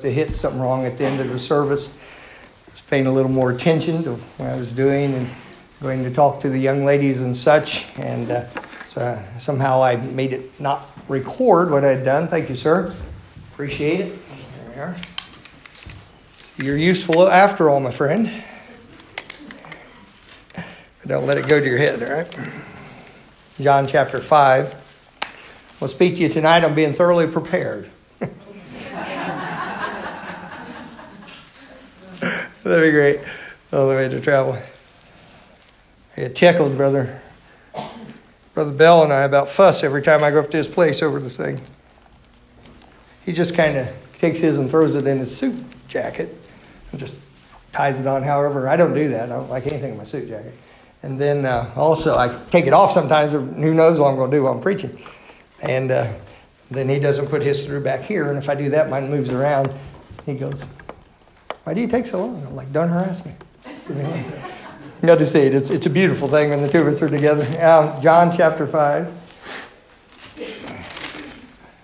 to 0.00 0.12
hit 0.12 0.32
something 0.32 0.60
wrong 0.60 0.86
at 0.86 0.96
the 0.96 1.04
end 1.04 1.20
of 1.20 1.28
the 1.28 1.38
service. 1.40 1.98
I 2.68 2.70
was 2.70 2.82
paying 2.82 3.08
a 3.08 3.12
little 3.12 3.32
more 3.32 3.50
attention 3.50 4.04
to 4.04 4.14
what 4.14 4.48
I 4.48 4.56
was 4.56 4.72
doing 4.72 5.12
and 5.12 5.28
going 5.82 6.04
to 6.04 6.12
talk 6.12 6.40
to 6.42 6.48
the 6.48 6.58
young 6.58 6.84
ladies 6.84 7.20
and 7.20 7.36
such. 7.36 7.84
And 7.98 8.30
uh, 8.30 8.48
so 8.84 9.20
somehow 9.38 9.82
I 9.82 9.96
made 9.96 10.32
it 10.32 10.60
not 10.60 10.88
record 11.08 11.72
what 11.72 11.84
I 11.84 11.88
had 11.88 12.04
done. 12.04 12.28
Thank 12.28 12.48
you, 12.48 12.54
sir. 12.54 12.94
Appreciate 13.52 13.98
it. 13.98 14.18
There 14.28 14.68
we 14.68 14.80
are. 14.80 14.96
So 16.36 16.62
you're 16.62 16.76
useful 16.76 17.26
after 17.26 17.68
all, 17.68 17.80
my 17.80 17.90
friend. 17.90 18.30
But 20.54 21.08
don't 21.08 21.26
let 21.26 21.38
it 21.38 21.48
go 21.48 21.58
to 21.58 21.66
your 21.66 21.78
head, 21.78 22.00
all 22.04 22.16
right? 22.16 22.38
John 23.60 23.88
chapter 23.88 24.20
5. 24.20 25.78
I'll 25.82 25.88
speak 25.88 26.14
to 26.16 26.22
you 26.22 26.28
tonight 26.28 26.62
on 26.62 26.76
being 26.76 26.92
thoroughly 26.92 27.26
prepared. 27.26 27.90
That'd 32.64 32.84
be 32.84 32.90
great. 32.90 33.20
All 33.72 33.88
the 33.88 33.94
way 33.94 34.08
to 34.08 34.20
travel. 34.20 34.58
I 36.16 36.20
get 36.22 36.34
tickled, 36.34 36.76
brother. 36.76 37.20
Brother 38.52 38.72
Bell 38.72 39.04
and 39.04 39.12
I 39.12 39.22
about 39.22 39.48
fuss 39.48 39.84
every 39.84 40.02
time 40.02 40.24
I 40.24 40.32
go 40.32 40.40
up 40.40 40.50
to 40.50 40.56
his 40.56 40.66
place 40.66 41.00
over 41.00 41.20
this 41.20 41.36
thing. 41.36 41.60
He 43.24 43.32
just 43.32 43.56
kind 43.56 43.76
of 43.76 43.88
takes 44.18 44.40
his 44.40 44.58
and 44.58 44.68
throws 44.68 44.96
it 44.96 45.06
in 45.06 45.18
his 45.18 45.36
suit 45.36 45.64
jacket 45.86 46.34
and 46.90 46.98
just 46.98 47.24
ties 47.70 48.00
it 48.00 48.06
on 48.08 48.24
however. 48.24 48.68
I 48.68 48.76
don't 48.76 48.94
do 48.94 49.10
that. 49.10 49.30
I 49.30 49.36
don't 49.36 49.48
like 49.48 49.68
anything 49.68 49.92
in 49.92 49.98
my 49.98 50.02
suit 50.02 50.28
jacket. 50.28 50.54
And 51.02 51.16
then 51.16 51.46
uh, 51.46 51.72
also, 51.76 52.16
I 52.18 52.36
take 52.50 52.66
it 52.66 52.72
off 52.72 52.90
sometimes, 52.90 53.30
who 53.30 53.72
knows 53.72 54.00
what 54.00 54.08
I'm 54.08 54.16
going 54.16 54.32
to 54.32 54.36
do 54.36 54.42
while 54.42 54.54
I'm 54.54 54.60
preaching. 54.60 55.00
And 55.62 55.92
uh, 55.92 56.12
then 56.72 56.88
he 56.88 56.98
doesn't 56.98 57.28
put 57.28 57.42
his 57.42 57.64
through 57.64 57.84
back 57.84 58.00
here. 58.00 58.28
And 58.28 58.38
if 58.38 58.48
I 58.48 58.56
do 58.56 58.70
that, 58.70 58.90
mine 58.90 59.08
moves 59.08 59.32
around. 59.32 59.72
He 60.26 60.34
goes, 60.34 60.66
why 61.68 61.74
do 61.74 61.82
you 61.82 61.86
take 61.86 62.06
so 62.06 62.24
long? 62.24 62.46
I'm 62.46 62.56
like, 62.56 62.72
don't 62.72 62.88
harass 62.88 63.26
me. 63.26 63.34
You 63.66 65.06
got 65.06 65.18
to 65.18 65.26
see 65.26 65.40
it. 65.40 65.54
It's, 65.54 65.68
it's 65.68 65.84
a 65.84 65.90
beautiful 65.90 66.26
thing 66.26 66.48
when 66.48 66.62
the 66.62 66.68
two 66.70 66.80
of 66.80 66.86
us 66.86 67.02
are 67.02 67.10
together. 67.10 67.44
Uh, 67.60 68.00
John 68.00 68.34
chapter 68.34 68.66
5. 68.66 69.12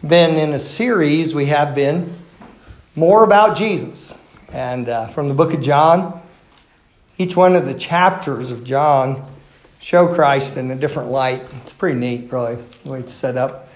Been 0.09 0.37
in 0.37 0.55
a 0.55 0.59
series, 0.59 1.35
we 1.35 1.45
have 1.47 1.75
been 1.75 2.15
more 2.97 3.25
about 3.25 3.59
Jesus. 3.59 4.19
And 4.55 4.89
uh, 4.89 5.09
from 5.09 5.29
the 5.29 5.35
book 5.35 5.53
of 5.53 5.61
John, 5.61 6.23
each 7.19 7.37
one 7.37 7.55
of 7.55 7.67
the 7.67 7.75
chapters 7.75 8.51
of 8.51 8.65
John 8.65 9.23
show 9.81 10.15
Christ 10.15 10.57
in 10.57 10.71
a 10.71 10.77
different 10.77 11.11
light. 11.11 11.43
It's 11.61 11.75
pretty 11.75 11.99
neat, 11.99 12.33
really, 12.33 12.57
the 12.85 12.89
way 12.89 13.01
it's 13.01 13.13
set 13.13 13.37
up. 13.37 13.69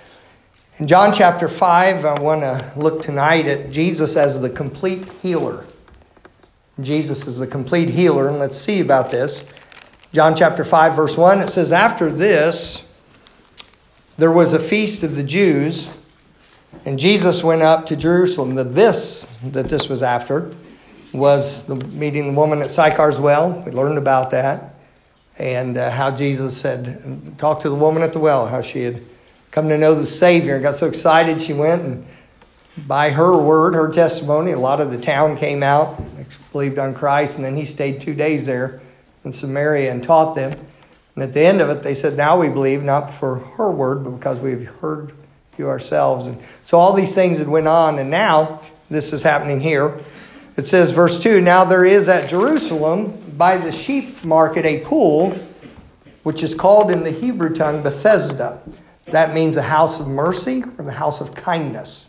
In 0.79 0.87
John 0.87 1.13
chapter 1.13 1.51
5, 1.51 2.07
I 2.07 2.19
want 2.19 2.41
to 2.41 2.73
look 2.77 3.03
tonight 3.03 3.45
at 3.45 3.71
Jesus 3.71 4.17
as 4.17 4.41
the 4.41 4.49
complete 4.49 5.05
healer. 5.21 5.67
Jesus 6.81 7.27
is 7.27 7.39
the 7.39 7.47
complete 7.47 7.91
healer, 7.91 8.29
and 8.29 8.39
let's 8.39 8.57
see 8.57 8.81
about 8.81 9.11
this. 9.11 9.45
John 10.13 10.37
chapter 10.37 10.65
5, 10.65 10.95
verse 10.95 11.19
1, 11.19 11.41
it 11.41 11.49
says, 11.49 11.73
After 11.73 12.11
this, 12.11 12.99
there 14.17 14.33
was 14.33 14.53
a 14.53 14.59
feast 14.59 15.03
of 15.03 15.17
the 15.17 15.23
Jews, 15.23 15.99
and 16.85 16.99
Jesus 16.99 17.45
went 17.45 17.63
up 17.63 17.87
to 17.87 17.97
Jerusalem. 17.97 18.55
The 18.55 18.65
this 18.65 19.25
that 19.45 19.69
this 19.69 19.89
was 19.89 20.03
after 20.03 20.53
was 21.13 21.67
the 21.67 21.77
meeting 21.77 22.27
the 22.27 22.33
woman 22.33 22.61
at 22.61 22.69
Sychar's 22.69 23.21
well. 23.21 23.63
We 23.65 23.73
learned 23.73 23.99
about 23.99 24.31
that, 24.31 24.75
and 25.39 25.77
uh, 25.77 25.91
how 25.91 26.11
Jesus 26.11 26.61
said, 26.61 27.39
talked 27.39 27.63
to 27.63 27.69
the 27.69 27.75
woman 27.75 28.03
at 28.03 28.13
the 28.13 28.19
well, 28.19 28.47
how 28.47 28.63
she 28.63 28.83
had 28.83 29.03
come 29.51 29.69
to 29.69 29.79
know 29.79 29.95
the 29.95 30.07
Savior, 30.07 30.55
and 30.55 30.63
got 30.63 30.77
so 30.77 30.87
excited 30.87 31.41
she 31.41 31.53
went 31.53 31.83
and 31.83 32.07
by 32.87 33.11
her 33.11 33.37
word, 33.37 33.75
her 33.75 33.91
testimony, 33.91 34.53
a 34.53 34.59
lot 34.59 34.81
of 34.81 34.91
the 34.91 35.01
town 35.01 35.37
came 35.37 35.63
out, 35.63 36.01
believed 36.53 36.79
on 36.79 36.95
Christ, 36.95 37.37
and 37.37 37.45
then 37.45 37.57
he 37.57 37.65
stayed 37.65 38.01
two 38.01 38.15
days 38.15 38.47
there 38.47 38.81
in 39.25 39.33
Samaria 39.33 39.91
and 39.91 40.03
taught 40.03 40.35
them. 40.35 40.59
And 41.15 41.25
at 41.25 41.33
the 41.33 41.41
end 41.41 41.61
of 41.61 41.71
it, 41.71 41.83
they 41.83 41.95
said, 41.95 42.17
Now 42.17 42.41
we 42.41 42.49
believe, 42.49 42.83
not 42.83 43.11
for 43.11 43.37
her 43.37 43.71
word, 43.71 44.05
but 44.05 44.11
because 44.11 44.41
we've 44.41 44.67
heard 44.67 45.13
you 45.57 45.69
ourselves. 45.69 46.27
And 46.27 46.39
so 46.63 46.79
all 46.79 46.93
these 46.93 47.15
things 47.15 47.39
had 47.39 47.49
went 47.49 47.67
on, 47.67 47.99
and 47.99 48.11
now 48.11 48.61
this 48.89 49.13
is 49.13 49.23
happening 49.23 49.61
here. 49.61 50.01
It 50.57 50.67
says, 50.67 50.93
verse 50.93 51.21
2 51.21 51.41
Now 51.41 51.65
there 51.65 51.85
is 51.85 52.09
at 52.09 52.29
Jerusalem 52.29 53.19
by 53.37 53.57
the 53.57 53.73
sheep 53.73 54.25
market 54.25 54.65
a 54.65 54.81
pool, 54.81 55.31
which 56.23 56.43
is 56.43 56.55
called 56.55 56.91
in 56.91 57.05
the 57.05 57.11
Hebrew 57.11 57.55
tongue 57.55 57.83
Bethesda. 57.83 58.61
That 59.07 59.35
means 59.35 59.57
a 59.57 59.63
house 59.63 60.01
of 60.01 60.07
mercy 60.07 60.63
or 60.79 60.85
the 60.85 60.93
house 60.93 61.21
of 61.21 61.35
kindness. 61.35 62.08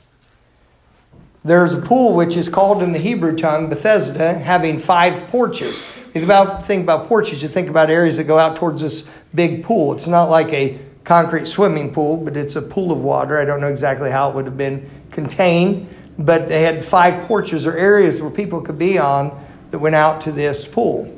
There's 1.50 1.74
a 1.74 1.82
pool 1.82 2.16
which 2.16 2.38
is 2.38 2.48
called 2.48 2.84
in 2.84 2.92
the 2.94 3.00
Hebrew 3.00 3.36
tongue 3.36 3.70
Bethesda, 3.70 4.34
having 4.34 4.78
five 4.78 5.30
porches. 5.30 5.80
Think 5.82 6.24
about, 6.24 6.64
think 6.64 6.84
about 6.84 7.08
porches, 7.08 7.42
you 7.42 7.48
think 7.48 7.72
about 7.72 7.90
areas 7.90 8.18
that 8.18 8.26
go 8.26 8.38
out 8.38 8.56
towards 8.56 8.82
this 8.84 9.10
big 9.34 9.64
pool. 9.64 9.94
It's 9.94 10.06
not 10.06 10.26
like 10.26 10.54
a 10.54 10.78
concrete 11.04 11.48
swimming 11.48 11.92
pool, 11.92 12.18
but 12.18 12.38
it's 12.38 12.56
a 12.56 12.62
pool 12.62 12.92
of 12.92 13.02
water. 13.02 13.40
I 13.40 13.46
don't 13.46 13.62
know 13.62 13.68
exactly 13.68 14.12
how 14.12 14.30
it 14.30 14.36
would 14.36 14.46
have 14.46 14.60
been 14.60 14.88
contained, 15.10 15.90
but 16.20 16.50
they 16.50 16.62
had 16.62 16.86
five 16.86 17.26
porches 17.26 17.66
or 17.66 17.76
areas 17.76 18.22
where 18.22 18.30
people 18.30 18.62
could 18.62 18.78
be 18.78 19.00
on 19.00 19.36
that 19.72 19.80
went 19.80 19.96
out 19.96 20.22
to 20.22 20.32
this 20.32 20.68
pool. 20.68 21.12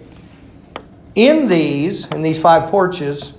In 1.14 1.50
these, 1.50 2.10
in 2.10 2.22
these 2.22 2.42
five 2.42 2.70
porches, 2.70 3.34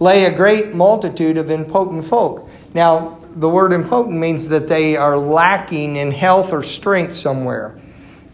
lay 0.00 0.24
a 0.24 0.34
great 0.34 0.74
multitude 0.74 1.36
of 1.36 1.48
impotent 1.48 2.04
folk. 2.04 2.50
Now, 2.74 3.17
the 3.38 3.48
word 3.48 3.72
impotent 3.72 4.16
means 4.16 4.48
that 4.48 4.68
they 4.68 4.96
are 4.96 5.16
lacking 5.16 5.96
in 5.96 6.10
health 6.10 6.52
or 6.52 6.64
strength 6.64 7.12
somewhere. 7.12 7.78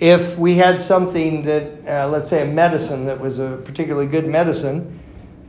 If 0.00 0.38
we 0.38 0.56
had 0.56 0.80
something 0.80 1.42
that, 1.42 1.86
uh, 1.86 2.08
let's 2.08 2.30
say 2.30 2.42
a 2.42 2.50
medicine 2.50 3.04
that 3.06 3.20
was 3.20 3.38
a 3.38 3.60
particularly 3.64 4.06
good 4.06 4.26
medicine, 4.26 4.98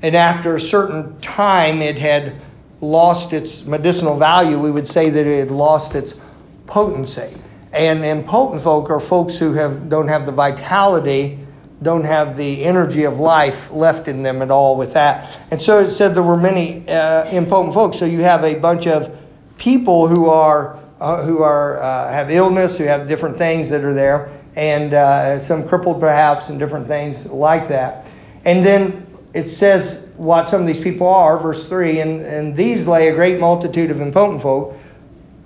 and 0.01 0.13
after 0.13 0.55
a 0.55 0.61
certain 0.61 1.19
time 1.21 1.81
it 1.81 1.97
had 1.97 2.35
lost 2.81 3.31
its 3.31 3.65
medicinal 3.65 4.17
value, 4.17 4.59
we 4.59 4.69
would 4.69 4.87
say 4.87 5.09
that 5.09 5.25
it 5.25 5.39
had 5.39 5.51
lost 5.51 5.95
its 5.95 6.19
potency. 6.67 7.37
And 7.71 8.03
impotent 8.03 8.61
folk 8.61 8.89
are 8.89 8.99
folks 8.99 9.39
who 9.39 9.53
have, 9.53 9.87
don't 9.89 10.09
have 10.09 10.25
the 10.25 10.31
vitality, 10.33 11.39
don't 11.81 12.05
have 12.05 12.35
the 12.35 12.65
energy 12.65 13.03
of 13.03 13.19
life 13.19 13.71
left 13.71 14.07
in 14.07 14.21
them 14.23 14.41
at 14.41 14.51
all 14.51 14.75
with 14.75 14.93
that. 14.93 15.39
And 15.49 15.61
so 15.61 15.79
it 15.79 15.91
said 15.91 16.13
there 16.13 16.23
were 16.23 16.37
many 16.37 16.87
uh, 16.89 17.29
impotent 17.31 17.73
folks. 17.73 17.99
So 17.99 18.05
you 18.05 18.21
have 18.21 18.43
a 18.43 18.59
bunch 18.59 18.87
of 18.87 19.24
people 19.57 20.07
who 20.07 20.29
are 20.29 20.79
uh, 20.99 21.25
who 21.25 21.41
are 21.41 21.81
uh, 21.81 22.11
have 22.11 22.29
illness, 22.29 22.77
who 22.77 22.85
have 22.85 23.07
different 23.07 23.37
things 23.37 23.69
that 23.69 23.83
are 23.83 23.93
there, 23.93 24.29
and 24.55 24.93
uh, 24.93 25.39
some 25.39 25.67
crippled 25.67 25.99
perhaps, 25.99 26.49
and 26.49 26.59
different 26.59 26.87
things 26.87 27.25
like 27.29 27.67
that. 27.67 28.09
And 28.45 28.65
then 28.65 29.05
it 29.33 29.49
says 29.49 30.13
what 30.17 30.47
some 30.47 30.61
of 30.61 30.67
these 30.67 30.79
people 30.79 31.07
are, 31.07 31.37
verse 31.37 31.67
three, 31.67 31.99
and, 31.99 32.21
and 32.21 32.55
these 32.55 32.87
lay 32.87 33.09
a 33.09 33.13
great 33.13 33.39
multitude 33.39 33.91
of 33.91 33.99
impotent 33.99 34.41
folk, 34.41 34.77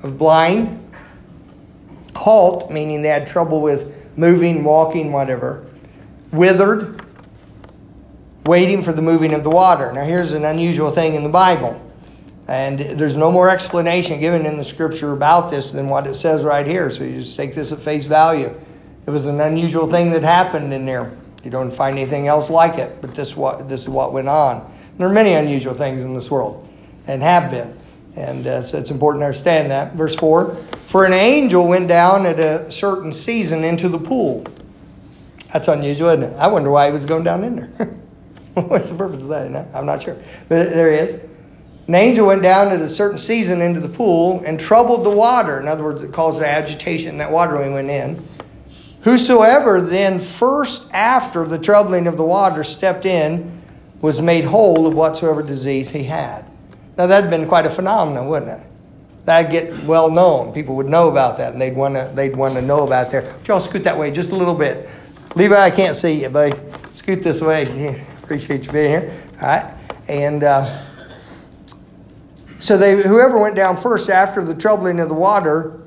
of 0.03 0.17
blind, 0.17 0.91
halt, 2.15 2.69
meaning 2.69 3.01
they 3.01 3.09
had 3.09 3.25
trouble 3.25 3.61
with 3.61 4.15
moving, 4.17 4.63
walking, 4.63 5.11
whatever, 5.11 5.65
withered, 6.31 7.01
waiting 8.45 8.83
for 8.83 8.93
the 8.93 9.01
moving 9.01 9.33
of 9.33 9.43
the 9.43 9.49
water. 9.49 9.91
Now 9.93 10.03
here's 10.03 10.33
an 10.33 10.45
unusual 10.45 10.91
thing 10.91 11.15
in 11.15 11.23
the 11.23 11.29
Bible. 11.29 11.81
And 12.49 12.79
there's 12.79 13.15
no 13.15 13.31
more 13.31 13.47
explanation 13.47 14.19
given 14.19 14.43
in 14.43 14.57
the 14.57 14.63
scripture 14.63 15.13
about 15.13 15.51
this 15.51 15.69
than 15.69 15.87
what 15.87 16.07
it 16.07 16.15
says 16.15 16.43
right 16.43 16.65
here. 16.65 16.89
So 16.89 17.03
you 17.03 17.19
just 17.19 17.37
take 17.37 17.53
this 17.53 17.71
at 17.71 17.77
face 17.77 18.05
value. 18.05 18.55
It 19.05 19.11
was 19.11 19.27
an 19.27 19.39
unusual 19.39 19.85
thing 19.85 20.09
that 20.11 20.23
happened 20.23 20.73
in 20.73 20.87
there. 20.87 21.15
You 21.43 21.51
don't 21.51 21.69
find 21.69 21.95
anything 21.95 22.25
else 22.25 22.49
like 22.49 22.79
it, 22.79 23.01
but 23.01 23.13
this 23.13 23.37
what 23.37 23.69
this 23.69 23.83
is 23.83 23.89
what 23.89 24.13
went 24.13 24.29
on. 24.29 24.65
And 24.65 24.97
there 24.97 25.07
are 25.07 25.13
many 25.13 25.33
unusual 25.33 25.75
things 25.75 26.01
in 26.01 26.15
this 26.15 26.31
world, 26.31 26.67
and 27.05 27.21
have 27.21 27.51
been, 27.51 27.77
and 28.15 28.45
uh, 28.45 28.63
so 28.63 28.79
it's 28.79 28.89
important 28.89 29.21
to 29.21 29.27
understand 29.27 29.69
that. 29.69 29.93
Verse 29.93 30.15
four: 30.15 30.55
For 30.55 31.05
an 31.05 31.13
angel 31.13 31.67
went 31.67 31.87
down 31.87 32.25
at 32.25 32.39
a 32.39 32.71
certain 32.71 33.13
season 33.13 33.63
into 33.63 33.89
the 33.89 33.99
pool. 33.99 34.43
That's 35.53 35.67
unusual, 35.67 36.09
isn't 36.09 36.23
it? 36.23 36.35
I 36.35 36.47
wonder 36.47 36.71
why 36.71 36.87
he 36.87 36.91
was 36.91 37.05
going 37.05 37.23
down 37.23 37.43
in 37.43 37.55
there. 37.57 37.67
What's 38.55 38.89
the 38.89 38.97
purpose 38.97 39.21
of 39.21 39.29
that? 39.29 39.69
I'm 39.75 39.85
not 39.85 40.01
sure, 40.01 40.15
but 40.49 40.69
there 40.69 40.91
he 40.91 40.97
is. 40.97 41.28
An 41.89 41.95
angel 41.95 42.27
went 42.27 42.43
down 42.43 42.67
at 42.67 42.81
a 42.81 42.87
certain 42.87 43.17
season 43.17 43.61
into 43.61 43.79
the 43.79 43.89
pool 43.89 44.43
and 44.45 44.59
troubled 44.59 45.03
the 45.03 45.09
water. 45.09 45.59
In 45.59 45.67
other 45.67 45.83
words, 45.83 46.03
it 46.03 46.13
caused 46.13 46.39
the 46.39 46.47
agitation 46.47 47.13
in 47.13 47.17
that 47.17 47.31
water 47.31 47.55
when 47.55 47.69
he 47.69 47.73
went 47.73 47.89
in. 47.89 48.23
Whosoever 49.01 49.81
then 49.81 50.19
first 50.19 50.93
after 50.93 51.45
the 51.45 51.57
troubling 51.57 52.05
of 52.05 52.15
the 52.15 52.23
water 52.23 52.63
stepped 52.63 53.07
in 53.07 53.63
was 54.01 54.21
made 54.21 54.43
whole 54.43 54.85
of 54.85 54.93
whatsoever 54.93 55.41
disease 55.41 55.89
he 55.89 56.03
had. 56.03 56.45
Now 56.95 57.07
that'd 57.07 57.31
been 57.31 57.47
quite 57.47 57.65
a 57.65 57.71
phenomenon, 57.71 58.27
wouldn't 58.27 58.61
it? 58.61 58.67
That'd 59.25 59.51
get 59.51 59.83
well 59.85 60.11
known. 60.11 60.53
People 60.53 60.75
would 60.75 60.89
know 60.89 61.09
about 61.09 61.37
that, 61.37 61.53
and 61.53 61.59
they'd 61.59 61.75
want 61.75 61.95
to 61.95 62.11
they'd 62.13 62.35
want 62.35 62.53
to 62.53 62.61
know 62.61 62.85
about 62.85 63.09
there. 63.09 63.35
Y'all 63.47 63.59
scoot 63.59 63.85
that 63.85 63.97
way 63.97 64.11
just 64.11 64.29
a 64.29 64.35
little 64.35 64.53
bit. 64.53 64.87
Levi, 65.35 65.59
I 65.59 65.71
can't 65.71 65.95
see 65.95 66.21
you, 66.21 66.29
buddy. 66.29 66.55
Scoot 66.93 67.23
this 67.23 67.41
way. 67.41 67.63
Appreciate 68.23 68.67
you 68.67 68.71
being 68.71 68.91
here. 68.91 69.13
All 69.41 69.47
right, 69.47 69.75
and. 70.07 70.43
Uh, 70.43 70.85
so 72.59 72.77
they, 72.77 73.01
whoever 73.01 73.39
went 73.39 73.55
down 73.55 73.77
first 73.77 74.09
after 74.09 74.43
the 74.43 74.53
troubling 74.53 74.99
of 74.99 75.07
the 75.07 75.15
water 75.15 75.81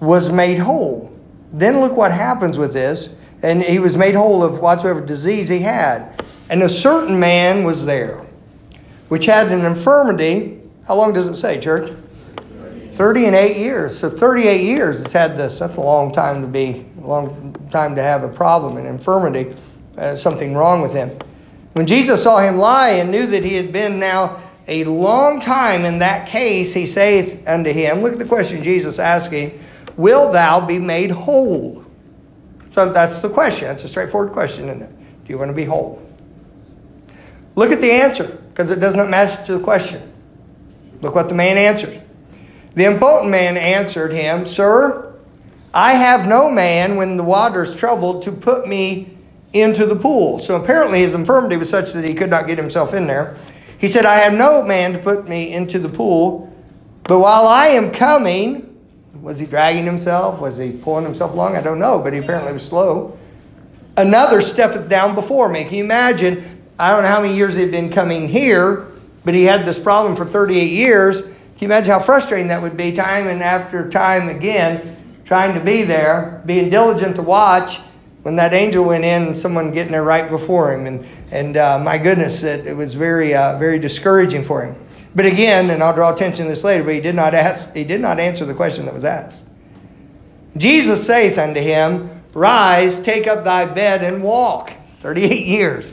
was 0.00 0.32
made 0.32 0.58
whole. 0.58 1.16
Then 1.52 1.80
look 1.80 1.96
what 1.96 2.12
happens 2.12 2.58
with 2.58 2.72
this. 2.72 3.16
And 3.42 3.62
he 3.62 3.78
was 3.78 3.96
made 3.96 4.14
whole 4.14 4.42
of 4.42 4.58
whatsoever 4.58 5.00
disease 5.00 5.48
he 5.48 5.60
had. 5.60 6.22
And 6.50 6.62
a 6.62 6.68
certain 6.68 7.18
man 7.18 7.64
was 7.64 7.86
there, 7.86 8.26
which 9.08 9.26
had 9.26 9.50
an 9.50 9.64
infirmity. 9.64 10.60
How 10.86 10.96
long 10.96 11.14
does 11.14 11.28
it 11.28 11.36
say, 11.36 11.58
church? 11.58 11.90
30 12.92 13.26
and 13.26 13.36
8 13.36 13.56
years. 13.56 13.98
So 13.98 14.10
38 14.10 14.60
years 14.60 15.00
it's 15.00 15.12
had 15.12 15.36
this. 15.36 15.58
That's 15.58 15.76
a 15.76 15.80
long 15.80 16.12
time 16.12 16.42
to 16.42 16.48
be, 16.48 16.84
a 17.02 17.06
long 17.06 17.54
time 17.70 17.94
to 17.94 18.02
have 18.02 18.24
a 18.24 18.28
problem, 18.28 18.76
an 18.76 18.84
infirmity, 18.84 19.56
uh, 19.96 20.16
something 20.16 20.54
wrong 20.54 20.82
with 20.82 20.92
him. 20.92 21.10
When 21.72 21.86
Jesus 21.86 22.22
saw 22.22 22.38
him 22.40 22.58
lie 22.58 22.90
and 22.90 23.10
knew 23.10 23.26
that 23.26 23.44
he 23.44 23.54
had 23.54 23.72
been 23.72 24.00
now 24.00 24.39
a 24.68 24.84
long 24.84 25.40
time 25.40 25.84
in 25.84 25.98
that 25.98 26.28
case, 26.28 26.74
he 26.74 26.86
says 26.86 27.44
unto 27.46 27.72
him, 27.72 28.00
Look 28.00 28.12
at 28.12 28.18
the 28.18 28.24
question 28.24 28.62
Jesus 28.62 28.98
asking, 28.98 29.58
Will 29.96 30.32
thou 30.32 30.64
be 30.64 30.78
made 30.78 31.10
whole? 31.10 31.84
So 32.70 32.92
that's 32.92 33.20
the 33.20 33.28
question. 33.28 33.68
That's 33.68 33.84
a 33.84 33.88
straightforward 33.88 34.32
question, 34.32 34.68
isn't 34.68 34.82
it? 34.82 34.90
Do 35.24 35.32
you 35.32 35.38
want 35.38 35.50
to 35.50 35.54
be 35.54 35.64
whole? 35.64 36.02
Look 37.56 37.72
at 37.72 37.80
the 37.80 37.90
answer, 37.90 38.26
because 38.50 38.70
it 38.70 38.80
does 38.80 38.94
not 38.94 39.10
match 39.10 39.44
to 39.46 39.58
the 39.58 39.62
question. 39.62 40.00
Look 41.00 41.14
what 41.14 41.28
the 41.28 41.34
man 41.34 41.58
answered. 41.58 42.00
The 42.74 42.84
impotent 42.84 43.30
man 43.30 43.56
answered 43.56 44.12
him, 44.12 44.46
Sir, 44.46 45.14
I 45.74 45.94
have 45.94 46.26
no 46.26 46.50
man 46.50 46.96
when 46.96 47.16
the 47.16 47.24
water 47.24 47.62
is 47.62 47.74
troubled 47.74 48.22
to 48.24 48.32
put 48.32 48.68
me 48.68 49.16
into 49.52 49.86
the 49.86 49.96
pool. 49.96 50.38
So 50.38 50.62
apparently 50.62 51.00
his 51.00 51.14
infirmity 51.14 51.56
was 51.56 51.68
such 51.68 51.92
that 51.92 52.04
he 52.04 52.14
could 52.14 52.30
not 52.30 52.46
get 52.46 52.58
himself 52.58 52.94
in 52.94 53.06
there. 53.06 53.36
He 53.80 53.88
said, 53.88 54.04
I 54.04 54.16
have 54.16 54.34
no 54.34 54.62
man 54.62 54.92
to 54.92 54.98
put 54.98 55.26
me 55.26 55.52
into 55.54 55.78
the 55.78 55.88
pool, 55.88 56.54
but 57.04 57.18
while 57.18 57.46
I 57.46 57.68
am 57.68 57.90
coming, 57.90 58.78
was 59.22 59.38
he 59.38 59.46
dragging 59.46 59.86
himself? 59.86 60.38
Was 60.38 60.58
he 60.58 60.70
pulling 60.70 61.04
himself 61.04 61.32
along? 61.32 61.56
I 61.56 61.62
don't 61.62 61.78
know, 61.78 62.02
but 62.02 62.12
he 62.12 62.18
apparently 62.18 62.52
was 62.52 62.66
slow. 62.66 63.18
Another 63.96 64.42
steppeth 64.42 64.90
down 64.90 65.14
before 65.14 65.48
me. 65.48 65.64
Can 65.64 65.74
you 65.74 65.84
imagine? 65.84 66.44
I 66.78 66.90
don't 66.90 67.02
know 67.02 67.08
how 67.08 67.22
many 67.22 67.34
years 67.34 67.56
he'd 67.56 67.70
been 67.70 67.90
coming 67.90 68.28
here, 68.28 68.86
but 69.24 69.32
he 69.32 69.44
had 69.44 69.64
this 69.64 69.78
problem 69.78 70.14
for 70.14 70.26
38 70.26 70.70
years. 70.70 71.22
Can 71.22 71.32
you 71.60 71.66
imagine 71.68 71.90
how 71.90 72.00
frustrating 72.00 72.48
that 72.48 72.60
would 72.60 72.76
be, 72.76 72.92
time 72.92 73.26
and 73.28 73.42
after 73.42 73.88
time 73.88 74.28
again, 74.28 74.96
trying 75.24 75.54
to 75.58 75.64
be 75.64 75.84
there, 75.84 76.42
being 76.44 76.68
diligent 76.68 77.16
to 77.16 77.22
watch, 77.22 77.80
when 78.22 78.36
that 78.36 78.52
angel 78.52 78.84
went 78.84 79.04
in, 79.04 79.34
someone 79.34 79.72
getting 79.72 79.92
there 79.92 80.04
right 80.04 80.28
before 80.28 80.74
him, 80.74 80.86
and 80.86 81.06
and 81.30 81.56
uh, 81.56 81.78
my 81.78 81.98
goodness, 81.98 82.42
it, 82.42 82.66
it 82.66 82.76
was 82.76 82.94
very 82.94 83.34
uh, 83.34 83.58
very 83.58 83.78
discouraging 83.78 84.44
for 84.44 84.64
him. 84.64 84.76
But 85.14 85.26
again, 85.26 85.70
and 85.70 85.82
I'll 85.82 85.94
draw 85.94 86.12
attention 86.14 86.44
to 86.44 86.50
this 86.50 86.62
later, 86.62 86.84
but 86.84 86.94
he 86.94 87.00
did 87.00 87.14
not 87.14 87.34
ask. 87.34 87.74
He 87.74 87.84
did 87.84 88.00
not 88.00 88.20
answer 88.20 88.44
the 88.44 88.54
question 88.54 88.84
that 88.86 88.94
was 88.94 89.04
asked. 89.04 89.48
Jesus 90.56 91.06
saith 91.06 91.38
unto 91.38 91.60
him, 91.60 92.22
Rise, 92.32 93.00
take 93.00 93.26
up 93.26 93.44
thy 93.44 93.66
bed 93.66 94.02
and 94.02 94.22
walk. 94.22 94.72
Thirty-eight 95.00 95.46
years. 95.46 95.92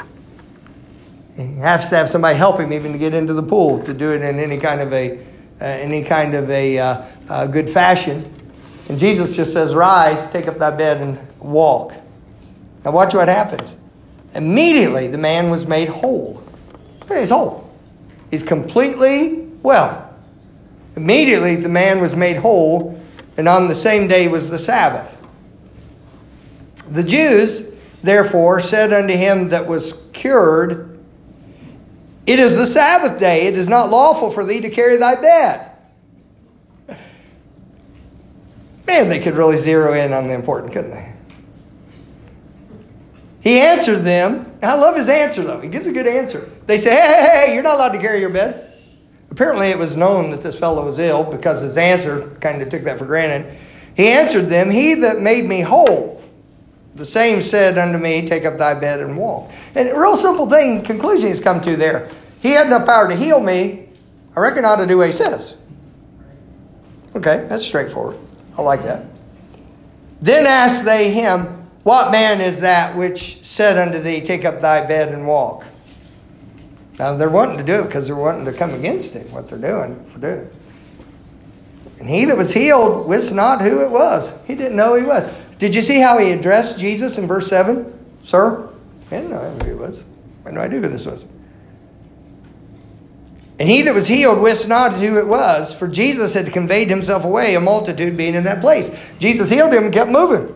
He 1.36 1.58
has 1.58 1.90
to 1.90 1.96
have 1.96 2.10
somebody 2.10 2.38
help 2.38 2.60
him 2.60 2.74
even 2.74 2.92
to 2.94 2.98
get 2.98 3.14
into 3.14 3.34
the 3.34 3.44
pool 3.44 3.84
to 3.84 3.94
do 3.94 4.12
it 4.12 4.22
in 4.22 4.40
any 4.40 4.58
kind 4.58 4.82
of 4.82 4.92
a 4.92 5.18
uh, 5.18 5.66
any 5.66 6.04
kind 6.04 6.36
of 6.36 6.50
a 6.50 6.78
uh, 6.78 7.06
uh, 7.30 7.48
good 7.48 7.70
fashion. 7.70 8.30
And 8.90 9.00
Jesus 9.00 9.36
just 9.36 9.54
says, 9.54 9.74
Rise, 9.74 10.32
take 10.32 10.48
up 10.48 10.58
thy 10.58 10.76
bed 10.76 11.02
and 11.02 11.40
walk. 11.40 11.94
Now, 12.88 12.94
watch 12.94 13.14
what 13.14 13.28
happens. 13.28 13.78
Immediately, 14.34 15.08
the 15.08 15.18
man 15.18 15.50
was 15.50 15.68
made 15.68 15.90
whole. 15.90 16.42
He's 17.06 17.32
whole. 17.32 17.70
He's 18.32 18.44
completely 18.44 19.40
well. 19.62 20.16
Immediately, 20.96 21.58
the 21.58 21.68
man 21.68 22.00
was 22.00 22.16
made 22.16 22.38
whole, 22.38 22.98
and 23.36 23.46
on 23.50 23.68
the 23.68 23.76
same 23.76 24.08
day 24.08 24.30
was 24.30 24.50
the 24.50 24.58
Sabbath. 24.58 25.22
The 26.90 27.04
Jews, 27.04 27.76
therefore, 28.04 28.62
said 28.62 28.94
unto 28.94 29.16
him 29.16 29.50
that 29.50 29.68
was 29.68 30.10
cured, 30.14 30.98
It 32.26 32.40
is 32.40 32.56
the 32.56 32.66
Sabbath 32.66 33.20
day. 33.20 33.48
It 33.48 33.56
is 33.56 33.68
not 33.68 33.90
lawful 33.90 34.30
for 34.30 34.46
thee 34.46 34.62
to 34.62 34.70
carry 34.70 34.96
thy 34.96 35.16
bed. 35.16 35.72
Man, 38.88 39.10
they 39.10 39.20
could 39.20 39.34
really 39.34 39.58
zero 39.58 39.92
in 39.92 40.14
on 40.14 40.30
the 40.30 40.34
important, 40.34 40.72
couldn't 40.72 40.92
they? 40.92 41.17
He 43.48 43.62
answered 43.62 44.00
them. 44.00 44.52
I 44.62 44.76
love 44.76 44.98
his 44.98 45.08
answer, 45.08 45.42
though. 45.42 45.62
He 45.62 45.70
gives 45.70 45.88
a 45.88 45.94
good 45.94 46.06
answer. 46.06 46.52
They 46.66 46.78
say, 46.78 46.90
hey, 46.90 46.98
hey, 46.98 47.46
hey, 47.46 47.54
you're 47.54 47.64
not 47.64 47.76
allowed 47.76 47.94
to 47.94 47.98
carry 47.98 48.20
your 48.20 48.30
bed. 48.30 48.74
Apparently, 49.32 49.70
it 49.70 49.78
was 49.78 49.96
known 49.96 50.32
that 50.32 50.42
this 50.42 50.60
fellow 50.60 50.84
was 50.84 51.00
ill 51.00 51.24
because 51.24 51.62
his 51.62 51.78
answer 51.78 52.36
kind 52.42 52.62
of 52.62 52.68
took 52.68 52.82
that 52.82 52.98
for 52.98 53.06
granted. 53.06 53.58
He 53.96 54.10
answered 54.10 54.48
them, 54.48 54.70
He 54.70 54.96
that 54.96 55.22
made 55.22 55.46
me 55.46 55.62
whole, 55.62 56.22
the 56.96 57.06
same 57.06 57.42
said 57.42 57.78
unto 57.78 57.98
me, 57.98 58.26
Take 58.26 58.44
up 58.44 58.58
thy 58.58 58.78
bed 58.78 59.00
and 59.00 59.18
walk. 59.18 59.50
And 59.76 59.88
a 59.88 59.98
real 59.98 60.18
simple 60.18 60.50
thing, 60.50 60.84
conclusion 60.84 61.30
he's 61.30 61.40
come 61.40 61.62
to 61.62 61.78
there. 61.78 62.10
He 62.42 62.52
had 62.52 62.68
enough 62.68 62.86
power 62.86 63.08
to 63.08 63.16
heal 63.16 63.40
me. 63.40 63.88
I 64.36 64.42
reckon 64.42 64.66
I 64.66 64.72
ought 64.72 64.82
to 64.82 64.88
do 64.88 64.98
what 64.98 65.08
he 65.08 65.14
says. 65.14 65.56
Okay, 67.16 67.48
that's 67.48 67.66
straightforward. 67.66 68.18
I 68.58 68.62
like 68.62 68.84
that. 68.84 69.06
Then 70.20 70.46
asked 70.46 70.84
they 70.84 71.12
him, 71.12 71.58
what 71.88 72.12
man 72.12 72.42
is 72.42 72.60
that 72.60 72.98
which 72.98 73.46
said 73.46 73.78
unto 73.78 74.00
thee, 74.00 74.20
Take 74.20 74.44
up 74.44 74.60
thy 74.60 74.86
bed 74.86 75.14
and 75.14 75.26
walk? 75.26 75.64
Now 77.00 77.16
they're 77.16 77.30
wanting 77.30 77.56
to 77.60 77.64
do 77.64 77.80
it 77.80 77.86
because 77.86 78.08
they're 78.08 78.16
wanting 78.18 78.44
to 78.44 78.52
come 78.52 78.74
against 78.74 79.14
him, 79.14 79.32
what 79.32 79.48
they're 79.48 79.58
doing 79.58 80.04
for 80.04 80.20
doing. 80.20 80.50
And 82.00 82.10
he 82.10 82.26
that 82.26 82.36
was 82.36 82.54
healed 82.54 83.08
wist 83.08 83.34
not 83.34 83.62
who 83.62 83.86
it 83.86 83.90
was. 83.90 84.46
He 84.46 84.54
didn't 84.54 84.76
know 84.76 84.96
he 84.96 85.04
was. 85.04 85.34
Did 85.60 85.74
you 85.74 85.82
see 85.82 86.02
how 86.02 86.20
he 86.20 86.32
addressed 86.32 86.78
Jesus 86.78 87.18
in 87.18 87.26
verse 87.26 87.48
7? 87.48 87.98
Sir? 88.22 88.68
He 89.04 89.10
didn't 89.12 89.32
know 89.32 89.40
who 89.40 89.66
he 89.70 89.74
was. 89.74 90.04
What 90.44 90.56
do 90.56 90.60
I 90.60 90.68
do 90.68 90.82
who 90.82 90.90
this 90.90 91.06
was? 91.06 91.26
And 93.60 93.70
he 93.70 93.84
that 93.84 93.96
was 93.96 94.08
healed 94.08 94.42
wist 94.42 94.68
not 94.68 94.92
who 94.92 95.18
it 95.18 95.28
was, 95.28 95.74
for 95.74 95.88
Jesus 95.88 96.34
had 96.34 96.52
conveyed 96.52 96.90
himself 96.90 97.24
away, 97.24 97.56
a 97.56 97.62
multitude 97.62 98.18
being 98.18 98.36
in 98.36 98.44
that 98.44 98.60
place. 98.60 99.14
Jesus 99.20 99.50
healed 99.50 99.74
him 99.74 99.86
and 99.86 99.94
kept 99.94 100.12
moving. 100.12 100.54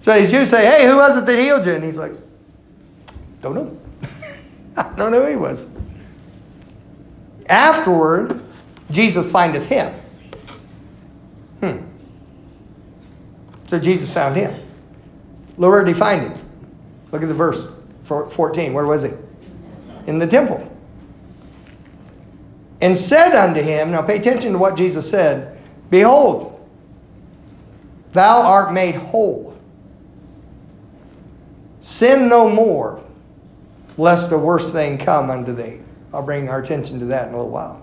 So 0.00 0.18
these 0.18 0.30
Jews 0.30 0.50
say, 0.50 0.64
Hey, 0.64 0.88
who 0.88 0.96
was 0.96 1.16
it 1.16 1.26
that 1.26 1.38
healed 1.38 1.64
you? 1.66 1.74
And 1.74 1.84
he's 1.84 1.96
like, 1.96 2.12
Don't 3.42 3.54
know. 3.54 3.78
I 4.76 4.94
don't 4.96 5.12
know 5.12 5.22
who 5.22 5.30
he 5.30 5.36
was. 5.36 5.66
Afterward, 7.48 8.40
Jesus 8.90 9.30
findeth 9.30 9.66
him. 9.68 9.92
Hmm. 11.60 11.84
So 13.66 13.78
Jesus 13.78 14.12
found 14.12 14.36
him. 14.36 14.52
Where 15.56 15.84
did 15.84 15.94
he 15.94 15.98
find 15.98 16.22
him? 16.22 16.40
Look 17.12 17.22
at 17.22 17.28
the 17.28 17.34
verse 17.34 17.76
14. 18.04 18.72
Where 18.72 18.86
was 18.86 19.02
he? 19.02 19.10
In 20.06 20.18
the 20.18 20.26
temple. 20.26 20.66
And 22.80 22.96
said 22.96 23.34
unto 23.34 23.60
him, 23.60 23.90
now 23.90 24.02
pay 24.02 24.16
attention 24.16 24.52
to 24.52 24.58
what 24.58 24.76
Jesus 24.76 25.08
said 25.08 25.58
Behold, 25.90 26.66
thou 28.12 28.40
art 28.42 28.72
made 28.72 28.94
whole. 28.94 29.49
Sin 31.80 32.28
no 32.28 32.48
more, 32.48 33.02
lest 33.96 34.30
a 34.32 34.38
worse 34.38 34.70
thing 34.70 34.98
come 34.98 35.30
unto 35.30 35.52
thee. 35.52 35.80
I'll 36.12 36.24
bring 36.24 36.48
our 36.48 36.60
attention 36.60 36.98
to 37.00 37.06
that 37.06 37.28
in 37.28 37.34
a 37.34 37.36
little 37.36 37.50
while. 37.50 37.82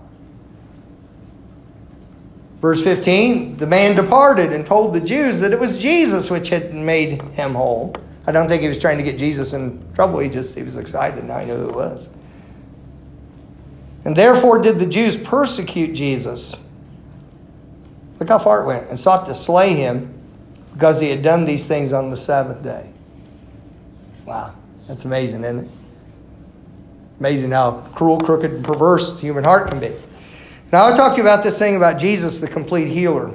Verse 2.60 2.82
15 2.82 3.56
The 3.56 3.66
man 3.66 3.94
departed 3.94 4.52
and 4.52 4.66
told 4.66 4.94
the 4.94 5.00
Jews 5.00 5.40
that 5.40 5.52
it 5.52 5.60
was 5.60 5.80
Jesus 5.80 6.30
which 6.30 6.48
had 6.48 6.74
made 6.74 7.22
him 7.22 7.54
whole. 7.54 7.94
I 8.26 8.32
don't 8.32 8.48
think 8.48 8.62
he 8.62 8.68
was 8.68 8.78
trying 8.78 8.98
to 8.98 9.04
get 9.04 9.18
Jesus 9.18 9.54
in 9.54 9.82
trouble. 9.94 10.18
He 10.18 10.28
just 10.28 10.54
he 10.54 10.62
was 10.62 10.76
excited. 10.76 11.24
Now 11.24 11.38
he 11.38 11.46
knew 11.46 11.56
who 11.56 11.70
it 11.70 11.74
was. 11.74 12.08
And 14.04 14.14
therefore 14.14 14.62
did 14.62 14.76
the 14.76 14.86
Jews 14.86 15.16
persecute 15.16 15.94
Jesus. 15.94 16.54
Look 18.18 18.28
how 18.28 18.38
far 18.38 18.62
it 18.62 18.66
went. 18.66 18.88
And 18.88 18.98
sought 18.98 19.26
to 19.26 19.34
slay 19.34 19.74
him 19.74 20.14
because 20.72 21.00
he 21.00 21.10
had 21.10 21.22
done 21.22 21.44
these 21.44 21.66
things 21.66 21.92
on 21.92 22.10
the 22.10 22.16
Sabbath 22.16 22.62
day. 22.62 22.92
Wow, 24.28 24.54
that's 24.86 25.06
amazing, 25.06 25.42
isn't 25.42 25.64
it? 25.64 25.70
Amazing 27.18 27.50
how 27.52 27.80
cruel, 27.94 28.20
crooked, 28.20 28.50
and 28.50 28.62
perverse 28.62 29.14
the 29.14 29.22
human 29.22 29.42
heart 29.42 29.70
can 29.70 29.80
be. 29.80 29.90
Now, 30.70 30.84
I'll 30.84 30.94
talk 30.94 31.12
to 31.12 31.16
you 31.16 31.22
about 31.22 31.42
this 31.42 31.58
thing 31.58 31.76
about 31.76 31.98
Jesus, 31.98 32.38
the 32.38 32.46
complete 32.46 32.88
healer. 32.88 33.32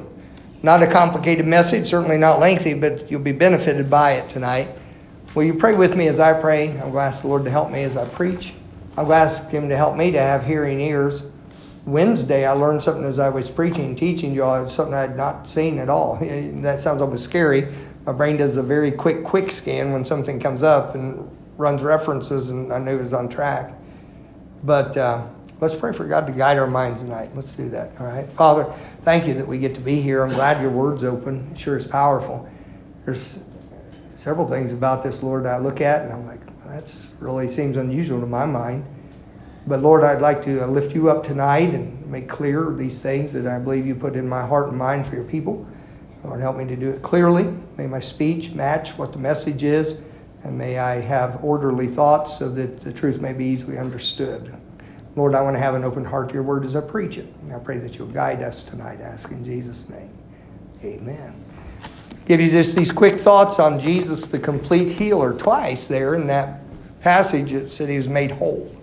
Not 0.62 0.84
a 0.84 0.88
complicated 0.88 1.48
message, 1.48 1.88
certainly 1.88 2.20
not 2.20 2.40
lengthy, 2.40 2.76
but 2.76 3.10
you'll 3.10 3.22
be 3.22 3.32
benefited 3.32 3.90
by 3.90 4.12
it 4.12 4.30
tonight. 4.30 4.70
Will 5.34 5.46
you 5.46 5.56
pray 5.56 5.74
with 5.74 5.98
me 5.98 6.06
as 6.08 6.20
I 6.20 6.40
pray? 6.40 6.70
I'm 6.70 6.78
going 6.78 6.94
to 6.94 7.00
ask 7.00 7.24
the 7.24 7.28
Lord 7.28 7.46
to 7.46 7.50
help 7.50 7.72
me 7.72 7.82
as 7.82 7.98
I 7.98 8.08
preach. 8.08 8.54
I'm 8.90 9.08
going 9.08 9.10
to 9.10 9.16
ask 9.16 9.50
Him 9.50 9.70
to 9.70 9.76
help 9.76 9.98
me 9.98 10.12
to 10.12 10.20
have 10.20 10.46
hearing 10.46 10.80
ears. 10.80 11.32
Wednesday, 11.88 12.46
I 12.46 12.52
learned 12.52 12.84
something 12.84 13.04
as 13.04 13.18
I 13.18 13.30
was 13.30 13.50
preaching 13.50 13.86
and 13.86 13.98
teaching 13.98 14.32
you 14.32 14.44
all, 14.44 14.68
something 14.68 14.94
I 14.94 15.02
had 15.02 15.18
not 15.18 15.50
seen 15.50 15.80
at 15.80 15.90
all. 15.90 16.18
that 16.22 16.80
sounds 16.80 17.02
almost 17.02 17.24
scary, 17.24 17.74
my 18.06 18.14
brain 18.14 18.38
does 18.38 18.58
a 18.58 18.64
very 18.64 18.92
quick, 18.92 19.24
quick 19.24 19.52
scan 19.52 19.94
when 19.94 20.04
something 20.04 20.40
comes 20.40 20.64
up 20.64 20.96
and 20.96 21.30
runs 21.58 21.84
references, 21.84 22.50
and 22.50 22.74
I 22.74 22.80
knew 22.80 22.96
it 22.96 23.00
was 23.00 23.14
on 23.14 23.30
track. 23.30 23.74
But 24.64 24.98
uh, 24.98 25.28
Let's 25.64 25.76
pray 25.76 25.94
for 25.94 26.06
God 26.06 26.28
to 26.28 26.34
guide 26.34 26.58
our 26.58 26.68
minds 26.68 27.04
tonight. 27.04 27.30
Let's 27.36 27.54
do 27.54 27.70
that, 27.70 27.92
all 27.98 28.06
right? 28.06 28.28
Father, 28.28 28.66
thank 29.04 29.26
you 29.26 29.34
that 29.36 29.48
we 29.48 29.60
get 29.60 29.76
to 29.76 29.80
be 29.80 30.02
here. 30.02 30.22
I'm 30.22 30.34
glad 30.34 30.62
your 30.62 30.72
word's 30.72 31.06
open. 31.06 31.52
It 31.54 31.58
sure 31.58 31.78
is 31.78 31.88
powerful. 31.88 32.50
There's 33.06 33.50
several 34.18 34.46
things 34.46 34.74
about 34.74 35.04
this, 35.04 35.24
Lord, 35.24 35.46
I 35.46 35.60
look 35.60 35.80
at 35.80 36.02
and 36.02 36.12
I'm 36.12 36.26
like, 36.26 36.42
that's 36.66 37.14
really 37.22 37.48
seems 37.48 37.78
unusual 37.78 38.20
to 38.20 38.26
my 38.26 38.46
mind. 38.46 38.86
But 39.66 39.80
Lord, 39.80 40.04
I'd 40.04 40.20
like 40.20 40.42
to 40.42 40.66
lift 40.66 40.94
you 40.94 41.10
up 41.10 41.24
tonight 41.24 41.74
and 41.74 42.06
make 42.08 42.28
clear 42.28 42.70
these 42.74 43.02
things 43.02 43.32
that 43.32 43.48
I 43.48 43.58
believe 43.58 43.88
you 43.88 43.96
put 43.96 44.18
in 44.18 44.28
my 44.28 44.46
heart 44.46 44.68
and 44.68 44.78
mind 44.78 45.08
for 45.08 45.16
your 45.16 45.24
people. 45.24 45.66
Lord, 46.24 46.40
help 46.40 46.56
me 46.56 46.66
to 46.66 46.76
do 46.76 46.90
it 46.90 47.02
clearly. 47.02 47.54
May 47.78 47.88
my 47.88 48.00
speech 48.00 48.54
match 48.54 48.98
what 48.98 49.12
the 49.12 49.20
message 49.20 49.64
is, 49.64 50.02
and 50.44 50.58
may 50.58 50.78
I 50.78 51.02
have 51.02 51.44
orderly 51.44 51.88
thoughts 51.88 52.38
so 52.40 52.50
that 52.50 52.80
the 52.80 52.94
truth 52.94 53.22
may 53.22 53.34
be 53.34 53.46
easily 53.46 53.78
understood. 53.78 54.56
Lord, 55.16 55.36
I 55.36 55.42
want 55.42 55.56
to 55.56 55.60
have 55.60 55.76
an 55.76 55.84
open 55.84 56.06
heart 56.06 56.30
to 56.30 56.34
your 56.34 56.44
word 56.44 56.66
as 56.66 56.76
I 56.76 56.82
preach 56.82 57.18
it. 57.18 57.28
And 57.42 57.54
I 57.54 57.60
pray 57.60 57.78
that 57.78 57.98
you'll 57.98 58.08
guide 58.08 58.42
us 58.42 58.64
tonight. 58.64 59.00
ask 59.00 59.32
in 59.32 59.44
Jesus' 59.44 59.90
name. 59.90 60.10
Amen. 60.84 61.36
Give 62.26 62.42
you 62.42 62.50
just 62.50 62.76
these 62.76 62.92
quick 62.92 63.20
thoughts 63.20 63.60
on 63.60 63.80
Jesus, 63.80 64.28
the 64.28 64.40
complete 64.40 64.90
healer. 64.90 65.34
Twice 65.34 65.88
there 65.88 66.16
in 66.16 66.28
that 66.28 66.62
passage, 67.02 67.54
it 67.54 67.70
said 67.70 67.90
he 67.90 67.98
was 67.98 68.10
made 68.10 68.32
whole. 68.32 68.74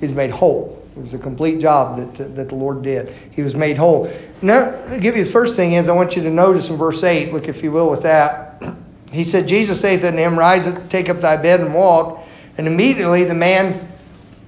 He's 0.00 0.12
made 0.12 0.30
whole. 0.30 0.83
It 0.96 1.00
was 1.00 1.12
a 1.12 1.18
complete 1.18 1.60
job 1.60 1.96
that, 1.96 2.36
that 2.36 2.48
the 2.48 2.54
Lord 2.54 2.82
did. 2.82 3.12
He 3.32 3.42
was 3.42 3.56
made 3.56 3.76
whole. 3.76 4.08
Now, 4.40 4.72
I'll 4.88 5.00
give 5.00 5.16
you 5.16 5.24
the 5.24 5.30
first 5.30 5.56
thing 5.56 5.72
is 5.72 5.88
I 5.88 5.92
want 5.92 6.14
you 6.14 6.22
to 6.22 6.30
notice 6.30 6.70
in 6.70 6.76
verse 6.76 7.02
8, 7.02 7.32
look 7.32 7.48
if 7.48 7.64
you 7.64 7.72
will 7.72 7.90
with 7.90 8.02
that. 8.02 8.62
He 9.12 9.22
said, 9.22 9.46
Jesus 9.46 9.80
saith 9.80 10.04
unto 10.04 10.18
him, 10.18 10.36
Rise, 10.36 10.76
take 10.88 11.08
up 11.08 11.18
thy 11.18 11.36
bed 11.36 11.60
and 11.60 11.72
walk. 11.72 12.26
And 12.58 12.66
immediately 12.66 13.22
the 13.22 13.34
man 13.34 13.88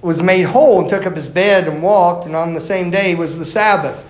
was 0.01 0.21
made 0.21 0.43
whole 0.43 0.81
and 0.81 0.89
took 0.89 1.05
up 1.05 1.15
his 1.15 1.29
bed 1.29 1.69
and 1.69 1.81
walked, 1.81 2.25
and 2.25 2.35
on 2.35 2.53
the 2.53 2.59
same 2.59 2.91
day 2.91 3.15
was 3.15 3.39
the 3.39 3.45
Sabbath. 3.45 4.03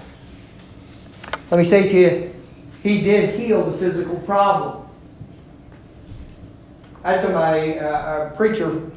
Let 1.52 1.60
me 1.60 1.64
say 1.64 1.88
to 1.88 1.96
you, 1.96 2.36
he 2.82 3.02
did 3.02 3.40
heal 3.40 3.70
the 3.70 3.78
physical 3.78 4.18
problem. 4.22 4.88
I 7.04 7.12
had 7.12 7.22
somebody, 7.22 7.78
uh, 7.78 8.30
a 8.30 8.34
preacher 8.36 8.90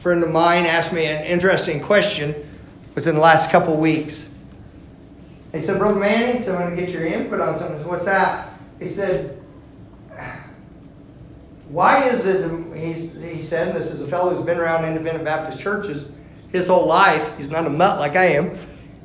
friend 0.00 0.24
of 0.24 0.30
mine, 0.30 0.66
asked 0.66 0.92
me 0.92 1.06
an 1.06 1.24
interesting 1.24 1.80
question 1.80 2.34
within 2.94 3.14
the 3.14 3.20
last 3.20 3.50
couple 3.50 3.76
weeks. 3.76 4.30
He 5.52 5.60
said, 5.60 5.78
Brother 5.78 6.00
Manning, 6.00 6.40
so 6.40 6.58
going 6.58 6.74
to 6.74 6.80
get 6.80 6.90
your 6.90 7.06
input 7.06 7.40
on 7.40 7.58
something. 7.58 7.86
What's 7.86 8.04
that? 8.06 8.48
He 8.80 8.86
said, 8.86 9.40
Why 11.68 12.08
is 12.08 12.26
it, 12.26 12.76
he 12.76 12.92
he 13.34 13.42
said, 13.42 13.74
this 13.74 13.92
is 13.92 14.00
a 14.00 14.06
fellow 14.06 14.34
who's 14.34 14.44
been 14.44 14.58
around 14.58 14.84
independent 14.84 15.24
Baptist 15.24 15.60
churches 15.60 16.12
his 16.50 16.68
whole 16.68 16.86
life. 16.86 17.36
He's 17.36 17.50
not 17.50 17.66
a 17.66 17.70
mutt 17.70 17.98
like 17.98 18.16
I 18.16 18.26
am. 18.26 18.56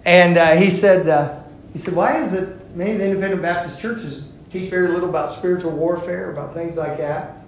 And 0.06 0.38
uh, 0.38 0.56
he 0.56 0.70
said, 0.70 1.08
uh, 1.08 1.42
he 1.74 1.80
said, 1.80 1.96
why 1.96 2.24
is 2.24 2.34
it 2.34 2.76
many 2.76 2.92
independent 2.92 3.42
Baptist 3.42 3.82
churches 3.82 4.30
teach 4.52 4.70
very 4.70 4.88
little 4.88 5.10
about 5.10 5.32
spiritual 5.32 5.72
warfare, 5.72 6.32
about 6.32 6.54
things 6.54 6.78
like 6.78 6.98
that? 7.00 7.39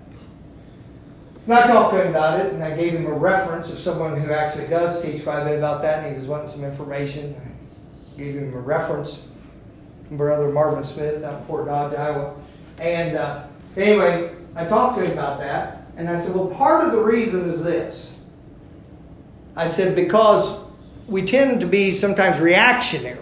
And 1.45 1.53
I 1.53 1.67
talked 1.67 1.93
to 1.95 2.01
him 2.03 2.09
about 2.09 2.39
it, 2.39 2.53
and 2.53 2.63
I 2.63 2.75
gave 2.75 2.93
him 2.93 3.07
a 3.07 3.13
reference 3.13 3.73
of 3.73 3.79
someone 3.79 4.19
who 4.19 4.31
actually 4.31 4.67
does 4.67 5.01
teach 5.01 5.23
quite 5.23 5.41
a 5.41 5.45
bit 5.45 5.57
about 5.57 5.81
that, 5.81 6.03
and 6.03 6.13
he 6.13 6.19
was 6.19 6.27
wanting 6.27 6.49
some 6.49 6.63
information. 6.63 7.35
I 7.35 8.17
gave 8.17 8.35
him 8.35 8.53
a 8.53 8.59
reference 8.59 9.27
Brother 10.11 10.49
Marvin 10.49 10.83
Smith 10.83 11.23
out 11.23 11.39
in 11.39 11.45
Fort 11.45 11.67
Dodge, 11.67 11.93
Iowa. 11.93 12.35
And 12.79 13.17
uh, 13.17 13.43
anyway, 13.77 14.35
I 14.55 14.65
talked 14.65 14.99
to 14.99 15.05
him 15.05 15.13
about 15.13 15.39
that, 15.39 15.87
and 15.95 16.09
I 16.09 16.19
said, 16.19 16.35
well, 16.35 16.49
part 16.49 16.85
of 16.85 16.91
the 16.91 17.01
reason 17.01 17.49
is 17.49 17.63
this. 17.63 18.25
I 19.55 19.67
said, 19.67 19.95
because 19.95 20.65
we 21.07 21.23
tend 21.23 21.61
to 21.61 21.67
be 21.67 21.91
sometimes 21.91 22.39
reactionary. 22.39 23.17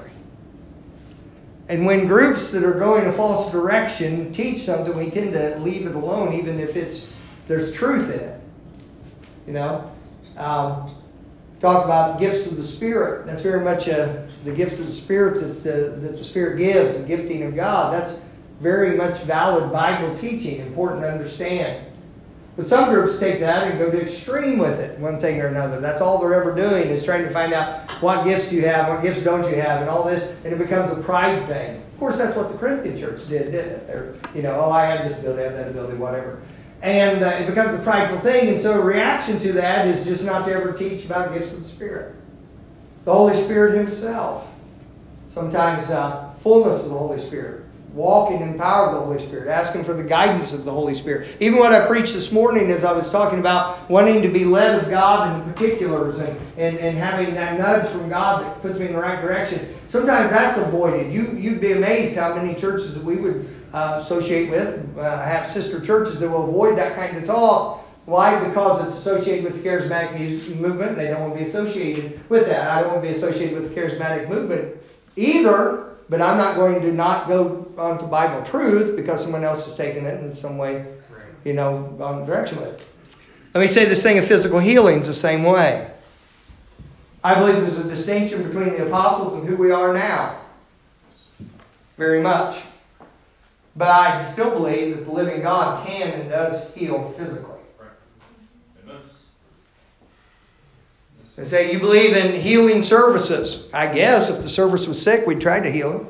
And 1.67 1.85
when 1.85 2.07
groups 2.07 2.51
that 2.51 2.63
are 2.63 2.79
going 2.79 3.05
a 3.05 3.11
false 3.11 3.51
direction 3.51 4.33
teach 4.33 4.61
something, 4.61 4.97
we 4.97 5.11
tend 5.11 5.33
to 5.33 5.59
leave 5.59 5.85
it 5.85 5.95
alone, 5.95 6.33
even 6.33 6.59
if 6.59 6.75
it's 6.75 7.13
there's 7.49 7.73
truth 7.73 8.13
in 8.13 8.19
it. 8.19 8.41
You 9.47 9.53
know, 9.53 9.91
um, 10.37 10.95
talk 11.59 11.83
about 11.83 12.19
gifts 12.19 12.49
of 12.49 12.55
the 12.55 12.63
Spirit. 12.63 13.25
That's 13.25 13.41
very 13.41 13.63
much 13.63 13.87
a, 13.87 14.29
the 14.43 14.53
gifts 14.53 14.79
of 14.79 14.85
the 14.85 14.91
Spirit 14.91 15.41
that 15.41 15.63
the, 15.63 15.89
that 15.99 16.17
the 16.17 16.23
Spirit 16.23 16.59
gives, 16.59 17.01
the 17.01 17.07
gifting 17.07 17.43
of 17.43 17.55
God. 17.55 17.91
That's 17.91 18.21
very 18.61 18.95
much 18.95 19.17
valid 19.23 19.71
Bible 19.73 20.15
teaching, 20.15 20.59
important 20.61 21.01
to 21.01 21.11
understand. 21.11 21.87
But 22.55 22.67
some 22.67 22.89
groups 22.89 23.19
take 23.19 23.39
that 23.39 23.67
and 23.67 23.79
go 23.79 23.89
to 23.89 23.99
extreme 23.99 24.59
with 24.59 24.79
it, 24.79 24.99
one 24.99 25.19
thing 25.19 25.41
or 25.41 25.47
another. 25.47 25.81
That's 25.81 26.01
all 26.01 26.19
they're 26.19 26.39
ever 26.39 26.53
doing 26.55 26.89
is 26.89 27.03
trying 27.03 27.23
to 27.23 27.31
find 27.31 27.53
out 27.53 27.89
what 28.01 28.25
gifts 28.25 28.53
you 28.53 28.67
have, 28.67 28.89
what 28.89 29.01
gifts 29.01 29.23
don't 29.23 29.49
you 29.49 29.59
have, 29.59 29.81
and 29.81 29.89
all 29.89 30.03
this, 30.03 30.37
and 30.43 30.53
it 30.53 30.59
becomes 30.59 30.91
a 30.91 31.01
pride 31.01 31.47
thing. 31.47 31.77
Of 31.77 31.97
course, 31.97 32.17
that's 32.17 32.35
what 32.37 32.51
the 32.51 32.57
Corinthian 32.57 32.97
church 32.97 33.27
did, 33.27 33.51
didn't 33.51 33.71
it? 33.71 33.87
They're, 33.87 34.13
you 34.35 34.43
know, 34.43 34.59
oh, 34.59 34.71
I 34.71 34.85
have 34.85 35.07
this 35.07 35.21
ability, 35.21 35.41
I 35.41 35.45
have 35.45 35.53
that 35.53 35.69
ability, 35.69 35.97
whatever. 35.97 36.41
And 36.81 37.23
uh, 37.23 37.27
it 37.27 37.47
becomes 37.47 37.77
a 37.77 37.83
prideful 37.83 38.19
thing, 38.19 38.49
and 38.49 38.59
so 38.59 38.79
a 38.79 38.83
reaction 38.83 39.39
to 39.41 39.53
that 39.53 39.87
is 39.87 40.05
just 40.05 40.25
not 40.25 40.45
to 40.45 40.53
ever 40.53 40.71
teach 40.73 41.05
about 41.05 41.33
gifts 41.33 41.53
of 41.53 41.63
the 41.63 41.67
Spirit. 41.67 42.15
The 43.03 43.13
Holy 43.13 43.35
Spirit 43.35 43.77
Himself. 43.77 44.57
Sometimes 45.27 45.89
uh, 45.89 46.33
fullness 46.37 46.83
of 46.85 46.91
the 46.91 46.97
Holy 46.97 47.19
Spirit 47.19 47.68
walking 47.93 48.41
in 48.41 48.57
power 48.57 48.87
of 48.87 48.93
the 48.93 48.99
Holy 48.99 49.19
Spirit, 49.19 49.47
asking 49.47 49.83
for 49.83 49.93
the 49.93 50.03
guidance 50.03 50.53
of 50.53 50.63
the 50.63 50.71
Holy 50.71 50.93
Spirit. 50.93 51.35
Even 51.39 51.59
what 51.59 51.71
I 51.71 51.87
preached 51.87 52.13
this 52.13 52.31
morning 52.31 52.69
as 52.69 52.83
I 52.83 52.91
was 52.91 53.11
talking 53.11 53.39
about 53.39 53.89
wanting 53.89 54.21
to 54.21 54.29
be 54.29 54.45
led 54.45 54.83
of 54.83 54.89
God 54.89 55.35
in 55.35 55.53
particulars 55.53 56.19
and, 56.19 56.39
and, 56.57 56.77
and 56.77 56.97
having 56.97 57.33
that 57.35 57.57
nudge 57.57 57.87
from 57.87 58.09
God 58.09 58.45
that 58.45 58.61
puts 58.61 58.79
me 58.79 58.87
in 58.87 58.93
the 58.93 58.99
right 58.99 59.19
direction. 59.21 59.67
Sometimes 59.89 60.29
that's 60.29 60.59
avoided. 60.59 61.11
You, 61.11 61.31
you'd 61.31 61.61
be 61.61 61.71
amazed 61.71 62.15
how 62.15 62.35
many 62.35 62.53
churches 62.53 62.93
that 62.93 63.03
we 63.03 63.15
would 63.15 63.49
uh, 63.73 63.99
associate 64.01 64.49
with 64.49 64.97
uh, 64.97 65.23
have 65.23 65.49
sister 65.49 65.79
churches 65.81 66.19
that 66.19 66.29
will 66.29 66.47
avoid 66.47 66.77
that 66.77 66.95
kind 66.95 67.17
of 67.17 67.25
talk. 67.25 67.85
Why? 68.05 68.43
Because 68.43 68.87
it's 68.87 68.97
associated 68.97 69.43
with 69.45 69.61
the 69.61 69.69
charismatic 69.69 70.55
movement. 70.55 70.95
They 70.95 71.07
don't 71.07 71.21
want 71.21 71.33
to 71.33 71.39
be 71.39 71.45
associated 71.45 72.27
with 72.29 72.47
that. 72.47 72.69
I 72.69 72.81
don't 72.81 72.93
want 72.93 73.03
to 73.03 73.09
be 73.09 73.15
associated 73.15 73.59
with 73.59 73.73
the 73.73 73.79
charismatic 73.79 74.29
movement 74.29 74.75
either. 75.15 75.88
But 76.09 76.21
I'm 76.21 76.37
not 76.37 76.55
going 76.55 76.81
to 76.81 76.91
not 76.91 77.27
go 77.27 77.71
on 77.77 77.99
to 77.99 78.05
Bible 78.05 78.43
truth 78.43 78.95
because 78.97 79.23
someone 79.23 79.43
else 79.43 79.65
has 79.65 79.75
taken 79.75 80.05
it 80.05 80.23
in 80.23 80.33
some 80.33 80.57
way, 80.57 80.85
you 81.43 81.53
know, 81.53 81.95
on 82.01 82.25
direction 82.25 82.59
with 82.59 82.79
it. 82.79 82.81
Let 83.53 83.61
me 83.61 83.67
say 83.67 83.85
this 83.85 84.01
thing 84.01 84.17
of 84.17 84.25
physical 84.25 84.59
healing 84.59 84.99
is 84.99 85.07
the 85.07 85.13
same 85.13 85.43
way. 85.43 85.91
I 87.23 87.35
believe 87.35 87.57
there's 87.57 87.79
a 87.79 87.87
distinction 87.87 88.43
between 88.43 88.69
the 88.69 88.87
apostles 88.87 89.39
and 89.39 89.47
who 89.47 89.57
we 89.57 89.71
are 89.71 89.93
now. 89.93 90.39
Very 91.97 92.21
much. 92.21 92.63
But 93.75 93.89
I 93.89 94.23
still 94.23 94.51
believe 94.51 94.97
that 94.97 95.05
the 95.05 95.11
living 95.11 95.41
God 95.41 95.85
can 95.85 96.07
and 96.21 96.29
does 96.29 96.73
heal 96.73 97.09
physically. 97.17 97.58
They 101.39 101.45
say, 101.45 101.71
You 101.71 101.79
believe 101.79 102.17
in 102.17 102.33
healing 102.41 102.83
services. 102.83 103.69
I 103.73 103.93
guess 103.93 104.29
if 104.29 104.41
the 104.43 104.49
service 104.49 104.89
was 104.89 105.01
sick, 105.01 105.25
we'd 105.25 105.39
try 105.39 105.61
to 105.61 105.71
heal 105.71 105.99
him. 105.99 106.07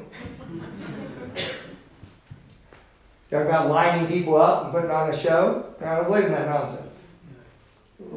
Talk 3.30 3.46
about 3.46 3.70
lining 3.70 4.08
people 4.08 4.42
up 4.42 4.64
and 4.64 4.74
putting 4.74 4.90
on 4.90 5.12
a 5.12 5.16
show. 5.16 5.76
I 5.82 5.98
don't 5.98 6.06
believe 6.06 6.26
in 6.26 6.32
that 6.32 6.48
nonsense. 6.48 6.98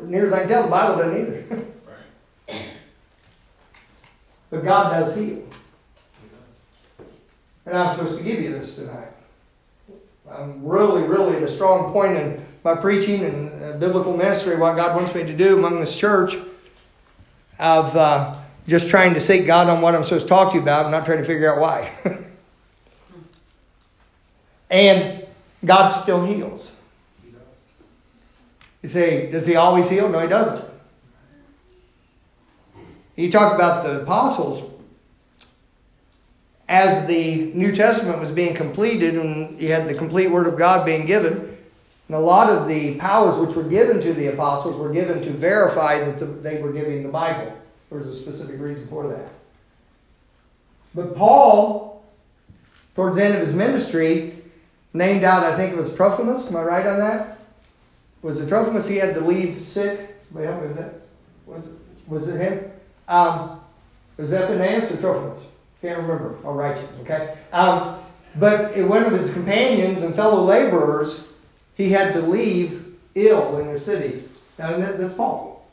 Near 0.05 0.29
as 0.29 0.33
I 0.33 0.39
can 0.41 0.49
tell, 0.49 0.63
the 0.63 0.71
Bible 0.71 0.97
doesn't 0.97 1.21
either. 1.21 1.67
but 4.49 4.65
God 4.65 4.91
does 4.93 5.15
heal. 5.15 5.47
And 7.67 7.77
I'm 7.77 7.95
supposed 7.95 8.17
to 8.17 8.25
give 8.25 8.41
you 8.41 8.53
this 8.53 8.77
tonight. 8.77 9.09
I'm 10.31 10.65
really, 10.65 11.03
really 11.03 11.37
at 11.37 11.43
a 11.43 11.49
strong 11.49 11.93
point 11.93 12.13
in 12.13 12.43
my 12.65 12.75
preaching 12.75 13.23
and 13.23 13.63
uh, 13.63 13.77
biblical 13.77 14.17
ministry, 14.17 14.57
what 14.57 14.79
God 14.79 14.97
wants 14.97 15.15
me 15.15 15.25
to 15.25 15.37
do 15.37 15.59
among 15.59 15.79
this 15.79 15.95
church 15.95 16.37
of 17.59 17.97
uh, 17.97 18.35
just 18.67 18.91
trying 18.91 19.15
to 19.15 19.21
seek 19.21 19.47
God 19.47 19.69
on 19.69 19.81
what 19.81 19.95
I'm 19.95 20.05
supposed 20.05 20.27
to 20.27 20.29
talk 20.29 20.51
to 20.51 20.57
you 20.57 20.63
about 20.63 20.87
and 20.87 20.93
not 20.93 21.05
trying 21.05 21.19
to 21.19 21.25
figure 21.25 21.53
out 21.53 21.61
why. 21.61 21.91
and 24.71 25.27
God 25.65 25.91
still 25.91 26.25
heals. 26.25 26.81
You 28.83 28.89
say, 28.89 29.31
does 29.31 29.47
he 29.47 29.55
always 29.55 29.89
heal? 29.89 30.09
No, 30.09 30.19
he 30.19 30.29
doesn't. 30.29 30.69
You 33.15 33.31
talk 33.31 33.55
about 33.55 33.85
the 33.85 34.03
apostles. 34.03 34.71
As 36.69 37.07
the 37.07 37.53
New 37.55 37.73
Testament 37.73 38.19
was 38.19 38.31
being 38.31 38.55
completed 38.55 39.15
and 39.15 39.61
you 39.61 39.69
had 39.69 39.87
the 39.87 39.95
complete 39.95 40.31
Word 40.31 40.47
of 40.47 40.59
God 40.59 40.87
being 40.87 41.07
given, 41.07 41.52
and 42.09 42.17
a 42.17 42.21
lot 42.21 42.51
of 42.51 42.69
the 42.69 42.97
powers 42.97 43.39
which 43.39 43.57
were 43.57 43.69
given 43.69 44.01
to 44.03 44.13
the 44.13 44.27
apostles 44.27 44.77
were 44.77 44.93
given 44.93 45.23
to 45.23 45.31
verify 45.31 45.99
that 45.99 46.19
the, 46.19 46.27
they 46.27 46.61
were 46.61 46.73
giving 46.73 47.03
the 47.03 47.09
Bible. 47.09 47.57
There 47.89 47.99
was 47.99 48.09
a 48.09 48.15
specific 48.15 48.61
reason 48.61 48.89
for 48.89 49.09
that. 49.09 49.29
But 50.95 51.17
Paul, 51.17 52.05
towards 52.95 53.17
the 53.17 53.25
end 53.25 53.35
of 53.35 53.41
his 53.41 53.55
ministry, 53.55 54.37
named 54.93 55.25
out, 55.25 55.45
I 55.45 55.57
think 55.57 55.73
it 55.73 55.79
was 55.79 55.97
Trophimus. 55.97 56.51
Am 56.51 56.57
I 56.57 56.63
right 56.63 56.87
on 56.87 56.99
that? 56.99 57.39
Was 58.21 58.41
it 58.41 58.49
Trophimus 58.49 58.89
he 58.89 58.97
had 58.97 59.15
to 59.15 59.21
leave 59.21 59.61
sick? 59.61 60.17
Somebody 60.25 60.47
help 60.47 60.63
me 60.63 60.69
with 60.69 60.77
that. 60.77 60.95
Was 61.47 61.65
it, 61.65 61.73
was 62.07 62.29
it 62.29 62.39
him? 62.39 62.71
Um, 63.09 63.61
Was 64.17 64.33
Epaenetus 64.33 64.95
or 64.95 65.01
Trophimus? 65.01 65.47
Can't 65.81 65.99
remember. 66.01 66.37
I'll 66.45 66.55
write 66.55 66.81
you, 66.81 66.89
okay? 67.03 67.37
Um, 67.53 67.99
but 68.37 68.77
one 68.77 69.05
of 69.05 69.13
his 69.13 69.33
companions 69.33 70.03
and 70.03 70.15
fellow 70.15 70.45
laborers, 70.45 71.29
he 71.75 71.91
had 71.91 72.13
to 72.15 72.21
leave 72.21 72.97
ill 73.15 73.59
in 73.59 73.73
the 73.73 73.79
city. 73.79 74.25
Now, 74.59 74.77
that, 74.77 74.99
that's 74.99 75.15
Paul. 75.15 75.67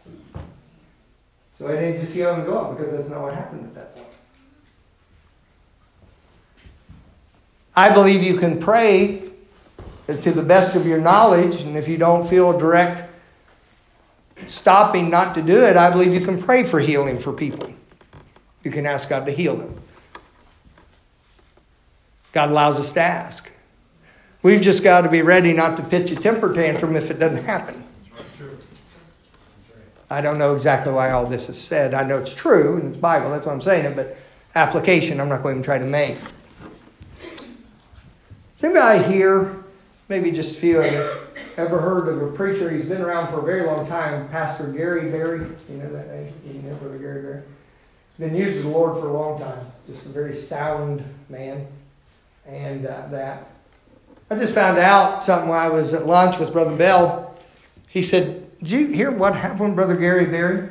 So 1.58 1.68
I 1.68 1.72
didn't 1.72 2.00
just 2.00 2.14
heal 2.14 2.34
him 2.34 2.46
go 2.46 2.58
up 2.58 2.78
because 2.78 2.94
that's 2.94 3.10
not 3.10 3.22
what 3.22 3.34
happened 3.34 3.66
at 3.66 3.76
that 3.76 3.96
point. 3.96 4.08
I 7.76 7.94
believe 7.94 8.24
you 8.24 8.38
can 8.38 8.60
pray 8.60 9.30
to 10.08 10.32
the 10.32 10.42
best 10.42 10.76
of 10.76 10.86
your 10.86 11.00
knowledge, 11.00 11.62
and 11.62 11.78
if 11.78 11.88
you 11.88 11.98
don't 11.98 12.28
feel 12.28 12.58
direct 12.58 13.10
stopping 14.48 15.10
not 15.10 15.36
to 15.36 15.42
do 15.42 15.64
it, 15.66 15.78
I 15.78 15.92
believe 15.92 16.14
you 16.14 16.26
can 16.26 16.42
pray 16.42 16.64
for 16.64 16.80
healing 16.80 17.20
for 17.20 17.34
people. 17.34 17.72
You 18.64 18.72
can 18.72 18.86
ask 18.86 19.10
God 19.10 19.26
to 19.26 19.32
heal 19.32 19.56
them. 19.56 19.82
God 22.32 22.50
allows 22.50 22.80
us 22.80 22.92
to 22.94 23.02
ask. 23.02 23.52
We've 24.42 24.62
just 24.62 24.84
got 24.84 25.02
to 25.02 25.10
be 25.10 25.22
ready 25.22 25.52
not 25.52 25.76
to 25.78 25.84
pitch 25.84 26.12
a 26.12 26.16
temper 26.16 26.54
tantrum 26.54 26.96
if 26.96 27.12
it 27.12 27.20
doesn't 27.20 27.44
happen. 27.44 27.84
I 30.10 30.22
don't 30.22 30.40
know 30.40 30.56
exactly 30.56 30.94
why 30.94 31.12
all 31.12 31.26
this 31.26 31.50
is 31.50 31.60
said. 31.60 31.94
I 31.94 32.04
know 32.04 32.18
it's 32.18 32.34
true 32.34 32.78
and 32.78 32.90
it's 32.90 32.98
Bible, 32.98 33.30
that's 33.30 33.46
what 33.46 33.52
I'm 33.52 33.62
saying, 33.62 33.96
but 33.96 34.18
application 34.56 35.20
I'm 35.20 35.30
not 35.30 35.44
going 35.44 35.58
to 35.58 35.64
try 35.64 35.78
to 35.78 35.86
make. 35.86 36.18
Has 38.52 38.64
anybody 38.64 39.04
here, 39.04 39.64
maybe 40.08 40.32
just 40.32 40.58
a 40.58 40.62
few 40.62 40.80
of 40.80 40.92
you, 40.92 41.10
ever 41.58 41.80
heard 41.80 42.08
of 42.08 42.22
a 42.22 42.32
preacher? 42.32 42.72
He's 42.72 42.86
been 42.86 43.02
around 43.02 43.28
for 43.28 43.40
a 43.40 43.46
very 43.46 43.66
long 43.66 43.86
time, 43.86 44.28
Pastor 44.30 44.72
Gary 44.72 45.12
Berry. 45.12 45.46
You 45.70 45.78
know 45.78 45.92
that 45.92 46.08
name? 46.08 46.34
You 46.46 46.62
know 46.62 46.76
Brother 46.76 46.98
Gary 46.98 47.22
Berry? 47.22 47.44
Been 48.18 48.36
used 48.36 48.58
of 48.58 48.64
the 48.64 48.70
Lord 48.70 49.00
for 49.00 49.08
a 49.08 49.14
long 49.14 49.40
time. 49.40 49.66
Just 49.88 50.06
a 50.06 50.10
very 50.10 50.36
sound 50.36 51.04
man. 51.30 51.68
And 52.46 52.86
uh, 52.86 53.08
that. 53.08 53.49
I 54.30 54.36
just 54.36 54.54
found 54.54 54.78
out 54.78 55.24
something 55.24 55.50
when 55.50 55.60
I 55.60 55.70
was 55.70 55.94
at 55.94 56.06
lunch 56.06 56.38
with 56.38 56.54
Brother 56.54 56.76
Bell. 56.76 57.36
He 57.88 58.04
said, 58.04 58.58
Did 58.60 58.72
you 58.72 58.88
hear 58.88 59.12
what 59.12 59.36
happened 59.36 59.76
Brother 59.76 59.96
Gary 59.96 60.26
Berry? 60.26 60.70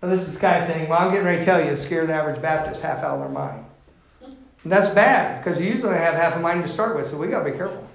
Well, 0.00 0.10
this 0.10 0.28
is 0.28 0.34
the 0.34 0.40
kind 0.40 0.62
of 0.62 0.68
thing, 0.68 0.86
well, 0.86 1.00
I'm 1.00 1.10
getting 1.10 1.24
ready 1.24 1.38
to 1.38 1.44
tell 1.46 1.64
you, 1.64 1.74
scare 1.76 2.06
the 2.06 2.12
average 2.12 2.42
Baptist 2.42 2.82
half 2.82 2.98
out 2.98 3.14
of 3.14 3.20
their 3.20 3.28
mind. 3.30 3.64
And 4.22 4.70
that's 4.72 4.92
bad 4.94 5.42
because 5.42 5.58
you 5.58 5.70
usually 5.70 5.96
have 5.96 6.14
half 6.14 6.36
a 6.36 6.40
mind 6.40 6.62
to 6.62 6.68
start 6.68 6.96
with, 6.96 7.08
so 7.08 7.16
we 7.16 7.28
got 7.28 7.44
to 7.44 7.50
be 7.50 7.56
careful. 7.56 7.88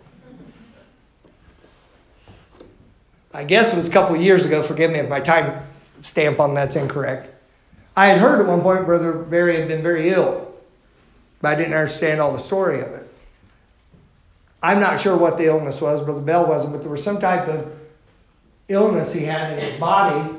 I 3.32 3.44
guess 3.44 3.74
it 3.74 3.75
was 3.75 3.88
a 3.88 3.91
couple 3.91 4.15
years 4.15 4.46
ago, 4.46 4.63
forgive 4.63 4.89
me 4.89 4.98
if 4.98 5.10
my 5.10 5.20
time 5.20 5.68
stamp 6.01 6.39
on 6.39 6.56
that's 6.56 6.75
incorrect. 6.75 7.29
I 7.96 8.08
had 8.08 8.18
heard 8.18 8.41
at 8.41 8.48
one 8.48 8.62
point 8.62 8.86
Brother 8.86 9.13
Berry 9.13 9.58
had 9.58 9.68
been 9.68 9.84
very 9.84 10.10
ill, 10.10 10.51
but 11.41 11.50
I 11.50 11.56
didn't 11.56 11.74
understand 11.74 12.22
all 12.22 12.34
the 12.34 12.39
story 12.39 12.82
of 12.82 12.88
it. 12.88 13.08
I'm 14.61 14.79
not 14.79 14.99
sure 14.99 15.17
what 15.17 15.37
the 15.37 15.45
illness 15.45 15.81
was, 15.81 16.03
Brother 16.03 16.21
Bell 16.21 16.47
wasn't, 16.47 16.73
but 16.73 16.81
there 16.81 16.91
was 16.91 17.03
some 17.03 17.19
type 17.19 17.47
of 17.47 17.71
illness 18.67 19.13
he 19.13 19.23
had 19.23 19.53
in 19.53 19.63
his 19.63 19.79
body. 19.79 20.35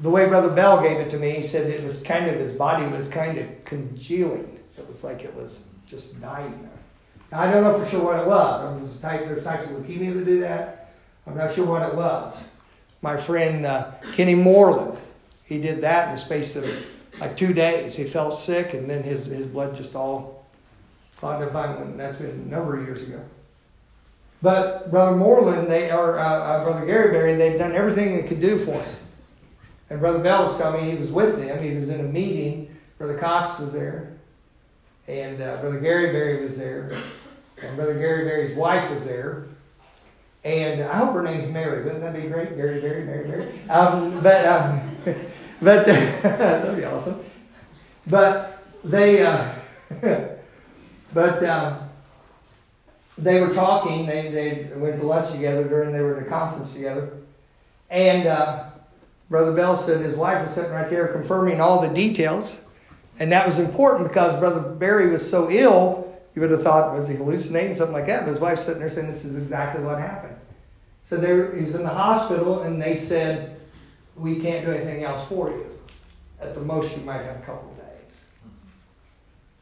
The 0.00 0.10
way 0.10 0.28
Brother 0.28 0.48
Bell 0.48 0.80
gave 0.80 0.98
it 0.98 1.10
to 1.10 1.18
me, 1.18 1.32
he 1.32 1.42
said 1.42 1.70
it 1.70 1.82
was 1.82 2.02
kind 2.02 2.26
of 2.26 2.36
his 2.36 2.52
body 2.52 2.86
was 2.86 3.08
kind 3.08 3.36
of 3.36 3.64
congealing. 3.64 4.58
It 4.78 4.86
was 4.86 5.04
like 5.04 5.24
it 5.24 5.34
was 5.34 5.68
just 5.86 6.20
dying. 6.20 6.68
Now, 7.30 7.40
I 7.40 7.50
don't 7.50 7.62
know 7.62 7.78
for 7.78 7.88
sure 7.88 8.04
what 8.04 8.20
it 8.20 8.26
was. 8.26 8.78
There's, 8.80 9.00
type, 9.00 9.26
there's 9.26 9.44
types 9.44 9.70
of 9.70 9.76
leukemia 9.78 10.14
that 10.14 10.24
do 10.24 10.40
that. 10.40 10.94
I'm 11.26 11.36
not 11.36 11.52
sure 11.52 11.66
what 11.66 11.86
it 11.88 11.94
was. 11.94 12.54
My 13.02 13.16
friend 13.16 13.66
uh, 13.66 13.92
Kenny 14.14 14.34
Moreland, 14.34 14.98
he 15.44 15.60
did 15.60 15.82
that 15.82 16.06
in 16.06 16.12
the 16.12 16.18
space 16.18 16.56
of 16.56 17.20
like 17.20 17.36
two 17.36 17.52
days. 17.52 17.96
He 17.96 18.04
felt 18.04 18.34
sick, 18.34 18.72
and 18.72 18.88
then 18.88 19.02
his, 19.02 19.26
his 19.26 19.46
blood 19.46 19.74
just 19.74 19.94
all 19.94 20.46
clogged 21.18 21.54
up. 21.54 21.80
And 21.80 21.98
that's 21.98 22.18
been 22.18 22.30
a 22.30 22.34
number 22.34 22.78
of 22.78 22.86
years 22.86 23.08
ago. 23.08 23.22
But 24.40 24.90
Brother 24.90 25.16
Moreland, 25.16 25.68
they 25.68 25.90
or 25.90 26.18
uh, 26.18 26.24
uh, 26.24 26.64
Brother 26.64 26.86
Gary 26.86 27.10
Berry, 27.10 27.34
they've 27.34 27.58
done 27.58 27.72
everything 27.72 28.16
they 28.16 28.28
could 28.28 28.40
do 28.40 28.58
for 28.58 28.80
him. 28.80 28.96
And 29.90 30.00
Brother 30.00 30.20
Bell 30.20 30.44
was 30.44 30.58
telling 30.58 30.84
me 30.84 30.90
he 30.92 30.96
was 30.96 31.10
with 31.10 31.38
them. 31.38 31.62
He 31.62 31.74
was 31.74 31.88
in 31.88 32.00
a 32.00 32.04
meeting. 32.04 32.76
Brother 32.98 33.18
Cox 33.18 33.58
was 33.58 33.72
there, 33.72 34.12
and 35.06 35.40
uh, 35.40 35.60
Brother 35.60 35.80
Gary 35.80 36.12
Berry 36.12 36.42
was 36.42 36.58
there, 36.58 36.92
and 37.62 37.76
Brother 37.76 37.94
Gary 37.94 38.24
Berry's 38.24 38.56
wife 38.56 38.90
was 38.90 39.04
there. 39.04 39.46
And 40.44 40.82
I 40.82 40.96
hope 40.96 41.14
her 41.14 41.22
name's 41.22 41.52
Mary. 41.52 41.84
Wouldn't 41.84 42.02
that 42.02 42.14
be 42.14 42.28
great? 42.28 42.56
Gary 42.56 42.80
Berry, 42.80 43.04
Mary 43.04 43.28
Berry. 43.28 43.68
Um, 43.68 44.20
but 44.20 44.46
um, 44.46 44.80
but 45.62 45.86
that'd 45.86 46.76
be 46.76 46.84
awesome. 46.84 47.20
But 48.06 48.62
they 48.84 49.24
uh, 49.26 49.52
but. 51.12 51.44
Um, 51.44 51.87
they 53.16 53.40
were 53.40 53.54
talking. 53.54 54.06
They, 54.06 54.28
they 54.28 54.76
went 54.76 55.00
to 55.00 55.06
lunch 55.06 55.32
together 55.32 55.66
during 55.66 55.92
they 55.92 56.00
were 56.00 56.16
at 56.16 56.26
a 56.26 56.28
conference 56.28 56.74
together. 56.74 57.10
And 57.90 58.28
uh, 58.28 58.70
Brother 59.30 59.52
Bell 59.52 59.76
said 59.76 60.04
his 60.04 60.16
wife 60.16 60.44
was 60.46 60.54
sitting 60.54 60.72
right 60.72 60.88
there 60.90 61.08
confirming 61.08 61.60
all 61.60 61.80
the 61.80 61.92
details. 61.92 62.64
And 63.20 63.32
that 63.32 63.46
was 63.46 63.58
important 63.58 64.08
because 64.08 64.38
Brother 64.38 64.60
Berry 64.60 65.10
was 65.10 65.28
so 65.28 65.50
ill, 65.50 66.16
you 66.34 66.42
would 66.42 66.50
have 66.50 66.62
thought, 66.62 66.94
was 66.94 67.08
he 67.08 67.16
hallucinating, 67.16 67.74
something 67.74 67.92
like 67.92 68.06
that? 68.06 68.20
But 68.20 68.28
his 68.28 68.40
wife's 68.40 68.64
sitting 68.64 68.80
there 68.80 68.90
saying, 68.90 69.08
this 69.08 69.24
is 69.24 69.36
exactly 69.36 69.84
what 69.84 69.98
happened. 69.98 70.36
So 71.04 71.16
there, 71.16 71.56
he 71.56 71.64
was 71.64 71.74
in 71.74 71.82
the 71.82 71.88
hospital, 71.88 72.62
and 72.62 72.80
they 72.80 72.96
said, 72.96 73.58
we 74.14 74.40
can't 74.40 74.64
do 74.64 74.70
anything 74.70 75.02
else 75.02 75.26
for 75.28 75.50
you. 75.50 75.66
At 76.40 76.54
the 76.54 76.60
most, 76.60 76.96
you 76.96 77.04
might 77.04 77.22
have 77.22 77.36
a 77.36 77.40
couple 77.40 77.74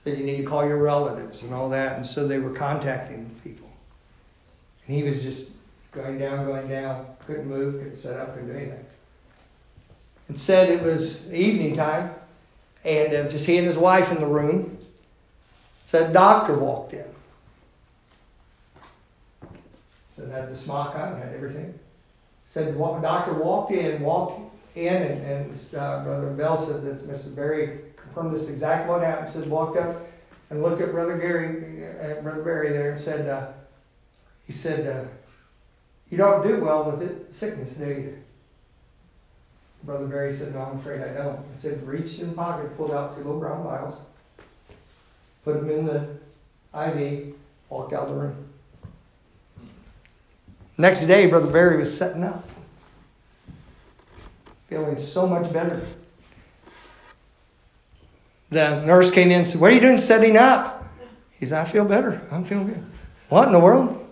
that 0.06 0.16
you 0.16 0.24
need 0.24 0.36
to 0.36 0.44
call 0.44 0.64
your 0.64 0.80
relatives 0.80 1.42
and 1.42 1.52
all 1.52 1.68
that. 1.70 1.96
And 1.96 2.06
so 2.06 2.28
they 2.28 2.38
were 2.38 2.52
contacting 2.52 3.28
people. 3.42 3.68
And 4.86 4.96
he 4.96 5.02
was 5.02 5.22
just 5.24 5.50
going 5.90 6.16
down, 6.18 6.46
going 6.46 6.68
down, 6.68 7.04
couldn't 7.26 7.48
move, 7.48 7.82
couldn't 7.82 7.96
set 7.96 8.18
up, 8.18 8.32
couldn't 8.32 8.52
do 8.52 8.56
anything. 8.56 8.86
And 10.28 10.38
said 10.38 10.70
it 10.70 10.82
was 10.82 11.32
evening 11.32 11.74
time, 11.74 12.14
and 12.84 13.12
uh, 13.12 13.28
just 13.28 13.46
he 13.46 13.58
and 13.58 13.66
his 13.66 13.76
wife 13.76 14.12
in 14.12 14.20
the 14.20 14.26
room. 14.26 14.78
Said 15.86 16.12
doctor 16.12 16.56
walked 16.56 16.92
in. 16.92 17.04
Said 20.16 20.30
had 20.30 20.50
the 20.50 20.56
smock 20.56 20.94
on, 20.94 21.16
had 21.16 21.32
everything. 21.32 21.78
Said 22.46 22.74
the 22.74 22.78
doctor 22.78 23.34
walked 23.34 23.72
in, 23.72 24.02
walked 24.02 24.40
in, 24.76 25.02
and, 25.02 25.26
and 25.26 25.74
uh, 25.76 26.04
Brother 26.04 26.30
Bell 26.30 26.56
said 26.56 26.82
that 26.84 27.08
Mrs. 27.08 27.34
Berry 27.34 27.80
from 28.16 28.32
this 28.32 28.48
exact 28.50 28.88
what 28.88 29.02
happened. 29.02 29.28
Said 29.28 29.46
walked 29.50 29.76
up 29.76 29.94
and 30.48 30.62
looked 30.62 30.80
at 30.80 30.90
Brother 30.90 31.18
Gary, 31.18 31.84
uh, 31.86 32.22
Brother 32.22 32.42
Berry 32.42 32.70
there, 32.70 32.92
and 32.92 32.98
said, 32.98 33.28
uh, 33.28 33.48
he 34.46 34.54
said, 34.54 34.86
uh, 34.86 35.06
you 36.08 36.16
don't 36.16 36.42
do 36.42 36.64
well 36.64 36.90
with 36.90 37.02
it, 37.02 37.34
sickness, 37.34 37.76
do 37.76 37.86
you? 37.86 38.18
Brother 39.82 40.06
Berry 40.06 40.32
said, 40.32 40.54
no, 40.54 40.62
I'm 40.62 40.78
afraid 40.78 41.02
I 41.02 41.12
don't. 41.12 41.40
He 41.52 41.58
said, 41.58 41.86
reached 41.86 42.20
in 42.20 42.32
pocket, 42.32 42.74
pulled 42.78 42.92
out 42.92 43.16
two 43.16 43.22
little 43.22 43.38
brown 43.38 43.62
vials, 43.64 44.00
put 45.44 45.56
them 45.56 45.68
in 45.68 45.84
the 45.84 46.08
IV, 46.74 47.34
walked 47.68 47.92
out 47.92 48.04
of 48.04 48.14
the 48.14 48.14
room. 48.14 48.48
Next 50.78 51.00
day, 51.00 51.26
Brother 51.26 51.52
Berry 51.52 51.76
was 51.76 51.94
setting 51.94 52.24
up, 52.24 52.48
feeling 54.70 54.98
so 54.98 55.26
much 55.26 55.52
better 55.52 55.78
the 58.50 58.84
nurse 58.84 59.10
came 59.10 59.30
in 59.30 59.38
and 59.38 59.48
said, 59.48 59.60
What 59.60 59.72
are 59.72 59.74
you 59.74 59.80
doing 59.80 59.96
setting 59.96 60.36
up? 60.36 60.86
He 61.32 61.46
said, 61.46 61.66
I 61.66 61.68
feel 61.68 61.84
better. 61.84 62.20
I'm 62.30 62.44
feeling 62.44 62.66
good. 62.66 62.84
What 63.28 63.46
in 63.46 63.52
the 63.52 63.60
world? 63.60 64.02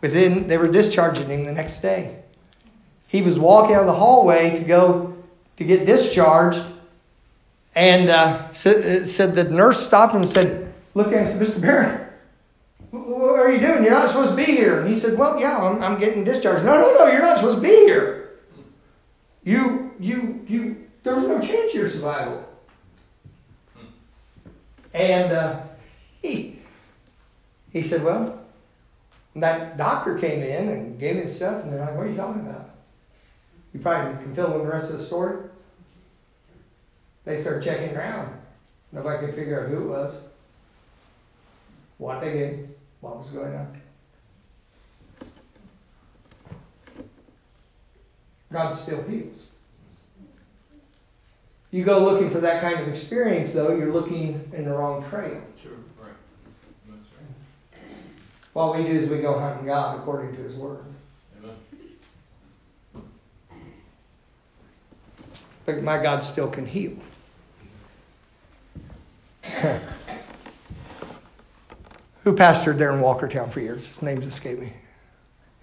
Within, 0.00 0.46
they 0.46 0.56
were 0.56 0.70
discharging 0.70 1.26
him 1.26 1.44
the 1.44 1.52
next 1.52 1.80
day. 1.80 2.22
He 3.08 3.22
was 3.22 3.38
walking 3.38 3.74
out 3.74 3.80
of 3.80 3.86
the 3.86 3.94
hallway 3.94 4.56
to 4.56 4.64
go 4.64 5.16
to 5.56 5.64
get 5.64 5.86
discharged, 5.86 6.62
and 7.74 8.08
uh, 8.08 8.52
said, 8.52 9.08
said 9.08 9.34
the 9.34 9.44
nurse 9.44 9.84
stopped 9.84 10.14
him 10.14 10.22
and 10.22 10.30
said, 10.30 10.72
Look 10.94 11.12
at 11.12 11.26
him, 11.26 11.40
Mr. 11.40 11.60
Barron, 11.60 12.08
what 12.90 13.40
are 13.40 13.52
you 13.52 13.58
doing? 13.58 13.82
You're 13.82 13.92
not 13.92 14.08
supposed 14.08 14.30
to 14.30 14.36
be 14.36 14.44
here. 14.44 14.80
And 14.80 14.88
he 14.88 14.94
said, 14.94 15.18
Well, 15.18 15.40
yeah, 15.40 15.58
I'm, 15.58 15.82
I'm 15.82 15.98
getting 15.98 16.24
discharged. 16.24 16.64
No, 16.64 16.80
no, 16.80 16.94
no, 16.98 17.12
you're 17.12 17.22
not 17.22 17.38
supposed 17.38 17.56
to 17.56 17.62
be 17.62 17.74
here. 17.74 18.38
You, 19.42 19.92
you, 19.98 20.44
you, 20.46 20.88
there 21.02 21.16
was 21.16 21.24
no 21.24 21.40
chance 21.40 21.72
of 21.72 21.74
your 21.74 21.87
survival. 21.98 22.48
And 24.94 25.32
uh, 25.32 25.60
he, 26.22 26.58
he 27.72 27.82
said, 27.82 28.02
Well, 28.02 28.40
that 29.36 29.76
doctor 29.76 30.18
came 30.18 30.42
in 30.42 30.68
and 30.68 30.98
gave 30.98 31.16
me 31.16 31.26
stuff, 31.26 31.64
and 31.64 31.72
they're 31.72 31.80
like, 31.80 31.96
What 31.96 32.06
are 32.06 32.10
you 32.10 32.16
talking 32.16 32.42
about? 32.42 32.70
You 33.72 33.80
probably 33.80 34.22
can 34.24 34.34
fill 34.34 34.54
in 34.54 34.66
the 34.66 34.72
rest 34.72 34.92
of 34.92 34.98
the 34.98 35.04
story. 35.04 35.48
They 37.24 37.40
started 37.40 37.62
checking 37.62 37.94
around. 37.94 38.34
Nobody 38.90 39.26
could 39.26 39.34
figure 39.34 39.62
out 39.62 39.68
who 39.68 39.84
it 39.84 39.86
was, 39.86 40.22
what 41.98 42.22
they 42.22 42.32
did, 42.32 42.74
what 43.00 43.18
was 43.18 43.30
going 43.32 43.54
on. 43.54 43.80
God 48.50 48.72
still 48.72 49.02
heals. 49.02 49.48
You 51.70 51.84
go 51.84 51.98
looking 52.02 52.30
for 52.30 52.40
that 52.40 52.62
kind 52.62 52.80
of 52.80 52.88
experience, 52.88 53.52
though, 53.52 53.76
you're 53.76 53.92
looking 53.92 54.50
in 54.54 54.64
the 54.64 54.72
wrong 54.72 55.04
trail. 55.06 55.42
Sure, 55.60 55.72
right. 56.00 56.12
That's 56.88 56.98
right. 57.20 57.84
What 58.54 58.76
we 58.76 58.84
do 58.84 58.90
is 58.90 59.10
we 59.10 59.18
go 59.18 59.38
hunting 59.38 59.66
God 59.66 59.98
according 59.98 60.34
to 60.36 60.42
His 60.42 60.54
Word. 60.54 60.84
Amen. 61.38 61.56
But 65.66 65.82
my 65.82 66.02
God 66.02 66.24
still 66.24 66.48
can 66.48 66.64
heal. 66.64 66.96
Who 72.24 72.34
pastored 72.34 72.78
there 72.78 72.92
in 72.92 73.00
Walkertown 73.00 73.50
for 73.50 73.60
years? 73.60 73.88
His 73.88 74.00
name's 74.00 74.26
escaped 74.26 74.60
me. 74.60 74.72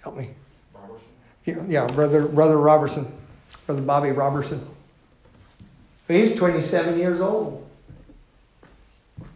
Help 0.04 0.18
me. 0.18 0.30
Robertson? 0.74 1.08
Yeah, 1.46 1.66
yeah, 1.68 1.88
brother, 1.88 2.28
brother 2.28 2.60
Robertson, 2.60 3.12
brother 3.66 3.82
Bobby 3.82 4.12
Robertson. 4.12 4.75
He 6.08 6.22
was 6.22 6.36
27 6.36 7.00
years 7.00 7.20
old. 7.20 7.68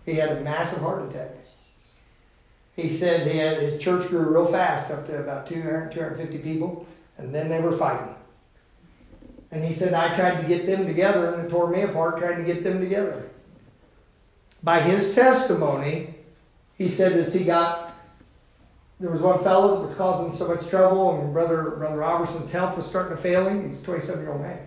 He 0.05 0.15
had 0.15 0.29
a 0.29 0.41
massive 0.41 0.81
heart 0.81 1.09
attack. 1.09 1.31
He 2.75 2.89
said 2.89 3.27
he 3.27 3.37
had, 3.37 3.61
his 3.61 3.79
church 3.79 4.07
grew 4.07 4.31
real 4.31 4.45
fast, 4.45 4.91
up 4.91 5.05
to 5.07 5.19
about 5.19 5.47
200, 5.47 5.91
250 5.91 6.37
people, 6.39 6.87
and 7.17 7.35
then 7.35 7.49
they 7.49 7.59
were 7.59 7.73
fighting. 7.73 8.15
And 9.51 9.63
he 9.63 9.73
said, 9.73 9.93
I 9.93 10.15
tried 10.15 10.41
to 10.41 10.47
get 10.47 10.65
them 10.65 10.85
together, 10.85 11.33
and 11.33 11.45
it 11.45 11.49
tore 11.49 11.69
me 11.69 11.81
apart 11.81 12.19
trying 12.19 12.37
to 12.37 12.43
get 12.43 12.63
them 12.63 12.79
together. 12.79 13.29
By 14.63 14.79
his 14.79 15.15
testimony, 15.15 16.15
he 16.77 16.89
said 16.89 17.13
as 17.13 17.33
he 17.33 17.43
got, 17.43 17.95
there 18.99 19.09
was 19.09 19.21
one 19.21 19.43
fellow 19.43 19.77
that 19.77 19.87
was 19.87 19.95
causing 19.95 20.33
so 20.33 20.53
much 20.53 20.69
trouble, 20.69 21.19
and 21.19 21.33
brother 21.33 21.71
brother 21.71 21.97
Robertson's 21.97 22.51
health 22.51 22.77
was 22.77 22.85
starting 22.85 23.15
to 23.15 23.21
fail 23.21 23.47
him. 23.47 23.69
He's 23.69 23.81
a 23.81 23.85
27 23.85 24.21
year 24.21 24.31
old 24.31 24.41
man. 24.41 24.59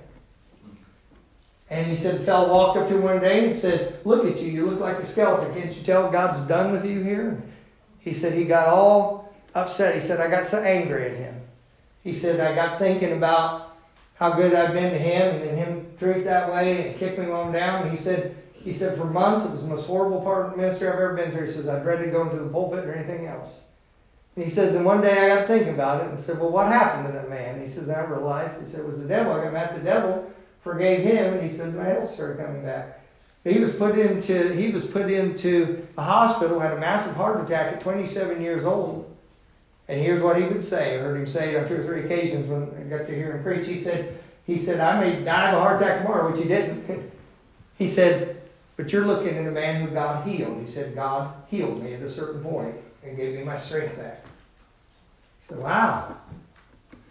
And 1.72 1.86
he 1.86 1.96
said 1.96 2.20
the 2.20 2.24
fellow 2.24 2.52
walked 2.52 2.78
up 2.78 2.86
to 2.88 2.96
him 2.96 3.02
one 3.02 3.20
day 3.20 3.46
and 3.46 3.54
says, 3.54 3.96
Look 4.04 4.26
at 4.26 4.38
you, 4.42 4.52
you 4.52 4.66
look 4.66 4.78
like 4.78 4.98
a 4.98 5.06
skeleton. 5.06 5.54
Can't 5.54 5.74
you 5.74 5.82
tell 5.82 6.10
God's 6.10 6.46
done 6.46 6.70
with 6.70 6.84
you 6.84 7.02
here? 7.02 7.42
He 7.98 8.12
said 8.12 8.34
he 8.34 8.44
got 8.44 8.68
all 8.68 9.34
upset. 9.54 9.94
He 9.94 10.00
said, 10.02 10.20
I 10.20 10.28
got 10.28 10.44
so 10.44 10.62
angry 10.62 11.06
at 11.06 11.16
him. 11.16 11.40
He 12.04 12.12
said, 12.12 12.40
I 12.40 12.54
got 12.54 12.78
thinking 12.78 13.12
about 13.12 13.74
how 14.16 14.34
good 14.34 14.52
I've 14.52 14.74
been 14.74 14.92
to 14.92 14.98
him 14.98 15.34
and 15.34 15.44
then 15.44 15.56
him 15.56 15.86
treat 15.98 16.24
that 16.24 16.52
way 16.52 16.88
and 16.90 16.98
kick 16.98 17.18
me 17.18 17.24
I'm 17.32 17.52
down. 17.52 17.84
And 17.84 17.90
he 17.90 17.96
said, 17.96 18.36
he 18.52 18.74
said, 18.74 18.98
for 18.98 19.06
months, 19.06 19.46
it 19.46 19.52
was 19.52 19.62
the 19.62 19.70
most 19.70 19.86
horrible 19.86 20.20
part 20.20 20.44
of 20.44 20.50
the 20.50 20.58
ministry 20.58 20.88
I've 20.88 20.96
ever 20.96 21.16
been 21.16 21.30
through. 21.30 21.46
He 21.46 21.52
says, 21.52 21.68
I 21.68 21.82
dreaded 21.82 22.12
going 22.12 22.28
to 22.36 22.36
the 22.36 22.50
pulpit 22.50 22.84
or 22.84 22.92
anything 22.92 23.24
else. 23.24 23.64
And 24.36 24.44
he 24.44 24.50
says, 24.50 24.74
and 24.74 24.84
one 24.84 25.00
day 25.00 25.24
I 25.24 25.36
got 25.36 25.46
thinking 25.46 25.72
about 25.72 26.04
it 26.04 26.10
and 26.10 26.18
said, 26.18 26.38
well, 26.38 26.50
what 26.50 26.66
happened 26.66 27.06
to 27.06 27.12
that 27.12 27.30
man? 27.30 27.62
He 27.62 27.66
says, 27.66 27.88
I 27.88 28.04
realized, 28.04 28.60
he 28.60 28.66
said, 28.66 28.80
it 28.80 28.86
was 28.86 29.00
the 29.00 29.08
devil. 29.08 29.32
I 29.32 29.44
got 29.44 29.54
mad 29.54 29.70
at 29.70 29.76
the 29.76 29.84
devil, 29.84 30.30
forgave 30.62 31.00
him, 31.00 31.34
and 31.34 31.42
he 31.42 31.48
said, 31.48 31.74
my 31.74 31.84
health 31.84 32.08
started 32.08 32.44
coming 32.44 32.64
back. 32.64 33.00
He 33.44 33.58
was 33.58 33.74
put 33.74 33.98
into 33.98 34.54
he 34.54 34.70
was 34.70 34.88
put 34.88 35.10
into 35.10 35.86
a 35.98 36.02
hospital, 36.02 36.60
had 36.60 36.76
a 36.76 36.80
massive 36.80 37.16
heart 37.16 37.44
attack 37.44 37.72
at 37.72 37.80
27 37.80 38.40
years 38.40 38.64
old. 38.64 39.12
And 39.88 40.00
here's 40.00 40.22
what 40.22 40.36
he 40.36 40.44
would 40.44 40.62
say. 40.62 40.96
I 40.96 41.02
heard 41.02 41.16
him 41.16 41.26
say 41.26 41.58
on 41.58 41.66
two 41.66 41.74
or 41.74 41.82
three 41.82 42.04
occasions 42.04 42.48
when 42.48 42.62
I 42.62 42.88
got 42.88 43.06
to 43.08 43.14
hear 43.14 43.36
him 43.36 43.42
preach. 43.42 43.66
He 43.66 43.78
said, 43.78 44.16
he 44.46 44.58
said, 44.58 44.78
I 44.78 45.00
may 45.00 45.24
die 45.24 45.50
of 45.50 45.58
a 45.58 45.60
heart 45.60 45.82
attack 45.82 46.02
tomorrow, 46.02 46.30
which 46.30 46.40
he 46.40 46.48
didn't. 46.48 47.10
he 47.78 47.88
said, 47.88 48.40
but 48.76 48.92
you're 48.92 49.06
looking 49.06 49.36
at 49.36 49.46
a 49.46 49.50
man 49.50 49.82
who 49.82 49.92
God 49.92 50.26
healed. 50.26 50.60
He 50.60 50.66
said, 50.66 50.94
God 50.94 51.34
healed 51.48 51.82
me 51.82 51.94
at 51.94 52.02
a 52.02 52.10
certain 52.10 52.42
point 52.42 52.76
and 53.02 53.16
gave 53.16 53.36
me 53.36 53.44
my 53.44 53.56
strength 53.56 53.96
back. 53.96 54.24
He 55.40 55.46
said, 55.48 55.58
Wow. 55.58 56.16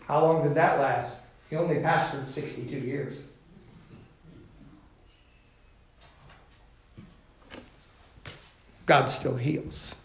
How 0.08 0.22
long 0.22 0.44
did 0.44 0.56
that 0.56 0.80
last? 0.80 1.20
He 1.50 1.56
only 1.56 1.76
pastored 1.76 2.26
62 2.26 2.78
years. 2.78 3.28
God 8.86 9.10
still 9.10 9.38
heals. 9.38 9.96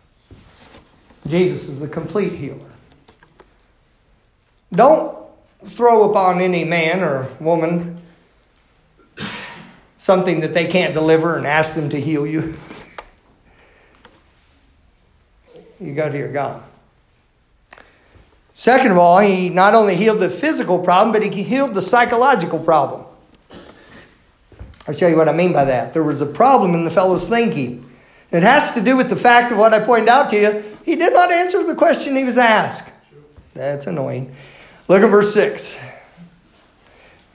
Jesus 1.27 1.69
is 1.69 1.81
the 1.81 1.89
complete 1.89 2.33
healer. 2.33 2.71
Don't 4.73 5.17
throw 5.65 6.11
upon 6.11 6.41
any 6.41 6.65
man 6.65 7.03
or 7.03 7.29
woman 7.41 8.03
something 9.97 10.41
that 10.41 10.55
they 10.55 10.67
can't 10.67 10.95
deliver 10.95 11.37
and 11.37 11.47
ask 11.47 11.75
them 11.75 11.89
to 11.91 12.01
heal 12.01 12.27
you. 12.27 12.41
you 15.81 15.95
go 15.95 16.09
to 16.09 16.17
your 16.17 16.33
God. 16.33 16.63
Second 18.55 18.93
of 18.93 18.99
all, 18.99 19.19
he 19.19 19.49
not 19.49 19.75
only 19.75 19.97
healed 19.97 20.21
the 20.21 20.31
physical 20.31 20.79
problem, 20.79 21.13
but 21.13 21.23
he 21.23 21.43
healed 21.43 21.75
the 21.75 21.83
psychological 21.83 22.59
problem. 22.59 23.05
I'll 24.89 24.95
show 24.95 25.09
you 25.09 25.17
what 25.17 25.29
I 25.29 25.33
mean 25.33 25.53
by 25.53 25.65
that. 25.65 25.93
There 25.93 26.05
was 26.05 26.23
a 26.23 26.27
problem 26.27 26.75
in 26.75 26.85
the 26.85 26.91
fellow's 26.91 27.29
thinking. 27.29 27.86
It 28.31 28.43
has 28.43 28.73
to 28.75 28.83
do 28.83 28.97
with 28.97 29.09
the 29.09 29.17
fact 29.17 29.53
of 29.53 29.59
what 29.59 29.73
I 29.73 29.85
pointed 29.85 30.09
out 30.09 30.31
to 30.31 30.37
you. 30.37 30.65
He 30.85 30.97
did 30.97 31.13
not 31.13 31.31
answer 31.31 31.65
the 31.65 31.75
question 31.75 32.17
he 32.17 32.25
was 32.25 32.39
asked. 32.39 32.93
That's 33.55 33.87
annoying. 33.87 34.35
Look 34.89 35.03
at 35.03 35.11
verse 35.11 35.33
6. 35.33 35.81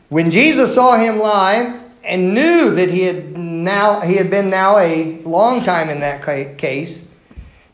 When 0.10 0.30
Jesus 0.30 0.76
saw 0.76 0.98
him 0.98 1.20
lie 1.20 1.80
and 2.04 2.34
knew 2.34 2.72
that 2.72 2.90
he 2.90 3.04
had 3.04 3.38
now 3.38 4.02
he 4.02 4.16
had 4.16 4.30
been 4.30 4.50
now 4.50 4.78
a 4.78 5.22
long 5.22 5.62
time 5.62 5.90
in 5.90 6.00
that 6.02 6.24
case, 6.58 7.14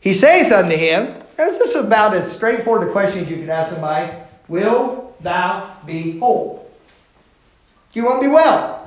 he 0.00 0.12
saith 0.12 0.52
unto 0.52 0.76
him, 0.76 1.14
this 1.36 1.60
is 1.60 1.76
about 1.76 2.14
as 2.14 2.30
straightforward 2.30 2.88
a 2.88 2.92
question 2.92 3.20
as 3.20 3.30
you 3.30 3.36
could 3.38 3.48
ask 3.48 3.72
somebody, 3.72 4.12
Will 4.48 5.14
thou 5.20 5.76
be 5.86 6.18
whole? 6.18 6.68
You 7.92 8.04
want 8.04 8.22
to 8.22 8.28
be 8.28 8.32
well? 8.32 8.77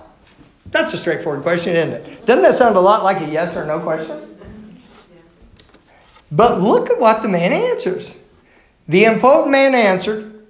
That's 0.71 0.93
a 0.93 0.97
straightforward 0.97 1.43
question, 1.43 1.75
isn't 1.75 1.93
it? 1.93 2.25
Doesn't 2.25 2.43
that 2.43 2.53
sound 2.53 2.75
a 2.75 2.79
lot 2.79 3.03
like 3.03 3.21
a 3.21 3.29
yes 3.29 3.55
or 3.57 3.65
no 3.65 3.79
question? 3.79 4.31
But 6.31 6.61
look 6.61 6.89
at 6.89 6.99
what 6.99 7.21
the 7.21 7.27
man 7.27 7.51
answers. 7.51 8.23
The 8.87 9.05
impotent 9.05 9.51
man 9.51 9.75
answered 9.75 10.45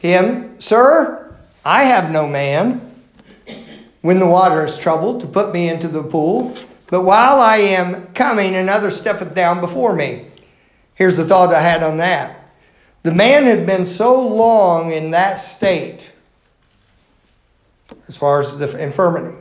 him, 0.00 0.60
Sir, 0.60 1.36
I 1.64 1.84
have 1.84 2.10
no 2.10 2.26
man 2.26 2.80
when 4.00 4.20
the 4.20 4.26
water 4.26 4.64
is 4.64 4.78
troubled 4.78 5.20
to 5.20 5.26
put 5.26 5.52
me 5.52 5.68
into 5.68 5.88
the 5.88 6.02
pool, 6.04 6.56
but 6.86 7.02
while 7.02 7.40
I 7.40 7.56
am 7.56 8.06
coming, 8.14 8.54
another 8.54 8.90
steppeth 8.90 9.34
down 9.34 9.60
before 9.60 9.94
me. 9.94 10.26
Here's 10.94 11.16
the 11.16 11.24
thought 11.24 11.52
I 11.52 11.60
had 11.60 11.82
on 11.82 11.98
that. 11.98 12.52
The 13.02 13.12
man 13.12 13.44
had 13.44 13.66
been 13.66 13.86
so 13.86 14.26
long 14.26 14.92
in 14.92 15.10
that 15.10 15.38
state, 15.38 16.12
as 18.06 18.16
far 18.16 18.40
as 18.40 18.58
the 18.58 18.78
infirmity, 18.78 19.36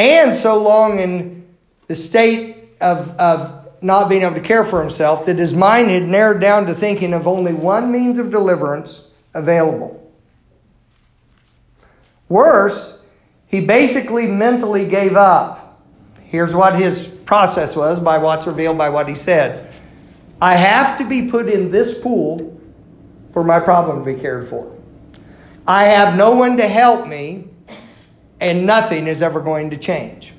and 0.00 0.34
so 0.34 0.60
long 0.60 0.98
in 0.98 1.46
the 1.86 1.94
state 1.94 2.56
of, 2.80 3.10
of 3.18 3.82
not 3.82 4.08
being 4.08 4.22
able 4.22 4.34
to 4.34 4.40
care 4.40 4.64
for 4.64 4.80
himself 4.80 5.26
that 5.26 5.36
his 5.36 5.54
mind 5.54 5.90
had 5.90 6.04
narrowed 6.04 6.40
down 6.40 6.66
to 6.66 6.74
thinking 6.74 7.12
of 7.12 7.26
only 7.26 7.52
one 7.52 7.92
means 7.92 8.18
of 8.18 8.30
deliverance 8.30 9.12
available. 9.34 9.96
Worse, 12.28 13.06
he 13.46 13.60
basically 13.60 14.26
mentally 14.26 14.88
gave 14.88 15.16
up. 15.16 15.82
Here's 16.22 16.54
what 16.54 16.78
his 16.78 17.08
process 17.26 17.74
was 17.74 17.98
by 18.00 18.18
what's 18.18 18.46
revealed 18.46 18.78
by 18.78 18.88
what 18.88 19.08
he 19.08 19.14
said 19.14 19.66
I 20.40 20.54
have 20.54 20.96
to 20.98 21.08
be 21.08 21.28
put 21.30 21.48
in 21.48 21.70
this 21.70 22.00
pool 22.00 22.58
for 23.32 23.44
my 23.44 23.60
problem 23.60 24.04
to 24.04 24.14
be 24.14 24.18
cared 24.18 24.48
for. 24.48 24.74
I 25.66 25.84
have 25.84 26.16
no 26.16 26.36
one 26.36 26.56
to 26.56 26.66
help 26.66 27.06
me, 27.06 27.49
and 28.40 28.66
nothing 28.66 29.06
is 29.06 29.22
ever 29.22 29.40
going 29.40 29.70
to 29.70 29.76
change. 29.76 30.32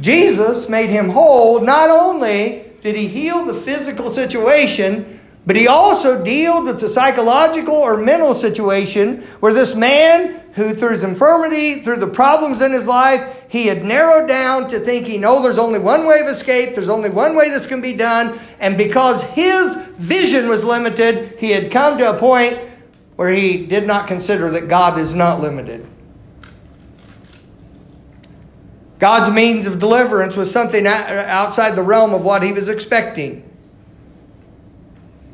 Jesus 0.00 0.68
made 0.68 0.90
him 0.90 1.10
whole. 1.10 1.60
Not 1.60 1.90
only 1.90 2.64
did 2.82 2.96
he 2.96 3.06
heal 3.06 3.44
the 3.44 3.54
physical 3.54 4.10
situation, 4.10 5.20
but 5.46 5.56
he 5.56 5.66
also 5.66 6.24
dealt 6.24 6.66
with 6.66 6.80
the 6.80 6.88
psychological 6.88 7.74
or 7.74 7.96
mental 7.96 8.34
situation 8.34 9.22
where 9.40 9.52
this 9.52 9.74
man, 9.74 10.40
who 10.54 10.74
through 10.74 10.92
his 10.92 11.02
infirmity, 11.02 11.80
through 11.80 11.96
the 11.96 12.06
problems 12.06 12.60
in 12.60 12.72
his 12.72 12.86
life, 12.86 13.44
he 13.48 13.66
had 13.66 13.84
narrowed 13.84 14.28
down 14.28 14.68
to 14.68 14.78
thinking, 14.78 15.24
oh, 15.24 15.42
there's 15.42 15.58
only 15.58 15.78
one 15.78 16.06
way 16.06 16.20
of 16.20 16.26
escape, 16.26 16.74
there's 16.74 16.88
only 16.88 17.10
one 17.10 17.34
way 17.36 17.50
this 17.50 17.66
can 17.66 17.80
be 17.80 17.92
done. 17.92 18.38
And 18.60 18.78
because 18.78 19.22
his 19.22 19.76
vision 19.98 20.48
was 20.48 20.64
limited, 20.64 21.36
he 21.38 21.50
had 21.50 21.70
come 21.70 21.98
to 21.98 22.10
a 22.10 22.18
point 22.18 22.58
where 23.16 23.32
he 23.32 23.66
did 23.66 23.86
not 23.86 24.08
consider 24.08 24.50
that 24.52 24.68
God 24.68 24.98
is 24.98 25.14
not 25.14 25.40
limited. 25.40 25.86
God's 29.02 29.34
means 29.34 29.66
of 29.66 29.80
deliverance 29.80 30.36
was 30.36 30.48
something 30.48 30.86
outside 30.86 31.74
the 31.74 31.82
realm 31.82 32.14
of 32.14 32.22
what 32.22 32.44
he 32.44 32.52
was 32.52 32.68
expecting. 32.68 33.42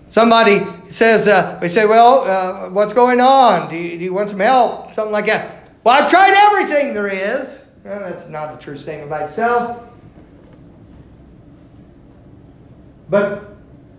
Somebody 0.09 0.61
says, 0.89 1.29
uh, 1.29 1.59
we 1.61 1.69
say, 1.69 1.85
well, 1.85 2.25
uh, 2.25 2.71
what's 2.71 2.95
going 2.95 3.21
on? 3.21 3.69
Do 3.69 3.77
you, 3.77 3.99
do 3.99 4.05
you, 4.05 4.15
want 4.15 4.31
some 4.31 4.41
help? 4.41 4.95
Something 4.95 5.13
like 5.13 5.27
that. 5.27 5.71
Well, 5.85 6.03
I've 6.03 6.09
tried 6.09 6.33
everything 6.33 6.95
there 6.95 7.09
is. 7.09 7.67
Well, 7.85 8.01
that's 8.01 8.31
not 8.31 8.55
a 8.55 8.59
true 8.59 8.75
statement 8.75 9.11
by 9.11 9.25
itself. 9.25 9.87
But 13.11 13.55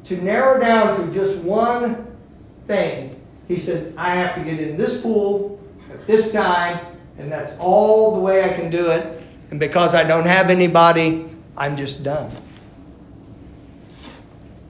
to 0.05 0.19
narrow 0.23 0.59
down 0.59 0.99
to 0.99 1.13
just 1.13 1.43
one 1.43 2.17
thing, 2.65 3.21
he 3.47 3.59
said, 3.59 3.93
I 3.95 4.15
have 4.15 4.33
to 4.33 4.43
get 4.43 4.59
in 4.59 4.77
this 4.77 5.03
pool 5.03 5.61
at 5.93 6.07
this 6.07 6.33
time, 6.33 6.83
And 7.19 7.31
that's 7.31 7.59
all 7.59 8.15
the 8.15 8.21
way 8.21 8.43
I 8.43 8.49
can 8.49 8.71
do 8.71 8.89
it. 8.89 9.18
And 9.49 9.59
because 9.59 9.95
I 9.95 10.03
don't 10.03 10.27
have 10.27 10.49
anybody, 10.49 11.25
I'm 11.57 11.75
just 11.75 12.03
done. 12.03 12.31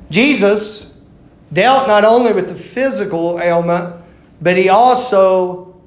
Jesus 0.09 0.97
dealt 1.51 1.87
not 1.87 2.05
only 2.05 2.33
with 2.33 2.49
the 2.49 2.55
physical 2.55 3.39
ailment, 3.39 3.95
but 4.41 4.57
he 4.57 4.69
also 4.69 5.81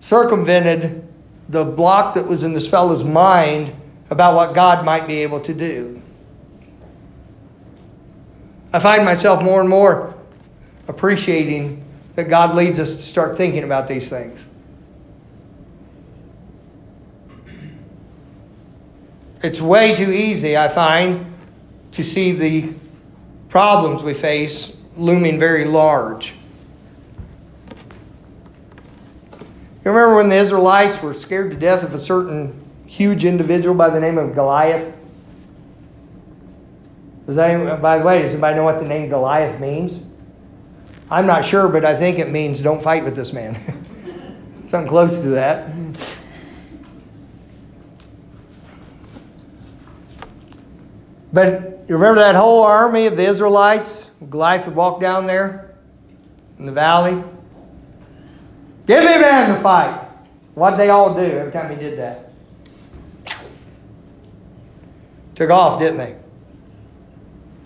circumvented 0.00 1.08
the 1.48 1.64
block 1.64 2.14
that 2.14 2.26
was 2.26 2.44
in 2.44 2.52
this 2.52 2.68
fellow's 2.68 3.04
mind 3.04 3.74
about 4.10 4.34
what 4.34 4.54
God 4.54 4.84
might 4.84 5.06
be 5.06 5.22
able 5.22 5.40
to 5.40 5.54
do. 5.54 6.02
I 8.72 8.78
find 8.78 9.04
myself 9.04 9.42
more 9.42 9.60
and 9.60 9.68
more 9.68 10.14
appreciating 10.88 11.84
that 12.14 12.28
God 12.28 12.54
leads 12.54 12.78
us 12.78 12.96
to 12.96 13.06
start 13.06 13.36
thinking 13.36 13.64
about 13.64 13.88
these 13.88 14.08
things. 14.08 14.44
It's 19.42 19.60
way 19.60 19.96
too 19.96 20.12
easy, 20.12 20.56
I 20.56 20.68
find, 20.68 21.26
to 21.92 22.04
see 22.04 22.30
the 22.30 22.72
problems 23.48 24.04
we 24.04 24.14
face 24.14 24.80
looming 24.96 25.38
very 25.38 25.64
large. 25.64 26.34
You 29.84 29.90
remember 29.90 30.14
when 30.14 30.28
the 30.28 30.36
Israelites 30.36 31.02
were 31.02 31.12
scared 31.12 31.50
to 31.50 31.56
death 31.56 31.82
of 31.82 31.92
a 31.92 31.98
certain 31.98 32.64
huge 32.86 33.24
individual 33.24 33.74
by 33.74 33.90
the 33.90 33.98
name 33.98 34.16
of 34.16 34.32
Goliath? 34.32 34.94
Does 37.26 37.36
by 37.36 37.98
the 37.98 38.04
way, 38.04 38.22
does 38.22 38.32
anybody 38.32 38.56
know 38.56 38.64
what 38.64 38.78
the 38.78 38.86
name 38.86 39.08
Goliath 39.08 39.58
means? 39.58 40.04
I'm 41.10 41.26
not 41.26 41.44
sure, 41.44 41.68
but 41.68 41.84
I 41.84 41.96
think 41.96 42.20
it 42.20 42.30
means 42.30 42.60
don't 42.60 42.82
fight 42.82 43.02
with 43.02 43.16
this 43.16 43.32
man. 43.32 43.54
Something 44.62 44.88
close 44.88 45.18
to 45.20 45.30
that. 45.30 45.68
But 51.32 51.84
you 51.88 51.96
remember 51.96 52.20
that 52.20 52.34
whole 52.34 52.62
army 52.62 53.06
of 53.06 53.16
the 53.16 53.24
Israelites? 53.24 54.10
Goliath 54.28 54.66
would 54.66 54.76
walk 54.76 55.00
down 55.00 55.26
there 55.26 55.74
in 56.58 56.66
the 56.66 56.72
valley. 56.72 57.22
Give 58.86 59.00
me 59.00 59.18
man 59.18 59.54
to 59.54 59.62
fight. 59.62 59.98
What'd 60.54 60.78
they 60.78 60.90
all 60.90 61.14
do 61.14 61.22
every 61.22 61.52
time 61.52 61.70
he 61.70 61.76
did 61.76 61.98
that? 61.98 62.30
Took 65.34 65.50
off, 65.50 65.78
didn't 65.78 65.96
they? 65.96 66.16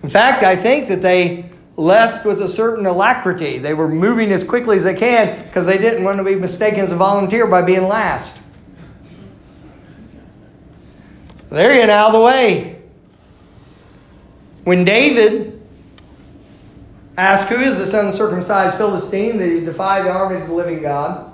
In 0.02 0.08
fact, 0.08 0.44
I 0.44 0.54
think 0.54 0.88
that 0.88 1.02
they 1.02 1.50
left 1.76 2.24
with 2.24 2.40
a 2.40 2.48
certain 2.48 2.86
alacrity. 2.86 3.58
They 3.58 3.74
were 3.74 3.88
moving 3.88 4.30
as 4.30 4.44
quickly 4.44 4.76
as 4.76 4.84
they 4.84 4.94
can 4.94 5.42
because 5.44 5.66
they 5.66 5.78
didn't 5.78 6.04
want 6.04 6.18
to 6.18 6.24
be 6.24 6.36
mistaken 6.36 6.80
as 6.80 6.92
a 6.92 6.96
volunteer 6.96 7.46
by 7.46 7.62
being 7.62 7.88
last. 7.88 8.42
They're 11.48 11.74
getting 11.74 11.90
out 11.90 12.08
of 12.08 12.12
the 12.12 12.20
way. 12.20 12.75
When 14.66 14.84
David 14.84 15.62
asked, 17.16 17.50
Who 17.50 17.60
is 17.60 17.78
this 17.78 17.94
uncircumcised 17.94 18.76
Philistine 18.76 19.38
that 19.38 19.48
he 19.48 19.60
defied 19.60 20.06
the 20.06 20.10
armies 20.10 20.42
of 20.42 20.48
the 20.48 20.54
living 20.54 20.82
God? 20.82 21.32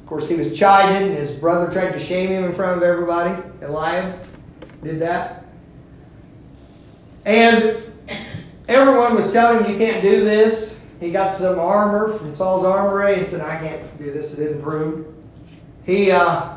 Of 0.00 0.06
course, 0.06 0.30
he 0.30 0.36
was 0.36 0.58
chided, 0.58 1.08
and 1.08 1.14
his 1.14 1.32
brother 1.32 1.70
tried 1.70 1.92
to 1.92 2.00
shame 2.00 2.30
him 2.30 2.44
in 2.44 2.54
front 2.54 2.78
of 2.78 2.82
everybody. 2.82 3.38
Eliab 3.60 4.18
did 4.80 4.98
that. 5.00 5.44
And 7.26 7.82
everyone 8.66 9.16
was 9.16 9.30
telling 9.30 9.66
him, 9.66 9.70
You 9.70 9.76
can't 9.76 10.00
do 10.00 10.24
this. 10.24 10.90
He 11.00 11.12
got 11.12 11.34
some 11.34 11.58
armor 11.58 12.14
from 12.14 12.34
Saul's 12.34 12.64
armory 12.64 13.16
and 13.16 13.28
said, 13.28 13.42
I 13.42 13.58
can't 13.58 13.98
do 13.98 14.10
this. 14.10 14.38
It 14.38 14.42
didn't 14.42 14.62
prove. 14.62 15.06
He, 15.84 16.12
uh, 16.12 16.56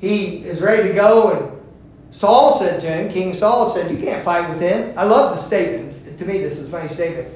he 0.00 0.46
is 0.46 0.62
ready 0.62 0.88
to 0.88 0.94
go, 0.94 1.32
and 1.32 1.51
Saul 2.12 2.58
said 2.58 2.80
to 2.82 2.86
him, 2.86 3.10
King 3.10 3.32
Saul 3.34 3.68
said, 3.68 3.90
You 3.90 3.96
can't 3.96 4.22
fight 4.22 4.48
with 4.48 4.60
him. 4.60 4.96
I 4.96 5.04
love 5.04 5.34
the 5.34 5.42
statement. 5.42 6.18
To 6.18 6.26
me, 6.26 6.38
this 6.38 6.58
is 6.58 6.68
a 6.68 6.70
funny 6.70 6.88
statement. 6.88 7.28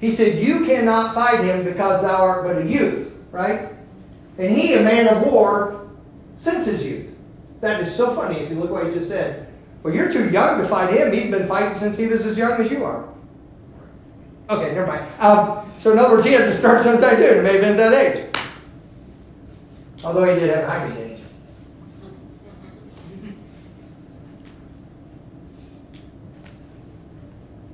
He 0.00 0.10
said, 0.10 0.40
You 0.40 0.64
cannot 0.64 1.14
fight 1.14 1.44
him 1.44 1.64
because 1.64 2.02
thou 2.02 2.16
art 2.16 2.44
but 2.44 2.56
a 2.56 2.66
youth, 2.66 3.28
right? 3.30 3.68
And 4.38 4.50
he, 4.50 4.74
a 4.74 4.82
man 4.82 5.06
of 5.14 5.30
war, 5.30 5.86
since 6.36 6.64
his 6.66 6.84
youth. 6.84 7.16
That 7.60 7.80
is 7.80 7.94
so 7.94 8.14
funny 8.14 8.40
if 8.40 8.50
you 8.50 8.56
look 8.56 8.70
what 8.70 8.86
he 8.86 8.92
just 8.92 9.08
said. 9.08 9.52
Well, 9.82 9.94
you're 9.94 10.10
too 10.10 10.30
young 10.30 10.58
to 10.58 10.64
fight 10.66 10.92
him. 10.92 11.12
He's 11.12 11.30
been 11.30 11.46
fighting 11.46 11.78
since 11.78 11.98
he 11.98 12.06
was 12.06 12.24
as 12.24 12.38
young 12.38 12.60
as 12.60 12.70
you 12.70 12.84
are. 12.84 13.08
Okay, 14.48 14.74
never 14.74 14.86
mind. 14.86 15.04
Um, 15.20 15.70
so, 15.78 15.92
in 15.92 15.98
other 15.98 16.14
words, 16.14 16.24
he 16.24 16.32
had 16.32 16.46
to 16.46 16.54
start 16.54 16.80
sometime 16.80 17.16
too. 17.16 17.24
It 17.24 17.42
may 17.42 17.52
have 17.52 17.60
been 17.60 17.76
that 17.76 17.92
age. 17.92 18.36
Although 20.02 20.32
he 20.32 20.40
did 20.40 20.50
have 20.50 20.64
a 20.64 20.70
high 20.70 20.98
age. 20.98 21.20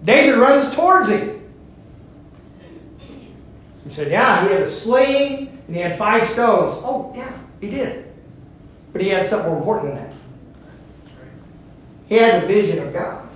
David 0.09 0.39
runs 0.39 0.75
towards 0.75 1.11
him. 1.11 1.39
He 3.85 3.91
said, 3.91 4.11
Yeah, 4.11 4.43
he 4.43 4.55
had 4.55 4.63
a 4.63 4.67
sling 4.67 5.61
and 5.67 5.77
he 5.77 5.83
had 5.83 5.99
five 5.99 6.27
stones. 6.27 6.79
Oh, 6.79 7.13
yeah, 7.15 7.31
he 7.61 7.69
did. 7.69 8.11
But 8.95 9.03
he 9.03 9.11
had 9.11 9.27
something 9.27 9.51
more 9.51 9.59
important 9.59 9.93
than 9.93 10.03
that. 10.03 10.15
He 12.09 12.15
had 12.15 12.43
a 12.43 12.47
vision 12.47 12.87
of 12.87 12.95
God. 12.95 13.29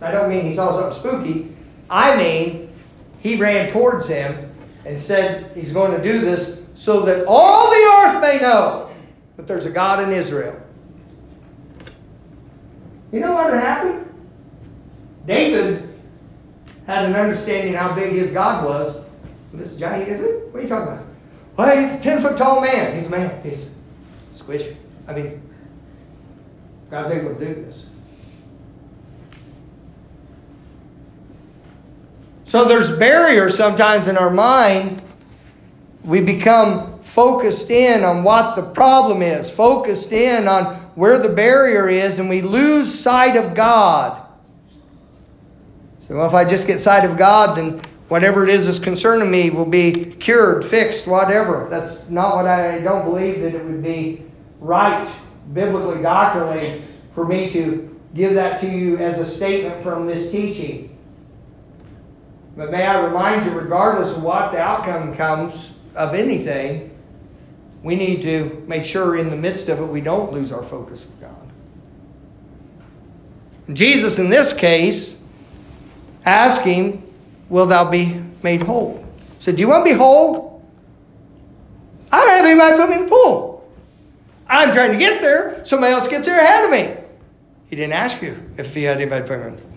I 0.00 0.10
don't 0.10 0.28
mean 0.28 0.44
he 0.44 0.52
saw 0.56 0.72
something 0.72 0.98
spooky. 0.98 1.52
I 1.88 2.16
mean, 2.16 2.72
he 3.20 3.36
ran 3.36 3.70
towards 3.70 4.08
him 4.08 4.52
and 4.84 5.00
said 5.00 5.54
he's 5.54 5.72
going 5.72 5.96
to 5.96 6.02
do 6.02 6.18
this 6.18 6.66
so 6.74 7.02
that 7.02 7.26
all 7.28 7.70
the 7.70 7.76
earth 7.76 8.20
may 8.20 8.40
know 8.40 8.90
that 9.36 9.46
there's 9.46 9.66
a 9.66 9.70
God 9.70 10.02
in 10.02 10.12
Israel. 10.12 10.60
You 13.12 13.20
know 13.20 13.34
what 13.34 13.54
happened? 13.54 14.04
David 15.24 15.87
had 16.88 17.04
an 17.04 17.14
understanding 17.14 17.74
how 17.74 17.94
big 17.94 18.14
his 18.14 18.32
God 18.32 18.64
was. 18.64 19.04
This 19.52 19.76
giant, 19.76 20.08
is 20.08 20.22
it? 20.22 20.52
What 20.52 20.60
are 20.60 20.62
you 20.62 20.68
talking 20.68 20.94
about? 20.94 21.04
Well, 21.56 21.80
he's 21.80 22.00
a 22.00 22.02
10 22.02 22.22
foot 22.22 22.36
tall 22.38 22.62
man. 22.62 22.94
He's 22.94 23.08
a 23.08 23.10
man. 23.10 23.42
He's 23.42 23.74
squishy. 24.32 24.74
I 25.06 25.14
mean, 25.14 25.42
God's 26.90 27.14
able 27.14 27.34
to 27.34 27.44
do 27.44 27.54
this. 27.54 27.90
So 32.46 32.64
there's 32.64 32.98
barriers 32.98 33.54
sometimes 33.54 34.08
in 34.08 34.16
our 34.16 34.30
mind. 34.30 35.02
We 36.04 36.22
become 36.22 37.00
focused 37.00 37.70
in 37.70 38.02
on 38.02 38.22
what 38.22 38.56
the 38.56 38.62
problem 38.62 39.20
is, 39.20 39.50
focused 39.50 40.12
in 40.12 40.48
on 40.48 40.76
where 40.94 41.18
the 41.18 41.34
barrier 41.34 41.86
is, 41.86 42.18
and 42.18 42.30
we 42.30 42.40
lose 42.40 42.98
sight 42.98 43.36
of 43.36 43.54
God. 43.54 44.27
Well, 46.08 46.26
if 46.26 46.34
I 46.34 46.44
just 46.44 46.66
get 46.66 46.78
sight 46.78 47.04
of 47.08 47.18
God, 47.18 47.56
then 47.56 47.80
whatever 48.08 48.42
it 48.42 48.48
is 48.48 48.66
that's 48.66 48.78
concerning 48.78 49.30
me 49.30 49.50
will 49.50 49.66
be 49.66 49.92
cured, 49.92 50.64
fixed, 50.64 51.06
whatever. 51.06 51.66
That's 51.68 52.08
not 52.08 52.36
what 52.36 52.46
I, 52.46 52.76
I 52.76 52.80
don't 52.80 53.04
believe 53.04 53.40
that 53.42 53.54
it 53.54 53.64
would 53.64 53.82
be 53.82 54.24
right, 54.58 55.06
biblically, 55.52 56.02
doctrinally, 56.02 56.82
for 57.12 57.26
me 57.26 57.50
to 57.50 57.94
give 58.14 58.34
that 58.34 58.60
to 58.60 58.66
you 58.66 58.96
as 58.96 59.18
a 59.18 59.26
statement 59.26 59.82
from 59.82 60.06
this 60.06 60.32
teaching. 60.32 60.96
But 62.56 62.70
may 62.70 62.86
I 62.86 63.04
remind 63.04 63.44
you, 63.46 63.52
regardless 63.52 64.16
of 64.16 64.22
what 64.24 64.52
the 64.52 64.58
outcome 64.58 65.14
comes 65.14 65.72
of 65.94 66.14
anything, 66.14 66.90
we 67.82 67.94
need 67.94 68.22
to 68.22 68.64
make 68.66 68.84
sure 68.84 69.16
in 69.16 69.30
the 69.30 69.36
midst 69.36 69.68
of 69.68 69.78
it 69.78 69.86
we 69.86 70.00
don't 70.00 70.32
lose 70.32 70.50
our 70.50 70.64
focus 70.64 71.04
of 71.08 71.20
God. 71.20 71.34
Jesus, 73.72 74.18
in 74.18 74.30
this 74.30 74.52
case, 74.52 75.17
him, 76.62 77.02
Will 77.48 77.66
thou 77.66 77.90
be 77.90 78.20
made 78.42 78.62
whole? 78.62 79.04
Said, 79.38 79.56
Do 79.56 79.62
you 79.62 79.68
want 79.68 79.86
to 79.86 79.92
be 79.92 79.96
whole? 79.96 80.62
I 82.12 82.16
don't 82.16 82.28
have 82.28 82.44
anybody 82.44 82.76
put 82.76 82.90
me 82.90 82.96
in 82.96 83.02
the 83.04 83.08
pool. 83.08 83.70
I'm 84.48 84.72
trying 84.72 84.92
to 84.92 84.98
get 84.98 85.20
there. 85.20 85.64
Somebody 85.64 85.92
else 85.92 86.08
gets 86.08 86.26
there 86.26 86.38
ahead 86.38 86.64
of 86.64 86.70
me. 86.70 87.02
He 87.68 87.76
didn't 87.76 87.92
ask 87.92 88.22
you 88.22 88.50
if 88.56 88.74
he 88.74 88.84
had 88.84 88.98
anybody 88.98 89.26
put 89.26 89.40
him 89.40 89.48
in 89.48 89.56
the 89.56 89.62
pool. 89.62 89.70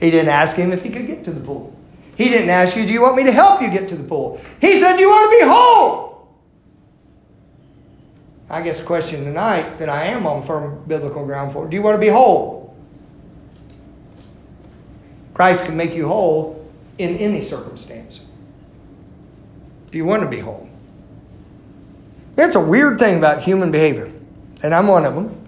He 0.00 0.10
didn't 0.10 0.28
ask 0.28 0.56
him 0.56 0.72
if 0.72 0.82
he 0.82 0.90
could 0.90 1.06
get 1.06 1.24
to 1.24 1.30
the 1.30 1.40
pool. 1.40 1.74
He 2.16 2.28
didn't 2.28 2.50
ask 2.50 2.76
you, 2.76 2.86
Do 2.86 2.92
you 2.92 3.02
want 3.02 3.16
me 3.16 3.24
to 3.24 3.32
help 3.32 3.62
you 3.62 3.70
get 3.70 3.88
to 3.88 3.96
the 3.96 4.04
pool? 4.04 4.40
He 4.60 4.78
said, 4.80 4.96
Do 4.96 5.00
you 5.00 5.08
want 5.08 5.32
to 5.32 5.38
be 5.38 5.44
whole? 5.48 6.04
I 8.50 8.62
guess 8.62 8.80
the 8.80 8.86
question 8.86 9.24
tonight 9.24 9.78
that 9.78 9.88
I 9.88 10.06
am 10.06 10.26
on 10.26 10.42
firm 10.42 10.84
biblical 10.86 11.24
ground 11.24 11.52
for 11.52 11.66
do 11.66 11.76
you 11.76 11.82
want 11.82 11.96
to 11.96 12.00
be 12.00 12.08
whole? 12.08 12.63
Christ 15.34 15.66
can 15.66 15.76
make 15.76 15.94
you 15.94 16.08
whole 16.08 16.64
in 16.96 17.16
any 17.16 17.42
circumstance. 17.42 18.26
Do 19.90 19.98
you 19.98 20.04
want 20.04 20.22
to 20.22 20.28
be 20.28 20.38
whole? 20.38 20.68
It's 22.36 22.56
a 22.56 22.64
weird 22.64 22.98
thing 22.98 23.18
about 23.18 23.42
human 23.42 23.70
behavior, 23.70 24.10
and 24.62 24.74
I'm 24.74 24.86
one 24.86 25.04
of 25.04 25.14
them. 25.14 25.40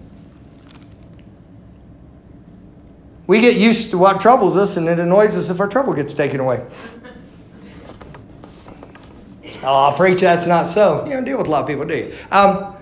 We 3.27 3.41
get 3.41 3.57
used 3.57 3.91
to 3.91 3.99
what 3.99 4.21
troubles 4.21 4.57
us, 4.57 4.77
and 4.77 4.89
it 4.89 4.99
annoys 4.99 5.37
us 5.37 5.51
if 5.51 5.61
our 5.61 5.69
trouble 5.69 5.95
gets 5.95 6.15
taken 6.15 6.39
away. 6.39 6.65
Oh, 9.63 9.75
I'll 9.75 9.97
preach, 9.97 10.21
that's 10.21 10.47
not 10.47 10.69
so. 10.69 11.05
You 11.07 11.13
don't 11.13 11.25
deal 11.25 11.39
with 11.39 11.49
a 11.49 11.51
lot 11.51 11.63
of 11.63 11.69
people, 11.69 11.85
do 11.85 11.97
you? 11.97 12.13
Um, 12.31 12.77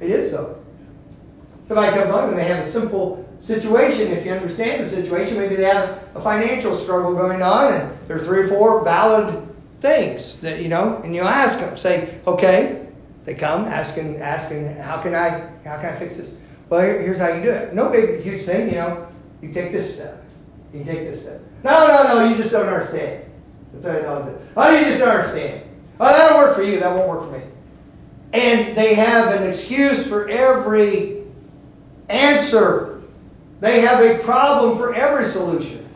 it 0.00 0.10
is 0.10 0.30
so. 0.30 0.62
Somebody 1.62 1.94
comes 1.94 2.08
along 2.08 2.30
and 2.30 2.38
they 2.38 2.44
have 2.44 2.64
a 2.64 2.68
simple 2.68 3.29
situation. 3.40 4.12
If 4.12 4.24
you 4.24 4.32
understand 4.32 4.80
the 4.80 4.86
situation, 4.86 5.36
maybe 5.38 5.56
they 5.56 5.64
have 5.64 6.04
a 6.14 6.20
financial 6.20 6.72
struggle 6.74 7.14
going 7.14 7.42
on 7.42 7.72
and 7.72 8.06
there 8.06 8.16
are 8.16 8.20
three 8.20 8.40
or 8.40 8.48
four 8.48 8.84
valid 8.84 9.48
things 9.80 10.40
that, 10.42 10.62
you 10.62 10.68
know, 10.68 11.00
and 11.02 11.14
you 11.14 11.22
ask 11.22 11.58
them, 11.60 11.76
say, 11.76 12.20
okay, 12.26 12.88
they 13.24 13.34
come 13.34 13.64
asking, 13.64 14.18
asking, 14.18 14.76
how 14.76 15.00
can 15.00 15.14
I, 15.14 15.50
how 15.64 15.80
can 15.80 15.94
I 15.94 15.96
fix 15.96 16.16
this? 16.16 16.38
Well, 16.68 16.80
here's 16.80 17.18
how 17.18 17.28
you 17.28 17.42
do 17.42 17.50
it. 17.50 17.74
No 17.74 17.90
big, 17.90 18.22
huge 18.22 18.42
thing, 18.42 18.68
you 18.68 18.76
know, 18.76 19.08
you 19.42 19.52
take 19.52 19.72
this 19.72 19.96
step. 19.96 20.22
You 20.72 20.84
take 20.84 21.00
this 21.00 21.26
step. 21.26 21.40
No, 21.64 21.86
no, 21.86 22.14
no, 22.14 22.28
you 22.28 22.36
just 22.36 22.52
don't 22.52 22.68
understand. 22.68 23.24
That's 23.72 23.86
how 23.86 23.94
he 23.94 24.02
does 24.02 24.28
it. 24.28 24.40
Oh, 24.56 24.78
you 24.78 24.84
just 24.84 25.00
don't 25.00 25.08
understand. 25.08 25.62
Oh, 25.98 26.06
that'll 26.06 26.38
work 26.38 26.56
for 26.56 26.62
you. 26.62 26.80
That 26.80 26.94
won't 26.94 27.08
work 27.08 27.24
for 27.24 27.38
me. 27.38 27.44
And 28.32 28.76
they 28.76 28.94
have 28.94 29.34
an 29.34 29.48
excuse 29.48 30.06
for 30.08 30.28
every 30.28 31.24
answer. 32.08 32.89
They 33.60 33.82
have 33.82 34.02
a 34.02 34.22
problem 34.22 34.78
for 34.78 34.94
every 34.94 35.26
solution. 35.26 35.86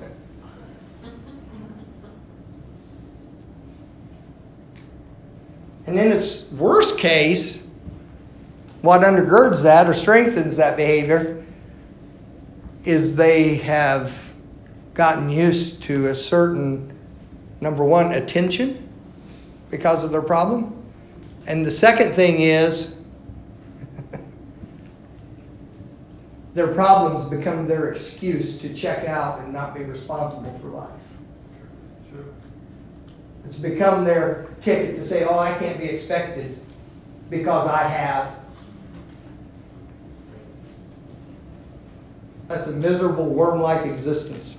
And 5.87 5.99
in 5.99 6.13
its 6.13 6.53
worst 6.53 6.99
case, 6.99 7.75
what 8.81 9.01
undergirds 9.01 9.63
that 9.63 9.87
or 9.87 9.95
strengthens 9.95 10.57
that 10.57 10.77
behavior 10.77 11.45
is 12.85 13.17
they 13.17 13.57
have 13.57 14.35
gotten 14.93 15.29
used 15.31 15.83
to 15.85 16.07
a 16.07 16.15
certain, 16.15 16.97
number 17.61 17.85
one, 17.85 18.13
attention 18.13 18.89
because 19.71 20.05
of 20.05 20.11
their 20.11 20.23
problem. 20.23 20.83
And 21.47 21.65
the 21.65 21.71
second 21.71 22.13
thing 22.13 22.41
is, 22.41 23.04
their 26.55 26.69
problems 26.69 27.29
become 27.29 27.67
their 27.67 27.93
excuse 27.93 28.59
to 28.59 28.73
check 28.73 29.07
out 29.09 29.41
and 29.41 29.53
not 29.53 29.75
be 29.75 29.83
responsible 29.83 30.57
for 30.61 30.69
life. 30.69 30.91
Sure. 32.11 32.25
It's 33.45 33.59
become 33.59 34.05
their 34.05 34.47
ticket 34.61 34.95
to 34.95 35.05
say, 35.05 35.25
oh, 35.25 35.39
I 35.39 35.53
can't 35.59 35.79
be 35.79 35.87
expected 35.87 36.59
because 37.29 37.69
I 37.69 37.83
have. 37.83 38.37
That's 42.47 42.69
a 42.69 42.73
miserable 42.73 43.27
worm 43.27 43.61
like 43.61 43.85
existence. 43.87 44.59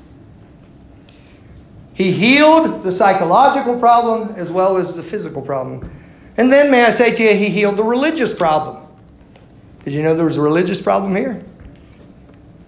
He 1.94 2.12
healed 2.12 2.84
the 2.84 2.92
psychological 2.92 3.80
problem 3.80 4.36
as 4.36 4.52
well 4.52 4.76
as 4.76 4.96
the 4.96 5.04
physical 5.04 5.42
problem. 5.42 5.90
And 6.36 6.52
then, 6.52 6.70
may 6.70 6.84
I 6.84 6.90
say 6.90 7.16
to 7.16 7.24
you, 7.24 7.36
he 7.36 7.48
healed 7.48 7.78
the 7.78 7.84
religious 7.84 8.34
problem. 8.34 8.86
Did 9.86 9.94
you 9.94 10.04
know 10.04 10.14
there 10.14 10.26
was 10.26 10.36
a 10.36 10.42
religious 10.42 10.82
problem 10.82 11.16
here? 11.16 11.46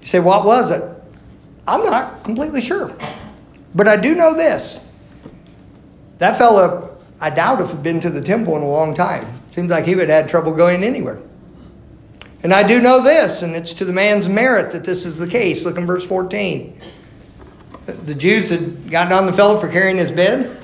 You 0.07 0.11
say, 0.11 0.19
what 0.21 0.45
was 0.45 0.71
it? 0.71 0.81
I'm 1.67 1.83
not 1.83 2.23
completely 2.23 2.61
sure. 2.61 2.95
But 3.75 3.89
I 3.89 3.97
do 3.97 4.15
know 4.15 4.33
this. 4.33 4.89
That 6.19 6.37
fellow, 6.37 6.97
I 7.19 7.29
doubt 7.29 7.59
if 7.59 7.71
had 7.71 7.83
been 7.83 7.99
to 7.99 8.09
the 8.09 8.21
temple 8.21 8.55
in 8.55 8.61
a 8.61 8.69
long 8.69 8.95
time. 8.95 9.25
Seems 9.49 9.69
like 9.69 9.83
he 9.83 9.95
would 9.95 10.07
have 10.07 10.21
had 10.21 10.29
trouble 10.29 10.53
going 10.53 10.85
anywhere. 10.85 11.21
And 12.41 12.53
I 12.53 12.65
do 12.65 12.79
know 12.79 13.03
this, 13.03 13.41
and 13.41 13.53
it's 13.53 13.73
to 13.73 13.83
the 13.83 13.91
man's 13.91 14.29
merit 14.29 14.71
that 14.71 14.85
this 14.85 15.05
is 15.05 15.17
the 15.17 15.27
case. 15.27 15.65
Look 15.65 15.77
in 15.77 15.85
verse 15.85 16.05
14. 16.05 16.79
The 18.05 18.15
Jews 18.15 18.49
had 18.49 18.89
gotten 18.89 19.11
on 19.11 19.25
the 19.25 19.33
fellow 19.33 19.59
for 19.59 19.67
carrying 19.67 19.97
his 19.97 20.09
bed. 20.09 20.57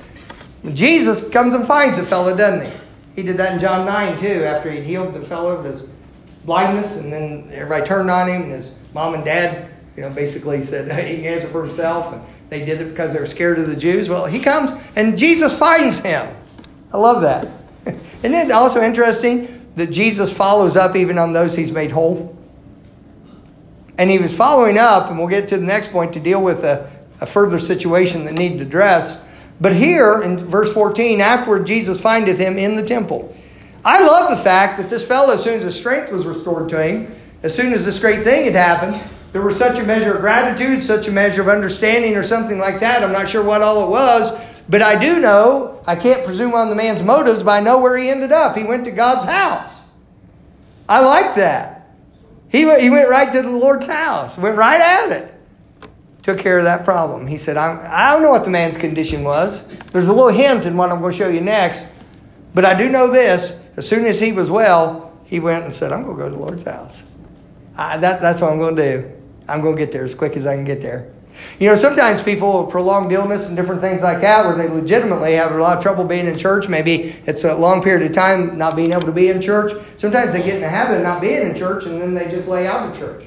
Jesus 0.72 1.30
comes 1.32 1.54
and 1.54 1.68
finds 1.68 1.98
the 1.98 2.06
fellow, 2.06 2.34
doesn't 2.34 2.72
he? 2.72 2.78
He 3.18 3.24
did 3.24 3.36
that 3.36 3.56
in 3.56 3.60
John 3.60 3.86
9 3.86 4.18
too, 4.18 4.46
after 4.46 4.72
he'd 4.72 4.86
healed 4.86 5.14
the 5.14 5.20
fellow 5.20 5.58
of 5.58 5.66
his 5.66 5.92
blindness, 6.46 7.04
and 7.04 7.12
then 7.12 7.50
everybody 7.52 7.84
turned 7.84 8.10
on 8.10 8.30
him, 8.30 8.44
and 8.44 8.52
his 8.54 8.80
mom 8.94 9.16
and 9.16 9.26
dad, 9.26 9.70
you 9.96 10.02
know, 10.02 10.10
basically 10.10 10.62
said 10.62 10.86
he 11.08 11.18
can 11.18 11.26
answer 11.26 11.48
for 11.48 11.64
himself, 11.64 12.14
and 12.14 12.22
they 12.50 12.66
did 12.66 12.82
it 12.82 12.90
because 12.90 13.14
they 13.14 13.20
were 13.20 13.28
scared 13.28 13.60
of 13.60 13.68
the 13.68 13.76
Jews. 13.76 14.10
Well, 14.10 14.26
he 14.26 14.40
comes 14.40 14.72
and 14.96 15.18
Jesus 15.18 15.58
finds 15.58 16.02
him. 16.02 16.34
I 16.92 16.98
love 16.98 17.22
that. 17.22 17.48
Isn't 17.86 18.34
it 18.34 18.52
also 18.52 18.82
interesting 18.82 19.68
that 19.76 19.92
Jesus 19.92 20.36
follows 20.36 20.76
up 20.76 20.96
even 20.96 21.18
on 21.18 21.34
those 21.34 21.56
he's 21.56 21.72
made 21.72 21.92
whole? 21.92 22.38
And 23.98 24.10
he 24.10 24.18
was 24.18 24.36
following 24.36 24.78
up, 24.78 25.10
and 25.10 25.20
we'll 25.20 25.28
get 25.28 25.48
to 25.50 25.58
the 25.58 25.66
next 25.66 25.92
point 25.92 26.14
to 26.14 26.20
deal 26.20 26.44
with 26.44 26.64
a, 26.64 26.90
a 27.22 27.26
further 27.26 27.60
situation 27.60 28.26
that 28.26 28.38
needed 28.38 28.58
to 28.60 28.66
address. 28.66 29.20
But 29.62 29.76
here 29.76 30.22
in 30.24 30.38
verse 30.38 30.74
14, 30.74 31.22
afterward 31.22 31.68
Jesus 31.68 32.02
findeth 32.02 32.40
him 32.40 32.58
in 32.58 32.76
the 32.76 32.84
temple. 32.84 33.36
I 33.86 34.04
love 34.04 34.32
the 34.32 34.44
fact 34.44 34.78
that 34.78 34.90
this 34.90 35.08
fellow, 35.08 35.34
as 35.34 35.44
soon 35.44 35.56
as 35.56 35.64
his 35.64 35.78
strength 35.78 36.12
was 36.12 36.26
restored 36.26 36.70
to 36.70 36.84
him, 36.84 37.14
as 37.44 37.56
soon 37.56 37.74
as 37.74 37.86
this 37.86 38.00
great 38.00 38.24
thing 38.24 38.46
had 38.46 38.56
happened, 38.56 39.02
there 39.32 39.42
was 39.42 39.58
such 39.58 39.80
a 39.80 39.84
measure 39.84 40.14
of 40.14 40.22
gratitude, 40.22 40.82
such 40.82 41.08
a 41.08 41.12
measure 41.12 41.42
of 41.42 41.48
understanding, 41.48 42.16
or 42.16 42.24
something 42.24 42.60
like 42.60 42.80
that. 42.80 43.04
I'm 43.04 43.12
not 43.12 43.30
sure 43.30 43.44
what 43.44 43.62
all 43.62 43.88
it 43.88 43.92
was, 43.92 44.40
but 44.70 44.82
I 44.82 45.00
do 45.00 45.20
know, 45.20 45.82
I 45.86 45.96
can't 45.96 46.26
presume 46.26 46.54
on 46.54 46.70
the 46.70 46.76
man's 46.76 47.04
motives, 47.04 47.44
but 47.44 47.52
I 47.52 47.60
know 47.60 47.80
where 47.80 47.98
he 47.98 48.10
ended 48.10 48.32
up. 48.32 48.56
He 48.56 48.64
went 48.64 48.86
to 48.86 48.92
God's 48.92 49.26
house. 49.26 49.84
I 50.88 51.02
like 51.02 51.36
that. 51.36 51.90
He 52.50 52.66
went, 52.66 52.82
he 52.82 52.90
went 52.90 53.10
right 53.10 53.32
to 53.32 53.42
the 53.42 53.50
Lord's 53.50 53.88
house, 53.88 54.38
went 54.38 54.58
right 54.58 54.80
at 54.80 55.12
it 55.12 55.34
took 56.24 56.40
care 56.40 56.58
of 56.58 56.64
that 56.64 56.86
problem. 56.86 57.28
He 57.28 57.38
said, 57.38 57.58
I, 57.58 58.10
I 58.10 58.14
don't 58.14 58.24
know 58.24 58.30
what 58.30 58.46
the 58.46 58.50
man's 58.50 58.78
condition 58.78 59.24
was. 59.24 59.68
There's 59.92 60.08
a 60.08 60.14
little 60.14 60.30
hint 60.30 60.66
in 60.66 60.78
what 60.78 60.90
I'm 60.90 61.02
going 61.02 61.12
to 61.12 61.18
show 61.18 61.28
you 61.28 61.42
next. 61.42 62.10
But 62.56 62.66
I 62.66 62.74
do 62.76 62.90
know 62.90 63.12
this. 63.12 63.68
As 63.76 63.88
soon 63.88 64.06
as 64.06 64.20
he 64.20 64.32
was 64.32 64.50
well, 64.50 65.12
he 65.26 65.40
went 65.40 65.66
and 65.66 65.74
said, 65.74 65.92
I'm 65.92 66.04
going 66.04 66.16
to 66.16 66.24
go 66.24 66.30
to 66.30 66.36
the 66.36 66.42
Lord's 66.42 66.64
house. 66.64 67.04
I, 67.78 67.98
that, 67.98 68.22
that's 68.22 68.42
what 68.42 68.52
I'm 68.52 68.60
going 68.60 68.76
to 68.76 68.98
do. 69.02 69.12
I'm 69.48 69.62
going 69.62 69.76
to 69.76 69.80
get 69.80 69.92
there 69.92 70.06
as 70.06 70.16
quick 70.16 70.38
as 70.38 70.46
I 70.46 70.56
can 70.56 70.66
get 70.66 70.82
there. 70.82 71.12
You 71.60 71.68
know, 71.68 71.76
sometimes 71.76 72.22
people 72.22 72.64
with 72.64 72.72
prolonged 72.72 73.12
illness 73.12 73.48
and 73.48 73.58
different 73.58 73.82
things 73.82 74.02
like 74.02 74.22
that, 74.22 74.46
where 74.46 74.56
they 74.56 74.70
legitimately 74.70 75.34
have 75.34 75.52
a 75.52 75.58
lot 75.58 75.78
of 75.78 75.84
trouble 75.84 76.06
being 76.06 76.28
in 76.28 76.38
church, 76.38 76.70
maybe 76.70 77.16
it's 77.26 77.44
a 77.44 77.56
long 77.56 77.82
period 77.82 78.06
of 78.06 78.16
time 78.16 78.58
not 78.58 78.76
being 78.76 78.92
able 78.92 79.02
to 79.02 79.12
be 79.12 79.30
in 79.30 79.42
church. 79.42 79.74
Sometimes 79.98 80.34
they 80.34 80.44
get 80.44 80.56
in 80.56 80.62
the 80.62 80.70
habit 80.70 80.98
of 80.98 81.04
not 81.04 81.22
being 81.22 81.42
in 81.42 81.56
church 81.56 81.86
and 81.86 82.00
then 82.00 82.14
they 82.14 82.30
just 82.30 82.48
lay 82.48 82.68
out 82.68 82.90
of 82.90 82.98
church. 82.98 83.26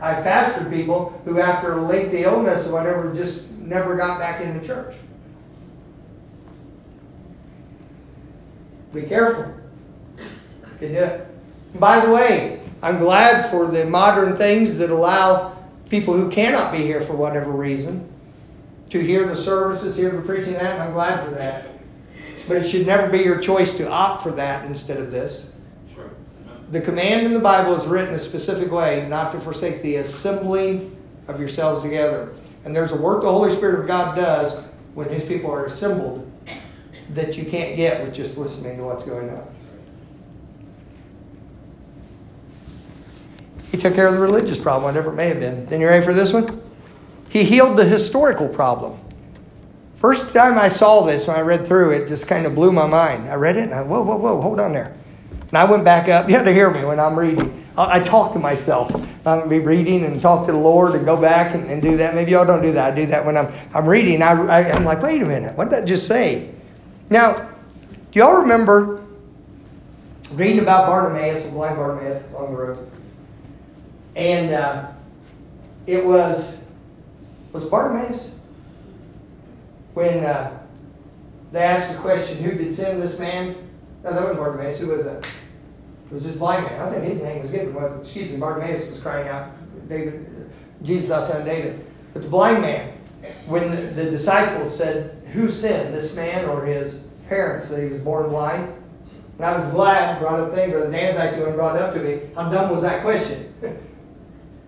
I've 0.00 0.22
pastored 0.24 0.70
people 0.70 1.20
who, 1.24 1.40
after 1.40 1.72
a 1.72 1.82
lengthy 1.82 2.22
illness 2.22 2.68
or 2.68 2.74
whatever, 2.74 3.14
just 3.14 3.50
never 3.52 3.96
got 3.96 4.18
back 4.18 4.42
into 4.42 4.64
church. 4.66 4.94
Be 8.92 9.02
careful. 9.02 9.54
You 10.80 10.88
do 10.88 10.94
it. 10.94 11.26
By 11.78 12.04
the 12.04 12.12
way, 12.12 12.55
I'm 12.86 12.98
glad 12.98 13.50
for 13.50 13.66
the 13.66 13.84
modern 13.84 14.36
things 14.36 14.78
that 14.78 14.90
allow 14.90 15.56
people 15.90 16.14
who 16.14 16.30
cannot 16.30 16.70
be 16.70 16.78
here 16.78 17.00
for 17.00 17.16
whatever 17.16 17.50
reason 17.50 18.08
to 18.90 19.00
hear 19.00 19.26
the 19.26 19.34
services, 19.34 19.96
hear 19.96 20.10
the 20.10 20.22
preaching, 20.22 20.52
that, 20.52 20.74
and 20.74 20.82
I'm 20.84 20.92
glad 20.92 21.24
for 21.24 21.32
that. 21.32 21.66
But 22.46 22.58
it 22.58 22.68
should 22.68 22.86
never 22.86 23.10
be 23.10 23.24
your 23.24 23.40
choice 23.40 23.76
to 23.78 23.90
opt 23.90 24.22
for 24.22 24.30
that 24.30 24.66
instead 24.66 24.98
of 25.00 25.10
this. 25.10 25.58
The 26.70 26.80
command 26.80 27.26
in 27.26 27.32
the 27.32 27.40
Bible 27.40 27.74
is 27.74 27.88
written 27.88 28.14
a 28.14 28.20
specific 28.20 28.70
way, 28.70 29.04
not 29.08 29.32
to 29.32 29.40
forsake 29.40 29.82
the 29.82 29.96
assembling 29.96 30.96
of 31.26 31.40
yourselves 31.40 31.82
together. 31.82 32.34
And 32.64 32.72
there's 32.72 32.92
a 32.92 33.02
work 33.02 33.24
the 33.24 33.32
Holy 33.32 33.50
Spirit 33.50 33.80
of 33.80 33.88
God 33.88 34.14
does 34.14 34.64
when 34.94 35.08
His 35.08 35.24
people 35.24 35.50
are 35.50 35.66
assembled 35.66 36.30
that 37.10 37.36
you 37.36 37.46
can't 37.46 37.74
get 37.74 38.04
with 38.04 38.14
just 38.14 38.38
listening 38.38 38.76
to 38.76 38.84
what's 38.84 39.02
going 39.02 39.28
on. 39.28 39.55
He 43.70 43.76
took 43.76 43.94
care 43.94 44.06
of 44.06 44.14
the 44.14 44.20
religious 44.20 44.58
problem, 44.58 44.84
whatever 44.84 45.10
it 45.10 45.16
may 45.16 45.28
have 45.28 45.40
been. 45.40 45.66
Then 45.66 45.80
you 45.80 45.88
ready 45.88 46.04
for 46.04 46.12
this 46.14 46.32
one? 46.32 46.62
He 47.28 47.44
healed 47.44 47.76
the 47.76 47.84
historical 47.84 48.48
problem. 48.48 48.98
First 49.96 50.32
time 50.32 50.58
I 50.58 50.68
saw 50.68 51.02
this, 51.02 51.26
when 51.26 51.36
I 51.36 51.40
read 51.40 51.66
through 51.66 51.90
it, 51.92 52.08
just 52.08 52.28
kind 52.28 52.46
of 52.46 52.54
blew 52.54 52.70
my 52.70 52.86
mind. 52.86 53.28
I 53.28 53.34
read 53.34 53.56
it 53.56 53.64
and 53.64 53.74
I, 53.74 53.82
whoa, 53.82 54.02
whoa, 54.02 54.18
whoa, 54.18 54.40
hold 54.40 54.60
on 54.60 54.72
there. 54.72 54.96
And 55.48 55.54
I 55.54 55.64
went 55.64 55.84
back 55.84 56.08
up. 56.08 56.28
You 56.28 56.34
have 56.36 56.44
to 56.44 56.52
hear 56.52 56.70
me 56.70 56.84
when 56.84 57.00
I'm 57.00 57.18
reading. 57.18 57.66
I, 57.76 57.96
I 57.96 58.00
talk 58.00 58.32
to 58.34 58.38
myself. 58.38 58.94
I'm 58.94 59.38
going 59.38 59.42
to 59.42 59.48
be 59.48 59.58
reading 59.58 60.04
and 60.04 60.20
talk 60.20 60.46
to 60.46 60.52
the 60.52 60.58
Lord 60.58 60.94
and 60.94 61.04
go 61.04 61.20
back 61.20 61.54
and, 61.54 61.68
and, 61.68 61.82
do 61.82 61.96
that. 61.96 62.14
Maybe 62.14 62.32
y'all 62.32 62.46
don't 62.46 62.62
do 62.62 62.72
that. 62.72 62.92
I 62.92 62.94
do 62.94 63.06
that 63.06 63.24
when 63.24 63.36
I'm, 63.36 63.52
I'm 63.74 63.86
reading. 63.86 64.22
I, 64.22 64.32
I, 64.32 64.70
I'm 64.70 64.84
like, 64.84 65.02
wait 65.02 65.22
a 65.22 65.26
minute. 65.26 65.56
What 65.56 65.70
did 65.70 65.82
that 65.82 65.88
just 65.88 66.06
say? 66.06 66.54
Now, 67.10 67.34
do 68.12 68.18
y'all 68.18 68.40
remember 68.40 69.02
reading 70.34 70.62
about 70.62 70.86
Bartimaeus, 70.86 71.48
blind 71.48 71.76
Bartimaeus 71.76 72.34
on 72.34 72.52
the 72.52 72.56
road? 72.56 72.90
And 74.16 74.54
uh, 74.54 74.88
it 75.86 76.04
was, 76.04 76.64
was 77.52 77.66
Bartimaeus? 77.66 78.38
When 79.92 80.24
uh, 80.24 80.58
they 81.52 81.60
asked 81.60 81.94
the 81.94 82.00
question, 82.00 82.42
who 82.42 82.56
did 82.56 82.74
send 82.74 83.02
this 83.02 83.20
man? 83.20 83.54
No, 84.02 84.14
that 84.14 84.22
wasn't 84.22 84.38
Bartimaeus. 84.38 84.80
Who 84.80 84.88
was 84.88 85.04
that? 85.04 85.26
It 86.06 86.12
was 86.12 86.24
this 86.24 86.36
blind 86.36 86.64
man. 86.64 86.80
I 86.80 86.90
think 86.90 87.04
his 87.04 87.22
name 87.22 87.42
was 87.42 87.50
given. 87.50 87.74
Was, 87.74 88.00
excuse 88.00 88.30
me, 88.30 88.38
Bartimaeus 88.38 88.86
was 88.88 89.02
crying 89.02 89.28
out, 89.28 89.50
David, 89.88 90.50
Jesus, 90.82 91.10
our 91.10 91.22
son 91.22 91.44
David. 91.44 91.84
But 92.14 92.22
the 92.22 92.28
blind 92.28 92.62
man, 92.62 92.96
when 93.46 93.70
the, 93.70 93.82
the 93.82 94.10
disciples 94.10 94.74
said, 94.74 95.22
Who 95.34 95.50
sinned, 95.50 95.92
this 95.92 96.16
man 96.16 96.46
or 96.46 96.64
his 96.64 97.06
parents, 97.28 97.68
that 97.68 97.82
he 97.82 97.90
was 97.90 98.00
born 98.00 98.30
blind? 98.30 98.72
And 99.36 99.44
I 99.44 99.58
was 99.58 99.72
glad, 99.72 100.20
brought 100.20 100.40
up 100.40 100.54
thing, 100.54 100.70
Brother 100.70 100.90
Dan's 100.90 101.18
actually 101.18 101.48
one 101.48 101.56
brought 101.56 101.76
it 101.76 101.82
up 101.82 101.92
to 101.94 102.00
me. 102.00 102.30
How 102.34 102.48
dumb 102.48 102.70
was 102.70 102.80
that 102.80 103.02
question? 103.02 103.45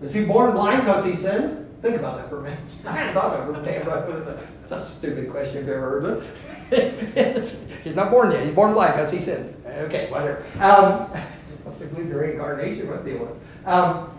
Was 0.01 0.13
he 0.13 0.25
born 0.25 0.53
blind 0.53 0.81
because 0.81 1.05
he 1.05 1.15
sinned? 1.15 1.67
Think 1.81 1.97
about 1.97 2.17
that 2.17 2.29
for 2.29 2.39
a 2.39 2.43
minute. 2.43 2.59
I 2.85 2.91
hadn't 2.91 3.13
thought 3.13 3.39
of 3.39 3.65
it. 3.65 4.39
That's 4.61 4.71
a, 4.71 4.79
stupid 4.79 5.29
question 5.31 5.61
if 5.61 5.67
you 5.67 5.73
ever 5.73 6.01
heard 6.01 6.23
it. 6.71 7.37
he's 7.83 7.95
not 7.95 8.11
born 8.11 8.31
yet. 8.31 8.43
He's 8.43 8.53
born 8.53 8.73
blind 8.73 8.93
because 8.93 9.11
he 9.11 9.19
sinned. 9.19 9.55
Okay, 9.65 10.09
whatever. 10.11 10.43
Um, 10.55 11.09
I 11.13 11.85
believe 11.85 12.09
the 12.09 12.17
reincarnation, 12.17 12.87
what 12.87 13.05
deal 13.05 13.19
was. 13.19 13.39
Um, 13.65 14.13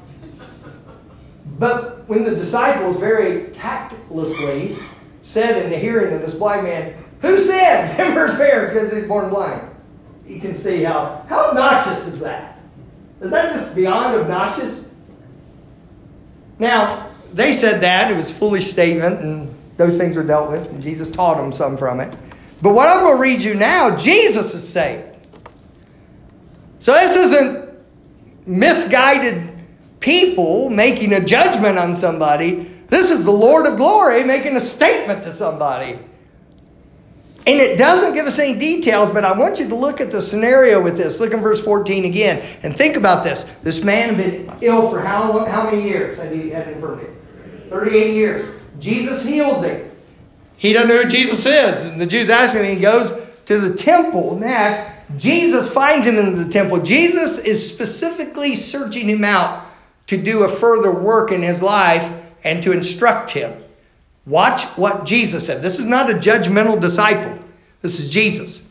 but 1.58 2.08
when 2.08 2.24
the 2.24 2.30
disciples 2.30 2.98
very 2.98 3.50
tactlessly 3.50 4.76
said 5.22 5.62
in 5.62 5.70
the 5.70 5.76
hearing 5.76 6.14
of 6.14 6.22
this 6.22 6.34
blind 6.34 6.64
man, 6.64 6.94
Who 7.20 7.36
sinned? 7.36 7.92
Him 7.92 8.16
or 8.16 8.26
his 8.26 8.36
parents 8.36 8.72
because 8.72 8.92
he's 8.92 9.06
born 9.06 9.28
blind? 9.28 9.70
You 10.26 10.40
can 10.40 10.54
see 10.54 10.82
how, 10.82 11.24
how 11.28 11.50
obnoxious 11.50 12.06
is 12.06 12.20
that? 12.20 12.58
Is 13.20 13.30
that 13.32 13.52
just 13.52 13.76
beyond 13.76 14.16
obnoxious? 14.16 14.89
Now, 16.60 17.10
they 17.32 17.52
said 17.52 17.80
that. 17.80 18.12
It 18.12 18.16
was 18.16 18.30
a 18.30 18.34
foolish 18.34 18.66
statement, 18.66 19.20
and 19.20 19.52
those 19.76 19.96
things 19.98 20.14
were 20.14 20.22
dealt 20.22 20.50
with, 20.50 20.70
and 20.70 20.82
Jesus 20.82 21.10
taught 21.10 21.38
them 21.38 21.50
some 21.50 21.76
from 21.76 21.98
it. 21.98 22.14
But 22.62 22.74
what 22.74 22.88
I'm 22.88 23.00
going 23.00 23.16
to 23.16 23.22
read 23.22 23.42
you 23.42 23.54
now, 23.54 23.96
Jesus 23.96 24.54
is 24.54 24.68
saved. 24.68 25.16
So 26.78 26.92
this 26.92 27.16
isn't 27.16 27.78
misguided 28.46 29.50
people 30.00 30.68
making 30.68 31.14
a 31.14 31.24
judgment 31.24 31.78
on 31.78 31.94
somebody. 31.94 32.70
This 32.88 33.10
is 33.10 33.24
the 33.24 33.30
Lord 33.30 33.66
of 33.66 33.76
glory 33.76 34.24
making 34.24 34.56
a 34.56 34.60
statement 34.60 35.22
to 35.22 35.32
somebody. 35.32 35.98
And 37.46 37.58
it 37.58 37.78
doesn't 37.78 38.12
give 38.12 38.26
us 38.26 38.38
any 38.38 38.58
details, 38.58 39.10
but 39.10 39.24
I 39.24 39.36
want 39.36 39.58
you 39.58 39.68
to 39.68 39.74
look 39.74 40.00
at 40.00 40.12
the 40.12 40.20
scenario 40.20 40.82
with 40.82 40.98
this. 40.98 41.20
Look 41.20 41.32
in 41.32 41.40
verse 41.40 41.62
14 41.64 42.04
again 42.04 42.42
and 42.62 42.76
think 42.76 42.96
about 42.96 43.24
this. 43.24 43.44
This 43.62 43.82
man 43.82 44.14
had 44.14 44.18
been 44.18 44.52
ill 44.60 44.90
for 44.90 45.00
how 45.00 45.32
long, 45.32 45.48
how 45.48 45.64
many 45.64 45.82
years 45.82 46.18
had 46.18 46.32
he 46.32 46.50
had 46.50 46.68
infirmity? 46.68 47.10
38 47.68 48.14
years. 48.14 48.60
Jesus 48.78 49.26
heals 49.26 49.64
him. 49.64 49.90
He 50.56 50.74
doesn't 50.74 50.90
know 50.90 51.02
who 51.02 51.08
Jesus 51.08 51.46
is. 51.46 51.86
And 51.86 51.98
the 52.00 52.06
Jews 52.06 52.28
ask 52.28 52.54
him, 52.54 52.64
and 52.64 52.74
he 52.74 52.80
goes 52.80 53.18
to 53.46 53.58
the 53.58 53.74
temple 53.74 54.38
next. 54.38 54.90
Jesus 55.16 55.72
finds 55.72 56.06
him 56.06 56.16
in 56.16 56.36
the 56.36 56.48
temple. 56.48 56.82
Jesus 56.82 57.38
is 57.38 57.72
specifically 57.72 58.54
searching 58.54 59.08
him 59.08 59.24
out 59.24 59.64
to 60.08 60.22
do 60.22 60.42
a 60.42 60.48
further 60.48 60.92
work 60.92 61.32
in 61.32 61.42
his 61.42 61.62
life 61.62 62.12
and 62.44 62.62
to 62.62 62.72
instruct 62.72 63.30
him. 63.30 63.56
Watch 64.30 64.64
what 64.78 65.04
Jesus 65.06 65.44
said. 65.44 65.60
This 65.60 65.80
is 65.80 65.86
not 65.86 66.08
a 66.08 66.14
judgmental 66.14 66.80
disciple. 66.80 67.36
This 67.82 67.98
is 67.98 68.08
Jesus. 68.08 68.68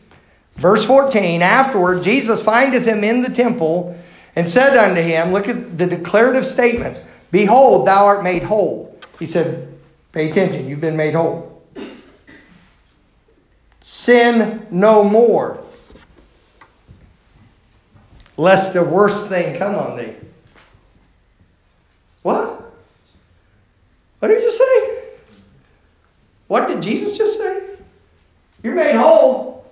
Verse 0.54 0.86
14 0.86 1.42
Afterward, 1.42 2.02
Jesus 2.02 2.42
findeth 2.42 2.86
him 2.86 3.04
in 3.04 3.20
the 3.20 3.28
temple 3.28 3.94
and 4.34 4.48
said 4.48 4.74
unto 4.74 5.02
him, 5.02 5.32
Look 5.32 5.48
at 5.48 5.76
the 5.76 5.86
declarative 5.86 6.46
statements 6.46 7.06
Behold, 7.30 7.86
thou 7.86 8.06
art 8.06 8.24
made 8.24 8.42
whole. 8.44 8.98
He 9.18 9.26
said, 9.26 9.68
Pay 10.12 10.30
attention, 10.30 10.66
you've 10.66 10.80
been 10.80 10.96
made 10.96 11.14
whole. 11.14 11.62
Sin 13.82 14.66
no 14.70 15.04
more, 15.04 15.62
lest 18.38 18.72
the 18.72 18.82
worst 18.82 19.28
thing 19.28 19.58
come 19.58 19.74
on 19.74 19.98
thee. 19.98 20.14
What? 22.22 22.62
What 24.20 24.28
did 24.28 24.42
you 24.42 24.50
say? 24.50 24.89
What 26.50 26.66
did 26.66 26.82
Jesus 26.82 27.16
just 27.16 27.38
say? 27.38 27.76
You're 28.64 28.74
made 28.74 28.96
whole. 28.96 29.70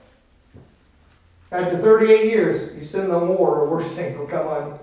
After 1.50 1.76
38 1.76 2.26
years, 2.26 2.76
you 2.76 2.84
sin 2.84 3.08
no 3.08 3.26
more, 3.26 3.56
or 3.56 3.68
worse 3.68 3.96
thing 3.96 4.16
will 4.16 4.28
come 4.28 4.46
on. 4.46 4.78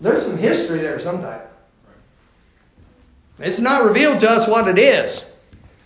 There's 0.00 0.26
some 0.26 0.36
history 0.36 0.80
there 0.80 0.98
sometime. 0.98 1.42
It's 3.38 3.60
not 3.60 3.84
revealed 3.84 4.18
to 4.20 4.28
us 4.28 4.48
what 4.48 4.66
it 4.66 4.80
is. 4.80 5.32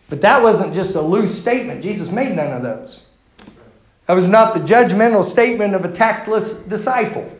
But 0.08 0.22
that 0.22 0.42
wasn't 0.42 0.72
just 0.72 0.94
a 0.94 1.02
loose 1.02 1.38
statement. 1.38 1.82
Jesus 1.82 2.10
made 2.10 2.34
none 2.34 2.50
of 2.50 2.62
those. 2.62 3.04
That 4.06 4.14
was 4.14 4.30
not 4.30 4.54
the 4.54 4.60
judgmental 4.60 5.22
statement 5.22 5.74
of 5.74 5.84
a 5.84 5.92
tactless 5.92 6.62
disciple. 6.62 7.30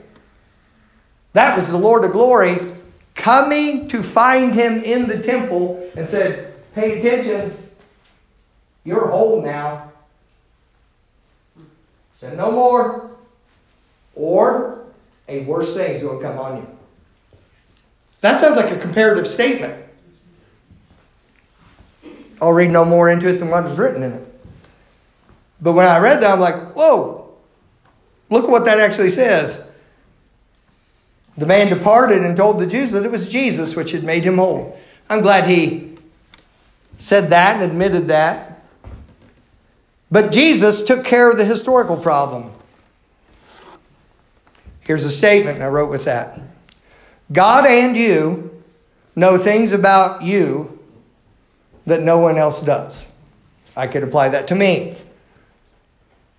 That 1.33 1.57
was 1.57 1.71
the 1.71 1.79
Lord 1.79 2.05
of 2.05 2.13
glory 2.13 2.59
coming 3.15 3.89
to 3.89 4.03
find 4.03 4.53
him 4.53 4.85
in 4.85 5.09
the 5.09 5.23
temple 5.23 5.91
and 5.97 6.07
said, 6.07 6.51
Pay 6.75 6.99
attention. 6.99 7.57
You're 8.85 9.09
whole 9.09 9.43
now. 9.43 9.93
Said 12.17 12.37
no 12.37 12.51
more. 12.51 13.11
Or 14.15 14.85
a 15.29 15.45
worse 15.45 15.77
thing 15.77 15.93
is 15.93 16.03
going 16.03 16.21
to 16.21 16.25
come 16.25 16.39
on 16.39 16.57
you. 16.59 16.67
That 18.21 18.41
sounds 18.41 18.57
like 18.57 18.71
a 18.71 18.79
comparative 18.79 19.29
statement. 19.29 19.83
I'll 22.41 22.53
read 22.53 22.71
no 22.71 22.85
more 22.85 23.09
into 23.09 23.29
it 23.29 23.39
than 23.39 23.49
what 23.49 23.67
is 23.67 23.79
written 23.79 24.03
in 24.03 24.13
it. 24.13 24.29
But 25.61 25.73
when 25.73 25.87
I 25.87 25.99
read 25.99 26.21
that, 26.21 26.33
I'm 26.33 26.41
like, 26.41 26.75
whoa, 26.75 27.33
look 28.29 28.49
what 28.49 28.65
that 28.65 28.81
actually 28.81 29.11
says. 29.11 29.75
The 31.37 31.47
man 31.47 31.69
departed 31.69 32.23
and 32.23 32.37
told 32.37 32.61
the 32.61 32.67
Jews 32.67 32.93
that 32.93 33.05
it 33.05 33.11
was 33.11 33.29
Jesus 33.29 33.75
which 33.77 33.93
had 33.93 34.05
made 34.05 34.25
him 34.25 34.37
whole. 34.37 34.79
I'm 35.09 35.21
glad 35.21 35.49
he 35.49 35.94
said 36.99 37.31
that 37.31 37.61
and 37.61 37.71
admitted 37.71 38.09
that. 38.09 38.63
But 40.11 40.33
Jesus 40.33 40.83
took 40.83 41.05
care 41.05 41.31
of 41.31 41.37
the 41.37 41.45
historical 41.45 41.97
problem. 41.97 42.53
Here's 44.81 45.05
a 45.05 45.11
statement 45.11 45.61
I 45.61 45.69
wrote 45.69 45.91
with 45.91 46.05
that 46.05 46.41
God 47.33 47.67
and 47.67 47.97
you 47.97 48.63
know 49.17 49.39
things 49.39 49.73
about 49.73 50.23
you 50.23 50.79
that 51.87 52.03
no 52.03 52.19
one 52.19 52.37
else 52.37 52.61
does. 52.61 53.11
I 53.77 53.87
could 53.87 54.03
apply 54.03 54.29
that 54.31 54.47
to 54.49 54.55
me. 54.55 54.97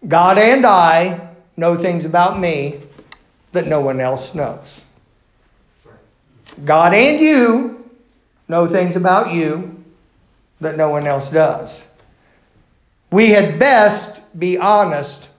God 0.07 0.37
and 0.37 0.65
I 0.65 1.29
know 1.57 1.75
things 1.75 2.05
about 2.05 2.39
me 2.39 2.79
that 3.51 3.67
no 3.67 3.81
one 3.81 3.99
else 3.99 4.35
knows. 4.35 4.83
God 6.63 6.93
and 6.93 7.19
you 7.19 7.89
know 8.47 8.67
things 8.67 8.95
about 8.95 9.33
you 9.33 9.74
that 10.61 10.77
no 10.77 10.89
one 10.89 11.05
else 11.05 11.29
does. 11.31 11.87
We 13.11 13.31
had 13.31 13.59
best 13.59 14.37
be 14.37 14.57
honest 14.57 15.29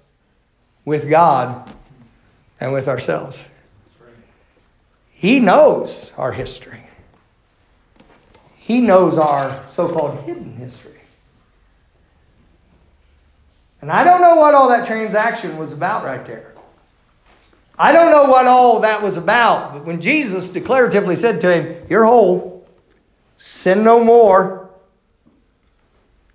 with 0.85 1.11
God 1.11 1.71
and 2.61 2.73
with 2.73 2.89
ourselves. 2.89 3.49
He 5.11 5.41
knows 5.41 6.15
our 6.19 6.33
history. 6.33 6.81
He 8.57 8.81
knows 8.81 9.17
our 9.17 9.63
so 9.69 9.89
called 9.89 10.25
hidden 10.25 10.57
history. 10.57 11.01
And 13.81 13.91
I 13.91 14.05
don't 14.05 14.21
know 14.21 14.37
what 14.37 14.55
all 14.55 14.69
that 14.71 14.87
transaction 14.87 15.57
was 15.59 15.73
about 15.73 16.05
right 16.05 16.25
there. 16.27 16.55
I 17.79 17.93
don't 17.93 18.11
know 18.11 18.31
what 18.31 18.47
all 18.47 18.81
that 18.81 19.03
was 19.03 19.17
about, 19.17 19.75
but 19.75 19.85
when 19.85 20.01
Jesus 20.01 20.51
declaratively 20.51 21.17
said 21.17 21.41
to 21.43 21.55
him, 21.55 21.87
You're 21.89 22.05
whole, 22.05 22.67
sin 23.37 23.85
no 23.85 24.03
more, 24.03 24.66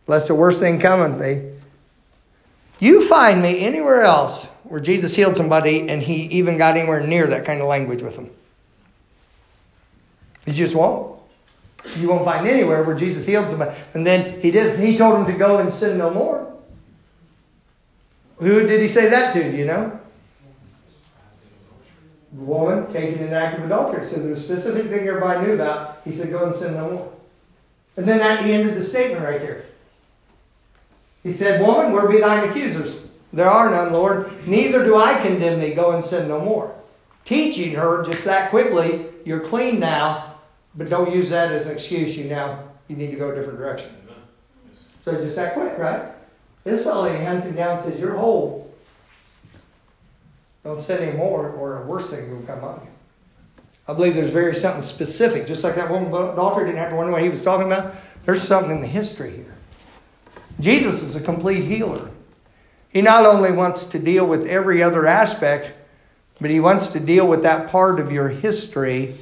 lest 0.07 0.27
the 0.27 0.35
worst 0.35 0.59
thing 0.59 0.79
come 0.79 0.99
on 0.99 1.19
thee. 1.19 1.51
You 2.79 3.07
find 3.07 3.41
me 3.41 3.59
anywhere 3.59 4.01
else 4.01 4.47
where 4.63 4.81
Jesus 4.81 5.15
healed 5.15 5.37
somebody 5.37 5.87
and 5.89 6.01
he 6.01 6.23
even 6.27 6.57
got 6.57 6.77
anywhere 6.77 7.05
near 7.05 7.27
that 7.27 7.45
kind 7.45 7.61
of 7.61 7.67
language 7.67 8.01
with 8.01 8.15
them. 8.15 8.29
You 10.45 10.53
just 10.53 10.75
won't. 10.75 11.19
You 11.97 12.09
won't 12.09 12.25
find 12.25 12.47
anywhere 12.47 12.83
where 12.83 12.95
Jesus 12.95 13.25
healed 13.25 13.49
somebody. 13.49 13.75
And 13.93 14.05
then 14.05 14.39
he 14.41 14.51
did, 14.51 14.79
he 14.79 14.97
told 14.97 15.19
him 15.19 15.31
to 15.31 15.37
go 15.37 15.57
and 15.57 15.71
sin 15.71 15.97
no 15.97 16.11
more. 16.11 16.51
Who 18.37 18.65
did 18.65 18.81
he 18.81 18.87
say 18.87 19.09
that 19.09 19.33
to? 19.33 19.51
Do 19.51 19.55
you 19.55 19.65
know? 19.65 19.99
The 22.33 22.41
woman 22.41 22.91
taken 22.91 23.19
in 23.19 23.33
act 23.33 23.59
of 23.59 23.65
adultery. 23.65 24.05
So 24.05 24.21
there's 24.21 24.39
a 24.39 24.41
specific 24.41 24.89
thing 24.89 25.07
everybody 25.07 25.45
knew 25.45 25.53
about. 25.53 26.01
He 26.05 26.11
said, 26.11 26.31
Go 26.31 26.45
and 26.45 26.55
sin 26.55 26.73
no 26.73 26.89
more. 26.89 27.13
And 27.97 28.07
then 28.07 28.19
that 28.19 28.45
he 28.45 28.53
ended 28.53 28.75
the 28.75 28.83
statement 28.83 29.23
right 29.23 29.41
there. 29.41 29.65
He 31.23 31.31
said, 31.31 31.61
Woman, 31.65 31.93
where 31.93 32.09
be 32.09 32.19
thine 32.19 32.49
accusers? 32.49 33.09
There 33.33 33.49
are 33.49 33.69
none, 33.69 33.93
Lord. 33.93 34.47
Neither 34.47 34.83
do 34.83 34.95
I 34.97 35.21
condemn 35.21 35.59
thee. 35.59 35.73
Go 35.73 35.91
and 35.91 36.03
sin 36.03 36.27
no 36.27 36.41
more. 36.41 36.75
Teaching 37.23 37.75
her 37.75 38.03
just 38.03 38.25
that 38.25 38.49
quickly, 38.49 39.05
you're 39.25 39.39
clean 39.39 39.79
now, 39.79 40.35
but 40.75 40.89
don't 40.89 41.13
use 41.13 41.29
that 41.29 41.51
as 41.51 41.67
an 41.67 41.73
excuse. 41.73 42.17
You 42.17 42.25
now 42.25 42.63
you 42.87 42.95
need 42.95 43.11
to 43.11 43.17
go 43.17 43.31
a 43.31 43.35
different 43.35 43.59
direction. 43.59 43.89
So 45.03 45.13
just 45.13 45.35
that 45.35 45.53
quick, 45.53 45.77
right? 45.77 46.11
This 46.63 46.83
fellow 46.83 47.09
hands 47.09 47.45
him 47.45 47.55
down 47.55 47.77
and 47.77 47.81
says, 47.81 47.99
You're 47.99 48.15
whole. 48.15 48.73
Don't 50.63 50.81
sin 50.81 51.01
anymore, 51.01 51.49
or 51.51 51.83
a 51.83 51.85
worse 51.87 52.11
thing 52.11 52.29
will 52.29 52.45
come 52.45 52.63
on 52.63 52.81
you. 52.83 52.91
I 53.87 53.93
believe 53.93 54.13
there's 54.13 54.29
very 54.29 54.55
something 54.55 54.83
specific, 54.83 55.47
just 55.47 55.63
like 55.63 55.75
that 55.75 55.89
woman 55.89 56.11
daughter 56.11 56.65
didn't 56.65 56.77
have 56.77 56.91
to 56.91 56.95
wonder 56.95 57.11
what 57.11 57.23
he 57.23 57.29
was 57.29 57.41
talking 57.41 57.67
about. 57.67 57.95
There's 58.25 58.43
something 58.43 58.71
in 58.71 58.81
the 58.81 58.87
history 58.87 59.31
here. 59.31 59.57
Jesus 60.61 61.01
is 61.01 61.15
a 61.15 61.21
complete 61.21 61.65
healer. 61.65 62.11
He 62.89 63.01
not 63.01 63.25
only 63.25 63.51
wants 63.51 63.85
to 63.85 63.99
deal 63.99 64.27
with 64.27 64.45
every 64.45 64.83
other 64.83 65.07
aspect, 65.07 65.73
but 66.39 66.51
he 66.51 66.59
wants 66.59 66.87
to 66.89 66.99
deal 66.99 67.27
with 67.27 67.41
that 67.43 67.69
part 67.69 67.99
of 67.99 68.11
your 68.11 68.29
history 68.29 69.15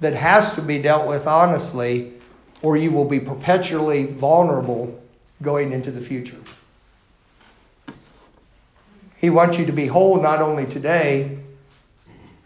that 0.00 0.14
has 0.14 0.54
to 0.54 0.62
be 0.62 0.80
dealt 0.80 1.06
with 1.06 1.26
honestly, 1.26 2.14
or 2.62 2.76
you 2.76 2.90
will 2.90 3.04
be 3.04 3.20
perpetually 3.20 4.06
vulnerable 4.06 5.00
going 5.42 5.72
into 5.72 5.90
the 5.90 6.00
future. 6.00 6.40
He 9.18 9.30
wants 9.30 9.58
you 9.58 9.66
to 9.66 9.72
be 9.72 9.86
whole 9.86 10.20
not 10.20 10.40
only 10.40 10.66
today 10.66 11.38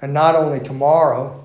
and 0.03 0.13
not 0.13 0.35
only 0.35 0.59
tomorrow, 0.59 1.45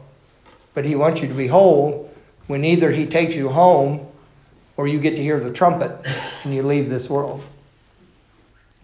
but 0.74 0.86
He 0.86 0.96
wants 0.96 1.22
you 1.22 1.28
to 1.28 1.34
be 1.34 1.48
whole 1.48 2.14
when 2.48 2.66
either 2.66 2.92
He 2.92 3.06
takes 3.06 3.36
you 3.36 3.50
home 3.50 4.09
or 4.80 4.88
you 4.88 4.98
get 4.98 5.18
to 5.18 5.22
hear 5.22 5.38
the 5.42 5.52
trumpet 5.52 5.92
and 6.46 6.56
you 6.56 6.64
leave 6.64 6.88
this 6.88 7.10
world. 7.10 7.44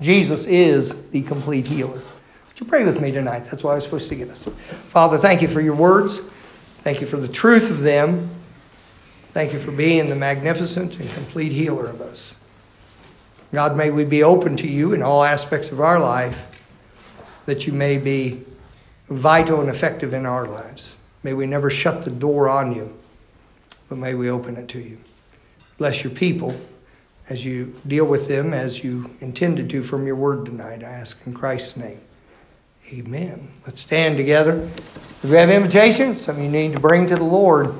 Jesus 0.02 0.46
is 0.46 1.10
the 1.12 1.22
complete 1.22 1.68
healer. 1.68 1.93
Would 1.93 2.60
you 2.60 2.66
pray 2.66 2.84
with 2.84 3.00
me 3.00 3.14
tonight? 3.14 3.46
That's 3.46 3.64
what 3.64 3.72
I 3.72 3.76
was 3.76 3.86
supposed 3.86 4.10
to 4.10 4.16
give 4.16 4.30
us. 4.30 4.43
Father, 4.89 5.18
thank 5.18 5.41
you 5.41 5.48
for 5.48 5.62
your 5.62 5.74
words. 5.74 6.20
Thank 6.80 7.00
you 7.00 7.08
for 7.08 7.16
the 7.16 7.30
truth 7.30 7.72
of 7.72 7.80
them. 7.80 8.30
Thank 9.32 9.54
you 9.54 9.60
for 9.60 9.72
being 9.72 10.10
the 10.10 10.18
magnificent 10.18 11.00
and 11.00 11.10
complete 11.12 11.54
healer 11.54 11.86
of 11.86 12.02
us. 12.02 12.36
God, 13.54 13.78
may 13.78 13.89
we 13.89 14.04
be 14.04 14.22
open 14.22 14.58
to 14.58 14.68
you 14.68 14.91
in 14.91 15.02
all 15.02 15.24
aspects 15.24 15.72
of 15.72 15.80
our 15.80 15.98
life, 15.98 16.62
that 17.46 17.66
you 17.68 17.72
may 17.72 17.98
be 17.98 18.43
vital 19.08 19.62
and 19.62 19.70
effective 19.70 20.14
in 20.14 20.26
our 20.26 20.46
lives. 20.46 20.98
May 21.24 21.34
we 21.34 21.46
never 21.46 21.70
shut 21.70 22.04
the 22.04 22.12
door 22.12 22.50
on 22.50 22.76
you, 22.76 22.93
but 23.88 23.98
may 23.98 24.14
we 24.14 24.30
open 24.30 24.58
it 24.58 24.68
to 24.68 24.80
you. 24.80 24.98
Bless 25.78 26.03
your 26.03 26.13
people 26.13 26.55
as 27.30 27.45
you 27.45 27.76
deal 27.86 28.05
with 28.05 28.28
them 28.28 28.53
as 28.53 28.84
you 28.84 29.11
intended 29.19 29.69
to 29.71 29.82
from 29.82 30.05
your 30.05 30.15
word 30.15 30.45
tonight. 30.45 30.84
I 30.84 30.89
ask 30.89 31.26
in 31.26 31.34
Christ's 31.34 31.78
name. 31.78 31.99
Amen. 32.93 33.49
Let's 33.65 33.82
stand 33.82 34.17
together. 34.17 34.61
If 34.61 35.23
we 35.23 35.32
have 35.38 35.49
invitations, 35.49 36.21
some 36.21 36.41
you 36.41 36.49
need 36.49 36.76
to 36.76 36.80
bring 36.80 37.07
to 37.07 37.15
the 37.15 37.23
Lord, 37.23 37.73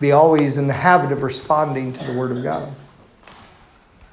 be 0.00 0.12
always 0.12 0.58
in 0.58 0.68
the 0.68 0.74
habit 0.74 1.10
of 1.10 1.22
responding 1.22 1.92
to 1.92 2.04
the 2.04 2.16
word 2.16 2.36
of 2.36 2.42
God. 2.42 2.72